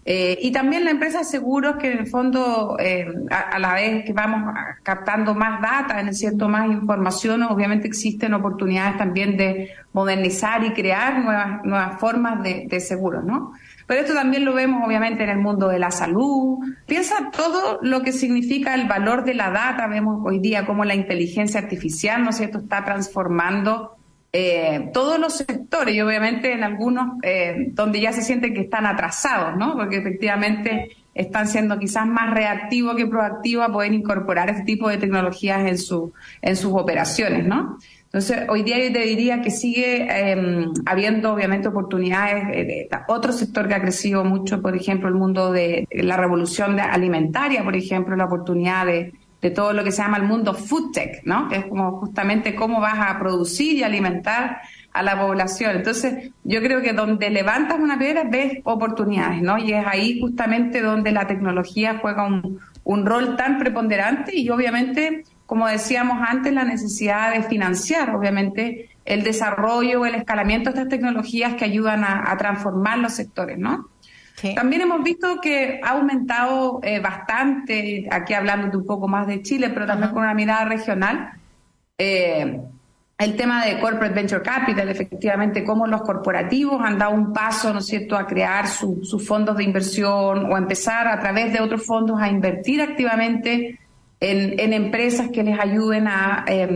Eh, 0.06 0.38
y 0.42 0.52
también 0.52 0.84
la 0.84 0.92
empresa 0.92 1.20
de 1.20 1.24
seguros 1.24 1.78
que 1.78 1.92
en 1.92 2.00
el 2.00 2.08
fondo, 2.08 2.76
eh, 2.78 3.08
a, 3.30 3.58
la 3.58 3.74
vez 3.74 4.04
que 4.06 4.12
vamos 4.12 4.54
captando 4.84 5.34
más 5.34 5.62
data, 5.62 6.00
en 6.02 6.14
cierto, 6.14 6.50
más 6.50 6.70
información, 6.70 7.44
obviamente 7.44 7.88
existen 7.88 8.34
oportunidades 8.34 8.98
también 8.98 9.38
de 9.38 9.70
modernizar 9.94 10.64
y 10.66 10.74
crear 10.74 11.20
nuevas, 11.24 11.64
nuevas 11.64 12.00
formas 12.00 12.44
de, 12.44 12.66
de 12.68 12.80
seguros, 12.82 13.24
¿no? 13.24 13.54
Pero 13.88 14.02
esto 14.02 14.14
también 14.14 14.46
lo 14.46 14.54
vemos 14.54 14.86
obviamente 14.86 15.24
en 15.24 15.30
el 15.30 15.40
mundo 15.40 15.68
de 15.68 15.80
la 15.80 15.92
salud. 15.92 16.60
Piensa 16.86 17.32
todo 17.32 17.80
lo 17.82 18.02
que 18.02 18.12
significa 18.12 18.76
el 18.76 18.88
valor 18.88 19.24
de 19.24 19.34
la 19.34 19.52
data. 19.52 19.88
Vemos 19.88 20.22
hoy 20.26 20.40
día 20.40 20.66
cómo 20.66 20.86
la 20.86 20.96
inteligencia 20.96 21.60
artificial, 21.60 22.24
¿no 22.24 22.30
es 22.30 22.38
cierto?, 22.38 22.60
está 22.60 22.84
transformando 22.86 23.98
eh, 24.36 24.90
todos 24.92 25.20
los 25.20 25.38
sectores 25.38 25.94
y 25.94 26.02
obviamente 26.02 26.54
en 26.54 26.64
algunos 26.64 27.20
eh, 27.22 27.68
donde 27.74 28.02
ya 28.02 28.12
se 28.12 28.24
sienten 28.24 28.56
que 28.56 28.62
están 28.62 28.88
atrasados, 28.88 29.56
¿no? 29.56 29.76
Porque 29.76 29.98
efectivamente 29.98 30.90
están 31.14 31.48
siendo 31.48 31.78
quizás 31.78 32.08
más 32.08 32.34
reactivos 32.34 32.96
que 32.96 33.06
proactivos 33.06 33.70
a 33.70 33.72
poder 33.72 33.94
incorporar 33.94 34.50
este 34.50 34.64
tipo 34.64 34.90
de 34.90 34.98
tecnologías 34.98 35.68
en, 35.68 35.78
su, 35.78 36.14
en 36.42 36.56
sus 36.56 36.74
operaciones, 36.74 37.46
¿no? 37.46 37.78
Entonces, 38.06 38.48
hoy 38.50 38.64
día 38.64 38.80
yo 38.80 38.92
te 38.92 39.02
diría 39.02 39.40
que 39.42 39.52
sigue 39.52 40.08
eh, 40.10 40.66
habiendo 40.88 41.34
obviamente 41.34 41.68
oportunidades 41.68 42.48
de, 42.48 42.64
de, 42.64 42.90
otro 43.08 43.34
sector 43.34 43.68
que 43.68 43.76
ha 43.76 43.82
crecido 43.82 44.24
mucho, 44.24 44.64
por 44.64 44.76
ejemplo, 44.76 45.10
el 45.10 45.16
mundo 45.16 45.52
de 45.52 45.88
la 45.92 46.18
revolución 46.18 46.80
alimentaria, 46.80 47.64
por 47.64 47.76
ejemplo, 47.76 48.16
la 48.16 48.26
oportunidad 48.26 48.88
de, 48.88 49.14
de 49.44 49.52
todo 49.52 49.74
lo 49.74 49.84
que 49.84 49.92
se 49.92 50.02
llama 50.02 50.16
el 50.16 50.24
mundo 50.24 50.54
food 50.54 50.94
tech, 50.94 51.22
¿no? 51.26 51.50
Que 51.50 51.58
es 51.58 51.66
como 51.66 52.00
justamente 52.00 52.56
cómo 52.56 52.80
vas 52.80 52.98
a 52.98 53.20
producir 53.20 53.76
y 53.76 53.84
alimentar 53.84 54.62
a 54.94 55.04
la 55.04 55.20
población. 55.20 55.76
Entonces, 55.76 56.32
yo 56.46 56.62
creo 56.62 56.82
que 56.82 56.94
donde 56.94 57.30
levantas 57.30 57.78
una 57.78 58.00
piedra 58.00 58.24
ves 58.24 58.60
oportunidades, 58.64 59.42
¿no? 59.42 59.58
Y 59.58 59.74
es 59.74 59.86
ahí 59.86 60.22
justamente 60.22 60.82
donde 60.82 61.12
la 61.12 61.28
tecnología 61.28 62.00
juega 62.02 62.26
un, 62.26 62.62
un 62.86 63.06
rol 63.06 63.36
tan 63.36 63.60
preponderante 63.60 64.34
y 64.34 64.50
obviamente, 64.50 65.26
como 65.46 65.68
decíamos 65.68 66.20
antes, 66.26 66.54
la 66.54 66.64
necesidad 66.64 67.34
de 67.34 67.44
financiar, 67.44 68.16
obviamente, 68.16 68.92
el 69.04 69.24
desarrollo, 69.24 70.06
el 70.06 70.16
escalamiento 70.16 70.70
de 70.70 70.78
estas 70.78 70.90
tecnologías 70.90 71.56
que 71.56 71.66
ayudan 71.66 72.06
a, 72.06 72.32
a 72.32 72.38
transformar 72.38 73.00
los 73.00 73.12
sectores, 73.12 73.58
¿no? 73.58 73.90
Sí. 74.36 74.56
También 74.56 74.82
hemos 74.82 75.04
visto 75.04 75.40
que 75.42 75.80
ha 75.84 75.92
aumentado 75.92 76.80
eh, 76.84 77.00
bastante, 77.00 78.08
aquí 78.10 78.34
hablando 78.34 78.78
un 78.78 78.86
poco 78.86 79.08
más 79.08 79.28
de 79.28 79.42
Chile, 79.42 79.70
pero 79.70 79.86
también 79.86 80.12
con 80.12 80.24
una 80.24 80.34
mirada 80.34 80.66
regional, 80.66 81.34
eh, 81.98 82.60
el 83.18 83.36
tema 83.36 83.64
de 83.66 83.80
Corporate 83.80 84.14
Venture 84.14 84.42
Capital, 84.42 84.90
efectivamente, 84.90 85.64
cómo 85.64 85.88
los 85.88 86.02
corporativos 86.02 86.82
han 86.84 86.98
dado 86.98 87.14
un 87.14 87.32
paso, 87.32 87.72
¿no 87.72 87.80
es 87.80 87.86
cierto?, 87.86 88.18
a 88.18 88.26
crear 88.26 88.68
sus 88.68 89.08
su 89.08 89.20
fondos 89.20 89.56
de 89.56 89.64
inversión 89.64 90.52
o 90.52 90.56
a 90.56 90.58
empezar 90.58 91.08
a 91.08 91.20
través 91.20 91.54
de 91.54 91.62
otros 91.62 91.86
fondos 91.86 92.20
a 92.20 92.28
invertir 92.28 92.82
activamente 92.82 93.80
en, 94.20 94.60
en 94.60 94.74
empresas 94.74 95.30
que 95.30 95.44
les 95.44 95.60
ayuden 95.60 96.08
a 96.08 96.44
eh, 96.48 96.68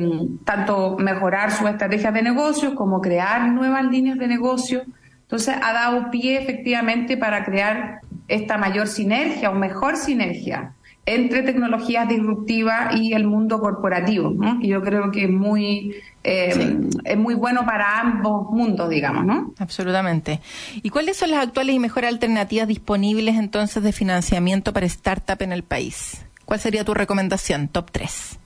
tanto 0.45 0.97
mejorar 0.97 1.51
sus 1.51 1.67
estrategias 1.69 2.13
de 2.13 2.21
negocio 2.21 2.75
como 2.75 3.01
crear 3.01 3.49
nuevas 3.51 3.85
líneas 3.85 4.17
de 4.17 4.27
negocio. 4.27 4.83
Entonces, 5.27 5.55
ha 5.61 5.73
dado 5.73 6.09
pie 6.09 6.41
efectivamente 6.41 7.17
para 7.17 7.43
crear 7.43 7.99
esta 8.29 8.57
mayor 8.57 8.87
sinergia 8.87 9.49
o 9.49 9.55
mejor 9.55 9.97
sinergia 9.97 10.73
entre 11.05 11.41
tecnologías 11.43 12.07
disruptivas 12.07 12.99
y 12.99 13.13
el 13.13 13.27
mundo 13.27 13.59
corporativo, 13.59 14.29
¿no? 14.29 14.59
que 14.59 14.67
yo 14.67 14.81
creo 14.81 15.09
que 15.09 15.23
es 15.23 15.29
muy, 15.29 15.95
eh, 16.23 16.51
sí. 16.53 16.99
es 17.05 17.17
muy 17.17 17.33
bueno 17.33 17.65
para 17.65 18.01
ambos 18.01 18.51
mundos, 18.51 18.89
digamos, 18.89 19.25
¿no? 19.25 19.53
Absolutamente. 19.57 20.41
¿Y 20.83 20.89
cuáles 20.89 21.15
son 21.15 21.31
las 21.31 21.47
actuales 21.47 21.75
y 21.75 21.79
mejores 21.79 22.09
alternativas 22.09 22.67
disponibles 22.67 23.35
entonces 23.35 23.81
de 23.83 23.93
financiamiento 23.93 24.73
para 24.73 24.85
startup 24.85 25.41
en 25.41 25.53
el 25.53 25.63
país? 25.63 26.25
¿Cuál 26.43 26.59
sería 26.59 26.83
tu 26.83 26.93
recomendación? 26.93 27.69
Top 27.69 27.89
3. 27.91 28.37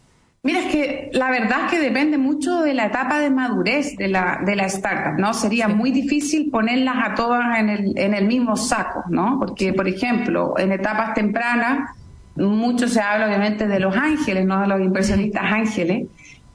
Mira, 0.44 0.60
es 0.62 0.72
que 0.72 1.10
la 1.14 1.30
verdad 1.30 1.66
es 1.66 1.72
que 1.72 1.80
depende 1.80 2.18
mucho 2.18 2.62
de 2.62 2.74
la 2.74 2.88
etapa 2.88 3.20
de 3.20 3.30
madurez 3.30 3.96
de 3.96 4.08
la, 4.08 4.42
de 4.44 4.56
la 4.56 4.66
startup, 4.66 5.20
¿no? 5.20 5.36
Sería 5.36 5.68
muy 5.68 5.92
difícil 5.92 6.50
ponerlas 6.50 6.96
a 6.98 7.14
todas 7.14 7.60
en 7.60 7.70
el, 7.70 7.94
en 7.96 8.16
el 8.16 8.26
mismo 8.26 8.56
saco, 8.56 9.04
¿no? 9.10 9.38
Porque, 9.40 9.72
por 9.72 9.88
ejemplo, 9.88 10.56
en 10.58 10.72
etapas 10.72 11.14
tempranas, 11.14 11.92
mucho 12.36 12.88
se 12.88 13.00
habla 13.02 13.28
obviamente 13.28 13.68
de 13.68 13.80
los 13.80 13.96
ángeles, 13.96 14.46
no 14.46 14.62
de 14.62 14.68
los 14.68 14.82
inversionistas 14.82 15.44
ángeles, 15.44 16.08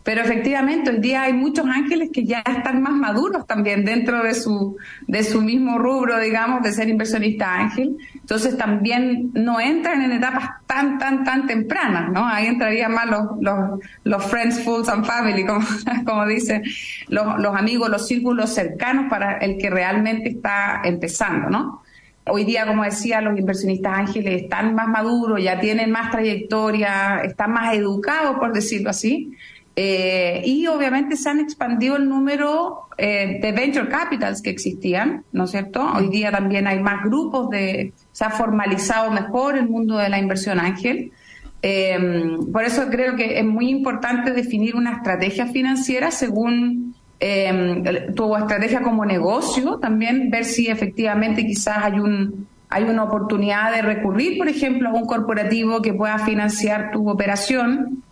pero 0.07 0.21
efectivamente 0.21 0.89
hoy 0.91 1.01
día 1.01 1.23
hay 1.23 1.33
muchos 1.33 1.67
ángeles 1.67 2.11
que 2.13 2.25
ya 2.25 2.39
están 2.39 2.81
más 2.81 2.93
maduros 2.93 3.45
también 3.45 3.85
dentro 3.85 4.23
de 4.23 4.35
su, 4.35 4.77
de 5.09 5.25
su 5.25 5.43
mismo 5.43 5.79
rubro, 5.79 6.21
digamos, 6.21 6.63
de 6.63 6.73
ser 6.73 6.89
inversionista 6.89 7.53
ángel. 7.53 7.97
Entonces 8.15 8.57
también 8.57 9.33
no 9.35 9.59
entran 9.59 10.03
en 10.03 10.13
etapas 10.13 10.51
tan, 10.65 10.99
tan, 10.99 11.25
tan 11.25 11.49
tempranas, 11.49 12.13
¿no? 12.13 12.25
Ahí 12.25 12.47
entrarían 12.47 12.93
más 12.93 13.07
los, 13.07 13.23
los, 13.41 13.81
los 14.05 14.25
friends, 14.27 14.63
fools 14.63 14.89
and 14.89 15.05
family, 15.05 15.45
como, 15.45 15.67
como 16.07 16.25
dicen, 16.25 16.63
los, 17.09 17.41
los 17.41 17.57
amigos, 17.57 17.91
los 17.91 18.07
círculos 18.07 18.55
cercanos 18.55 19.07
para 19.11 19.39
el 19.39 19.59
que 19.59 19.71
realmente 19.71 20.29
está 20.29 20.83
empezando, 20.85 21.51
¿no? 21.51 21.83
Hoy 22.29 22.45
día, 22.45 22.65
como 22.65 22.85
decía, 22.85 23.21
los 23.21 23.37
inversionistas 23.37 23.99
ángeles 23.99 24.43
están 24.43 24.77
más 24.77 24.87
maduros, 24.87 25.43
ya 25.43 25.59
tienen 25.59 25.91
más 25.91 26.13
trayectoria, 26.13 27.23
están 27.25 27.53
más 27.53 27.75
educados, 27.75 28.37
por 28.39 28.53
decirlo 28.53 28.91
así. 28.91 29.33
Eh, 29.79 30.41
y 30.47 30.67
obviamente 30.69 31.17
se 31.17 31.29
han 31.29 31.39
expandido 31.39 31.97
el 31.97 32.09
número 32.09 32.89
eh, 32.97 33.39
de 33.43 33.53
venture 33.53 33.89
capitals 33.89 34.41
que 34.41 34.49
existían, 34.49 35.25
¿no 35.33 35.45
es 35.45 35.51
cierto? 35.51 35.87
Hoy 35.95 36.09
día 36.09 36.33
también 36.33 36.67
hay 36.67 36.81
más 36.81 37.05
grupos 37.05 37.51
de, 37.51 37.93
se 38.11 38.25
ha 38.25 38.31
formalizado 38.31 39.11
mejor 39.11 39.59
el 39.59 39.69
mundo 39.69 39.99
de 39.99 40.09
la 40.09 40.19
inversión 40.19 40.59
ángel. 40.59 41.13
Eh, 41.61 42.39
por 42.51 42.65
eso 42.65 42.89
creo 42.91 43.17
que 43.17 43.39
es 43.39 43.45
muy 43.45 43.69
importante 43.69 44.31
definir 44.31 44.77
una 44.77 44.95
estrategia 44.95 45.47
financiera 45.47 46.11
según 46.11 46.95
eh, 47.21 48.13
tu 48.15 48.35
estrategia 48.35 48.81
como 48.81 49.05
negocio, 49.05 49.79
también 49.79 50.31
ver 50.31 50.47
si 50.47 50.69
efectivamente 50.69 51.47
quizás 51.47 51.79
hay 51.83 52.01
un 52.01 52.47
hay 52.69 52.85
una 52.85 53.05
oportunidad 53.05 53.73
de 53.73 53.83
recurrir, 53.83 54.39
por 54.39 54.49
ejemplo, 54.49 54.89
a 54.89 54.93
un 54.93 55.07
corporativo 55.07 55.81
que 55.83 55.95
pueda 55.95 56.19
financiar 56.19 56.91
tu 56.91 57.09
operación, 57.09 58.03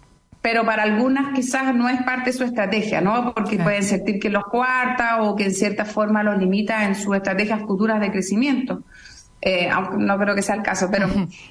pero 0.45 0.63
para 0.67 0.83
algunas 0.83 1.33
quizás 1.35 1.75
no 1.75 1.89
es 1.89 2.03
parte 2.03 2.31
de 2.31 2.37
su 2.37 2.45
estrategia, 2.45 3.01
¿no? 3.01 3.33
Porque 3.33 3.57
claro. 3.57 3.65
pueden 3.65 3.83
sentir 3.83 4.21
que 4.21 4.29
los 4.29 4.45
cuarta 4.45 5.23
o 5.23 5.35
que 5.35 5.45
en 5.45 5.55
cierta 5.55 5.87
forma 5.87 6.23
los 6.23 6.37
limita 6.37 6.85
en 6.85 6.95
sus 6.95 7.17
estrategias 7.17 7.63
futuras 7.63 7.99
de 7.99 8.11
crecimiento. 8.11 8.83
Eh, 9.41 9.71
aunque 9.71 9.97
no 9.97 10.19
creo 10.19 10.35
que 10.35 10.43
sea 10.43 10.57
el 10.57 10.63
caso, 10.63 10.91
pero 10.91 11.09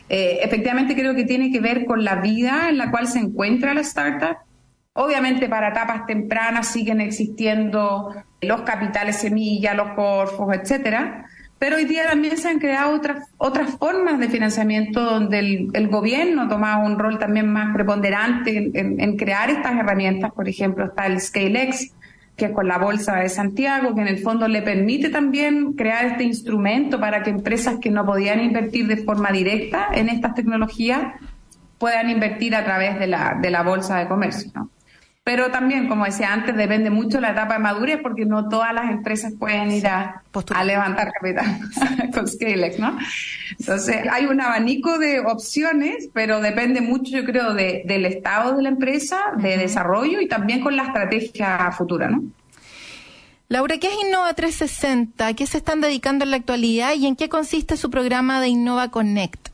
eh, 0.09 0.41
efectivamente 0.43 0.93
creo 0.93 1.15
que 1.15 1.23
tiene 1.23 1.51
que 1.51 1.59
ver 1.59 1.85
con 1.85 2.03
la 2.03 2.17
vida 2.17 2.69
en 2.69 2.77
la 2.77 2.91
cual 2.91 3.07
se 3.07 3.17
encuentra 3.17 3.73
la 3.73 3.81
startup, 3.81 4.37
Obviamente 4.95 5.49
para 5.49 5.69
etapas 5.69 6.05
tempranas 6.05 6.67
siguen 6.67 7.01
existiendo 7.01 8.13
los 8.41 8.61
capitales 8.61 9.15
semilla, 9.15 9.73
los 9.73 9.93
corfos, 9.95 10.55
etcétera, 10.55 11.25
pero 11.63 11.77
hoy 11.77 11.85
día 11.85 12.09
también 12.09 12.37
se 12.37 12.49
han 12.49 12.59
creado 12.59 12.93
otras 12.93 13.29
otras 13.37 13.77
formas 13.77 14.19
de 14.19 14.27
financiamiento 14.27 15.01
donde 15.01 15.39
el, 15.39 15.69
el 15.71 15.87
gobierno 15.87 16.49
toma 16.49 16.77
un 16.79 16.99
rol 16.99 17.17
también 17.17 17.53
más 17.53 17.73
preponderante 17.73 18.69
en, 18.73 19.15
crear 19.15 19.49
estas 19.49 19.77
herramientas. 19.77 20.33
Por 20.33 20.49
ejemplo, 20.49 20.83
está 20.83 21.05
el 21.05 21.21
ScaleX, 21.21 21.93
que 22.35 22.47
es 22.47 22.51
con 22.51 22.67
la 22.67 22.79
Bolsa 22.79 23.15
de 23.15 23.29
Santiago, 23.29 23.95
que 23.95 24.01
en 24.01 24.09
el 24.09 24.17
fondo 24.17 24.49
le 24.49 24.61
permite 24.61 25.07
también 25.07 25.71
crear 25.71 26.03
este 26.03 26.25
instrumento 26.25 26.99
para 26.99 27.23
que 27.23 27.29
empresas 27.29 27.77
que 27.79 27.91
no 27.91 28.05
podían 28.05 28.41
invertir 28.41 28.85
de 28.87 28.97
forma 28.97 29.31
directa 29.31 29.87
en 29.93 30.09
estas 30.09 30.35
tecnologías 30.35 31.13
puedan 31.77 32.09
invertir 32.09 32.55
a 32.55 32.65
través 32.65 32.99
de 32.99 33.07
la, 33.07 33.39
de 33.41 33.49
la 33.49 33.63
Bolsa 33.63 33.99
de 33.99 34.09
Comercio. 34.09 34.51
Pero 35.23 35.51
también, 35.51 35.87
como 35.87 36.03
decía 36.03 36.33
antes, 36.33 36.53
depende 36.55 36.89
mucho 36.89 37.17
de 37.17 37.21
la 37.21 37.31
etapa 37.31 37.53
de 37.53 37.59
madurez 37.59 37.99
porque 38.01 38.25
no 38.25 38.49
todas 38.49 38.73
las 38.73 38.91
empresas 38.91 39.33
pueden 39.39 39.71
ir 39.71 39.87
a, 39.87 40.21
a 40.53 40.63
levantar 40.65 41.13
capital 41.13 41.59
con 42.13 42.27
Scalex, 42.27 42.77
¿no? 42.77 42.97
Entonces, 43.57 44.05
hay 44.11 44.25
un 44.25 44.41
abanico 44.41 44.99
de 44.99 45.21
opciones, 45.21 46.09
pero 46.13 46.41
depende 46.41 46.81
mucho, 46.81 47.15
yo 47.15 47.23
creo, 47.23 47.53
de, 47.53 47.83
del 47.85 48.05
estado 48.05 48.57
de 48.57 48.63
la 48.63 48.69
empresa, 48.69 49.17
de 49.37 49.57
desarrollo 49.57 50.19
y 50.19 50.27
también 50.27 50.59
con 50.59 50.75
la 50.75 50.83
estrategia 50.83 51.71
futura, 51.71 52.09
¿no? 52.09 52.21
Laura, 53.47 53.77
¿qué 53.77 53.87
es 53.87 53.93
Innova 54.05 54.33
360? 54.33 55.27
¿A 55.27 55.33
qué 55.35 55.45
se 55.47 55.59
están 55.59 55.79
dedicando 55.79 56.25
en 56.25 56.31
la 56.31 56.37
actualidad 56.37 56.95
y 56.95 57.05
en 57.07 57.15
qué 57.15 57.29
consiste 57.29 57.77
su 57.77 57.89
programa 57.89 58.41
de 58.41 58.49
Innova 58.49 58.89
Connect? 58.89 59.49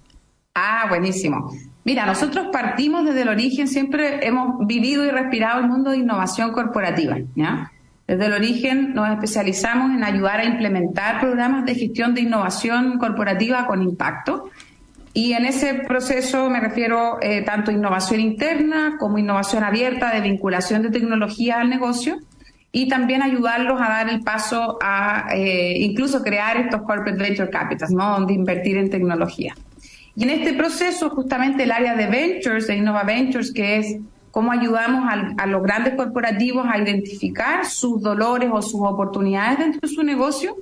Ah, 0.55 0.86
buenísimo. 0.89 1.51
Mira, 1.89 2.05
nosotros 2.05 2.49
partimos 2.53 3.03
desde 3.03 3.23
el 3.23 3.29
origen, 3.29 3.67
siempre 3.67 4.23
hemos 4.23 4.67
vivido 4.67 5.03
y 5.05 5.09
respirado 5.09 5.61
el 5.61 5.67
mundo 5.67 5.89
de 5.89 5.97
innovación 5.97 6.51
corporativa. 6.51 7.17
¿ya? 7.33 7.71
Desde 8.05 8.27
el 8.27 8.33
origen 8.33 8.93
nos 8.93 9.09
especializamos 9.09 9.95
en 9.95 10.03
ayudar 10.03 10.39
a 10.39 10.45
implementar 10.45 11.19
programas 11.19 11.65
de 11.65 11.73
gestión 11.73 12.13
de 12.13 12.21
innovación 12.21 12.99
corporativa 12.99 13.65
con 13.65 13.81
impacto. 13.81 14.51
Y 15.15 15.33
en 15.33 15.47
ese 15.47 15.81
proceso 15.87 16.47
me 16.51 16.59
refiero 16.59 17.17
eh, 17.23 17.41
tanto 17.41 17.71
a 17.71 17.73
innovación 17.73 18.19
interna 18.19 18.97
como 18.99 19.17
innovación 19.17 19.63
abierta 19.63 20.13
de 20.13 20.21
vinculación 20.21 20.83
de 20.83 20.91
tecnología 20.91 21.59
al 21.59 21.71
negocio 21.71 22.19
y 22.71 22.87
también 22.87 23.23
ayudarlos 23.23 23.81
a 23.81 23.89
dar 23.89 24.09
el 24.09 24.21
paso 24.21 24.77
a 24.79 25.29
eh, 25.33 25.73
incluso 25.79 26.21
crear 26.21 26.55
estos 26.57 26.83
corporate 26.83 27.17
venture 27.17 27.49
capitals, 27.49 27.89
¿no? 27.89 28.11
donde 28.11 28.33
invertir 28.35 28.77
en 28.77 28.91
tecnología. 28.91 29.55
Y 30.16 30.24
en 30.24 30.30
este 30.32 30.53
proceso, 30.53 31.10
justamente 31.10 31.64
el 31.64 31.72
área 31.72 31.95
de 31.95 32.07
Ventures, 32.07 32.68
de 32.68 32.76
Innova 32.76 33.03
Ventures, 33.03 33.51
que 33.53 33.78
es 33.78 33.97
cómo 34.32 34.51
ayudamos 34.51 35.05
a, 35.12 35.43
a, 35.43 35.45
los 35.47 35.64
grandes 35.64 35.95
corporativos 35.95 36.66
a 36.70 36.78
identificar 36.78 37.66
sus 37.66 38.01
dolores 38.01 38.49
o 38.51 38.62
sus 38.62 38.82
oportunidades 38.82 39.60
dentro 39.60 39.82
de 39.82 39.88
su 39.88 40.03
negocio 40.03 40.55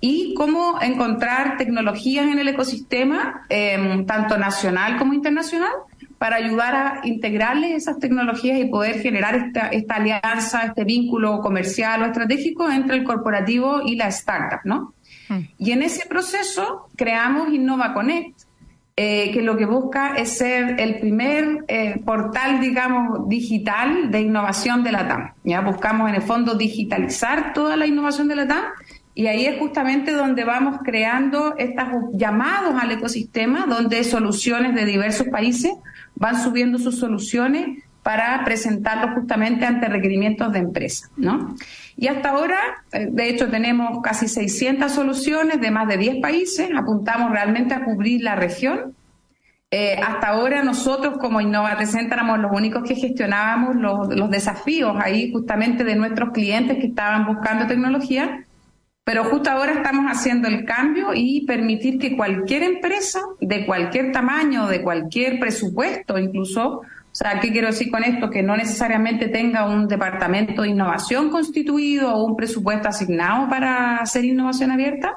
y 0.00 0.34
cómo 0.34 0.80
encontrar 0.80 1.58
tecnologías 1.58 2.26
en 2.26 2.38
el 2.38 2.48
ecosistema, 2.48 3.42
eh, 3.50 4.04
tanto 4.06 4.38
nacional 4.38 4.96
como 4.96 5.12
internacional, 5.12 5.72
para 6.16 6.36
ayudar 6.36 6.74
a 6.74 7.00
integrarles 7.04 7.72
esas 7.72 7.98
tecnologías 7.98 8.58
y 8.58 8.66
poder 8.66 9.00
generar 9.00 9.36
esta, 9.36 9.68
esta 9.68 9.94
alianza, 9.94 10.64
este 10.64 10.84
vínculo 10.84 11.40
comercial 11.40 12.02
o 12.02 12.06
estratégico 12.06 12.70
entre 12.70 12.96
el 12.96 13.04
corporativo 13.04 13.82
y 13.84 13.96
la 13.96 14.08
startup, 14.08 14.60
¿no? 14.64 14.94
Mm. 15.28 15.38
Y 15.58 15.72
en 15.72 15.82
ese 15.82 16.06
proceso 16.06 16.88
creamos 16.96 17.52
Innova 17.52 17.94
Connect, 17.94 18.38
eh, 19.02 19.30
que 19.32 19.40
lo 19.40 19.56
que 19.56 19.64
busca 19.64 20.14
es 20.16 20.36
ser 20.36 20.78
el 20.78 21.00
primer 21.00 21.64
eh, 21.68 21.98
portal, 22.04 22.60
digamos, 22.60 23.26
digital 23.30 24.10
de 24.10 24.20
innovación 24.20 24.84
de 24.84 24.92
la 24.92 25.08
TAM. 25.08 25.32
Ya 25.42 25.62
buscamos 25.62 26.10
en 26.10 26.16
el 26.16 26.20
fondo 26.20 26.54
digitalizar 26.54 27.54
toda 27.54 27.78
la 27.78 27.86
innovación 27.86 28.28
de 28.28 28.36
la 28.36 28.46
TAM 28.46 28.62
y 29.14 29.28
ahí 29.28 29.46
es 29.46 29.58
justamente 29.58 30.12
donde 30.12 30.44
vamos 30.44 30.80
creando 30.84 31.54
estos 31.56 31.86
llamados 32.12 32.74
al 32.78 32.90
ecosistema, 32.90 33.64
donde 33.66 34.04
soluciones 34.04 34.74
de 34.74 34.84
diversos 34.84 35.28
países 35.28 35.72
van 36.16 36.38
subiendo 36.38 36.78
sus 36.78 36.98
soluciones 36.98 37.82
para 38.02 38.42
presentarlos 38.44 39.14
justamente 39.14 39.66
ante 39.66 39.88
requerimientos 39.88 40.52
de 40.52 40.60
empresas, 40.60 41.10
¿no? 41.16 41.54
Y 41.96 42.08
hasta 42.08 42.30
ahora, 42.30 42.58
eh, 42.92 43.08
de 43.10 43.28
hecho, 43.28 43.50
tenemos 43.50 44.00
casi 44.02 44.26
600 44.26 44.90
soluciones 44.90 45.60
de 45.60 45.70
más 45.70 45.86
de 45.86 45.98
10 45.98 46.16
países, 46.22 46.70
apuntamos 46.74 47.30
realmente 47.30 47.74
a 47.74 47.84
cubrir 47.84 48.22
la 48.22 48.36
región. 48.36 48.94
Eh, 49.72 49.96
hasta 50.02 50.28
ahora 50.28 50.64
nosotros 50.64 51.18
como 51.18 51.40
Innova 51.40 51.76
Center 51.86 52.14
éramos 52.14 52.40
los 52.40 52.50
únicos 52.50 52.82
que 52.82 52.96
gestionábamos 52.96 53.76
los, 53.76 54.30
desafíos 54.30 54.96
ahí 54.98 55.30
justamente 55.30 55.84
de 55.84 55.94
nuestros 55.94 56.30
clientes 56.30 56.78
que 56.78 56.88
estaban 56.88 57.24
buscando 57.26 57.68
tecnología, 57.68 58.44
pero 59.04 59.24
justo 59.24 59.48
ahora 59.48 59.74
estamos 59.74 60.06
haciendo 60.06 60.48
el 60.48 60.64
cambio 60.64 61.10
y 61.14 61.46
permitir 61.46 61.98
que 61.98 62.16
cualquier 62.16 62.64
empresa 62.64 63.20
de 63.40 63.64
cualquier 63.64 64.10
tamaño, 64.10 64.66
de 64.66 64.82
cualquier 64.82 65.38
presupuesto 65.38 66.18
incluso, 66.18 66.82
sea, 67.22 67.38
¿qué 67.38 67.52
quiero 67.52 67.66
decir 67.66 67.90
con 67.90 68.02
esto? 68.02 68.30
Que 68.30 68.42
no 68.42 68.56
necesariamente 68.56 69.28
tenga 69.28 69.66
un 69.66 69.88
departamento 69.88 70.62
de 70.62 70.70
innovación 70.70 71.28
constituido 71.28 72.14
o 72.14 72.24
un 72.24 72.34
presupuesto 72.34 72.88
asignado 72.88 73.48
para 73.48 73.98
hacer 73.98 74.24
innovación 74.24 74.70
abierta. 74.70 75.14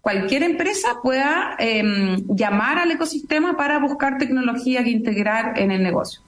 Cualquier 0.00 0.42
empresa 0.42 0.96
pueda 1.02 1.54
em, 1.58 2.26
llamar 2.28 2.78
al 2.78 2.90
ecosistema 2.90 3.56
para 3.56 3.78
buscar 3.78 4.18
tecnología 4.18 4.82
que 4.82 4.90
integrar 4.90 5.58
en 5.58 5.70
el 5.70 5.84
negocio. 5.84 6.20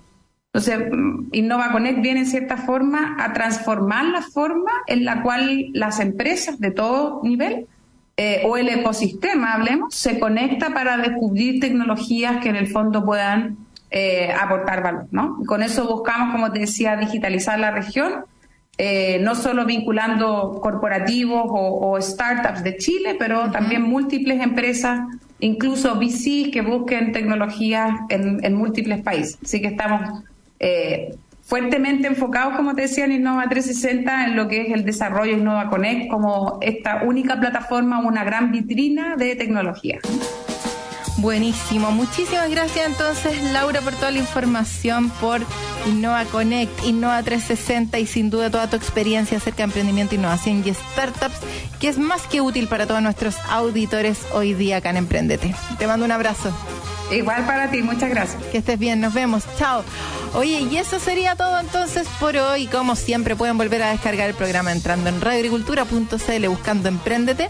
Entonces, 0.53 0.79
mm, 0.91 1.29
Innova 1.33 1.73
Connect 1.73 2.01
viene 2.01 2.21
en 2.21 2.27
cierta 2.27 2.57
forma 2.57 3.17
a 3.19 3.33
transformar 3.33 4.05
la 4.07 4.23
forma 4.23 4.71
en 4.87 5.05
la 5.05 5.23
cual 5.23 5.67
las 5.73 6.01
empresas 6.01 6.61
de 6.61 6.71
todo 6.71 7.21
nivel 7.25 7.67
eh, 8.17 8.43
o 8.45 8.57
el 8.57 8.69
ecosistema, 8.69 9.55
hablemos, 9.55 9.95
se 9.95 10.19
conecta 10.19 10.75
para 10.75 10.97
descubrir 10.97 11.61
tecnologías 11.61 12.43
que 12.43 12.49
en 12.49 12.57
el 12.57 12.67
fondo 12.67 13.05
puedan 13.05 13.68
eh, 13.91 14.33
aportar 14.39 14.83
valor, 14.83 15.07
¿no? 15.11 15.39
Con 15.47 15.63
eso 15.63 15.89
buscamos, 15.89 16.33
como 16.33 16.53
te 16.53 16.61
decía, 16.61 16.97
digitalizar 16.97 17.59
la 17.59 17.71
región, 17.71 18.25
eh, 18.77 19.19
no 19.23 19.35
solo 19.35 19.65
vinculando 19.65 20.61
corporativos 20.63 21.45
o, 21.49 21.91
o 21.91 22.01
startups 22.01 22.63
de 22.63 22.77
Chile, 22.77 23.17
pero 23.19 23.51
también 23.51 23.83
múltiples 23.83 24.41
empresas, 24.41 25.01
incluso 25.41 25.97
VCs 25.97 26.51
que 26.53 26.63
busquen 26.63 27.13
tecnologías 27.13 27.91
en, 28.09 28.45
en 28.45 28.55
múltiples 28.55 29.03
países. 29.03 29.39
Así 29.43 29.61
que 29.61 29.69
estamos 29.69 30.23
eh, 30.61 31.17
fuertemente 31.43 32.07
enfocados, 32.07 32.57
como 32.57 32.75
te 32.75 32.83
decía, 32.83 33.07
en 33.07 33.13
Innova 33.13 33.49
360, 33.49 34.27
en 34.27 34.37
lo 34.37 34.49
que 34.49 34.63
es 34.63 34.73
el 34.73 34.85
desarrollo 34.85 35.33
de 35.33 35.41
Innova 35.41 35.71
Connect 35.71 36.11
como 36.11 36.59
esta 36.61 37.03
única 37.05 37.41
plataforma, 37.41 38.01
una 38.01 38.23
gran 38.23 38.53
vitrina 38.53 39.17
de 39.17 39.35
tecnología. 39.35 39.99
Buenísimo. 41.19 41.91
Muchísimas 41.91 42.49
gracias 42.49 42.87
entonces, 42.87 43.43
Laura, 43.53 43.81
por 43.81 43.93
toda 43.95 44.13
la 44.13 44.21
información, 44.21 45.11
por 45.21 45.41
Innova 45.85 46.25
Connect, 46.27 46.85
Innova 46.85 47.21
360 47.25 47.99
y 47.99 48.07
sin 48.07 48.31
duda 48.31 48.51
toda 48.51 48.71
tu 48.71 48.77
experiencia 48.77 49.39
acerca 49.39 49.59
de 49.59 49.65
emprendimiento, 49.65 50.15
innovación 50.15 50.63
y 50.65 50.73
startups, 50.73 51.39
que 51.81 51.89
es 51.89 51.99
más 51.99 52.23
que 52.29 52.41
útil 52.41 52.69
para 52.69 52.87
todos 52.87 53.03
nuestros 53.03 53.35
auditores 53.51 54.21
hoy 54.33 54.55
día 54.55 54.77
acá 54.77 54.91
en 54.91 54.99
Emprendete. 54.99 55.57
Te 55.77 55.89
mando 55.89 56.05
un 56.05 56.13
abrazo. 56.13 56.53
Igual 57.11 57.45
para 57.47 57.69
ti, 57.69 57.83
muchas 57.83 58.11
gracias. 58.11 58.41
Que 58.53 58.59
estés 58.59 58.79
bien, 58.79 59.01
nos 59.01 59.13
vemos. 59.13 59.43
Chao. 59.59 59.83
Oye, 60.35 60.61
y 60.61 60.77
eso 60.77 61.01
sería 61.01 61.35
todo 61.35 61.59
entonces 61.59 62.07
por 62.21 62.37
hoy. 62.37 62.69
Como 62.69 62.95
siempre, 62.95 63.35
pueden 63.35 63.59
volver 63.59 63.83
a 63.83 63.91
descargar 63.91 64.29
el 64.29 64.37
programa 64.37 64.71
entrando 64.71 65.09
en 65.09 65.21
radioagricultura.cl 65.21 66.47
buscando 66.49 66.89
Emprendete 66.89 67.49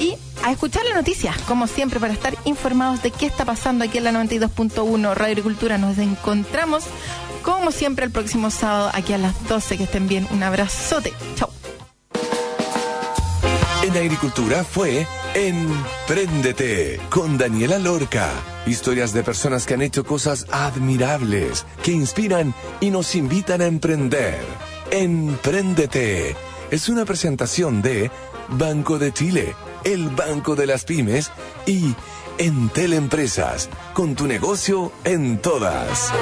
y 0.00 0.16
a 0.42 0.52
escuchar 0.52 0.84
la 0.84 0.94
noticia, 0.94 1.34
como 1.46 1.66
siempre, 1.66 2.00
para 2.00 2.12
estar 2.12 2.34
informados 2.44 3.02
de 3.02 3.10
qué 3.10 3.26
está 3.26 3.44
pasando 3.44 3.84
aquí 3.84 3.98
en 3.98 4.04
la 4.04 4.12
92.1 4.12 5.14
Radio 5.14 5.32
Agricultura. 5.32 5.78
Nos 5.78 5.98
encontramos, 5.98 6.84
como 7.42 7.70
siempre, 7.70 8.04
el 8.04 8.10
próximo 8.10 8.50
sábado 8.50 8.90
aquí 8.94 9.12
a 9.12 9.18
las 9.18 9.48
12. 9.48 9.76
Que 9.76 9.84
estén 9.84 10.08
bien. 10.08 10.26
Un 10.30 10.42
abrazote. 10.42 11.12
Chao. 11.36 11.50
En 13.82 13.96
Agricultura 13.96 14.64
fue 14.64 15.06
Empréndete 15.34 17.00
con 17.10 17.38
Daniela 17.38 17.78
Lorca. 17.78 18.30
Historias 18.66 19.12
de 19.12 19.22
personas 19.22 19.66
que 19.66 19.74
han 19.74 19.82
hecho 19.82 20.04
cosas 20.04 20.46
admirables, 20.50 21.64
que 21.82 21.92
inspiran 21.92 22.54
y 22.80 22.90
nos 22.90 23.14
invitan 23.14 23.62
a 23.62 23.66
emprender. 23.66 24.40
Empréndete 24.90 26.36
es 26.70 26.88
una 26.90 27.06
presentación 27.06 27.80
de 27.80 28.10
Banco 28.48 28.98
de 28.98 29.12
Chile, 29.12 29.54
el 29.92 30.10
Banco 30.10 30.54
de 30.54 30.66
las 30.66 30.84
Pymes 30.84 31.30
y 31.66 31.94
Entel 32.36 32.92
Empresas, 32.92 33.70
con 33.94 34.14
tu 34.14 34.26
negocio 34.26 34.92
en 35.04 35.40
todas. 35.40 36.12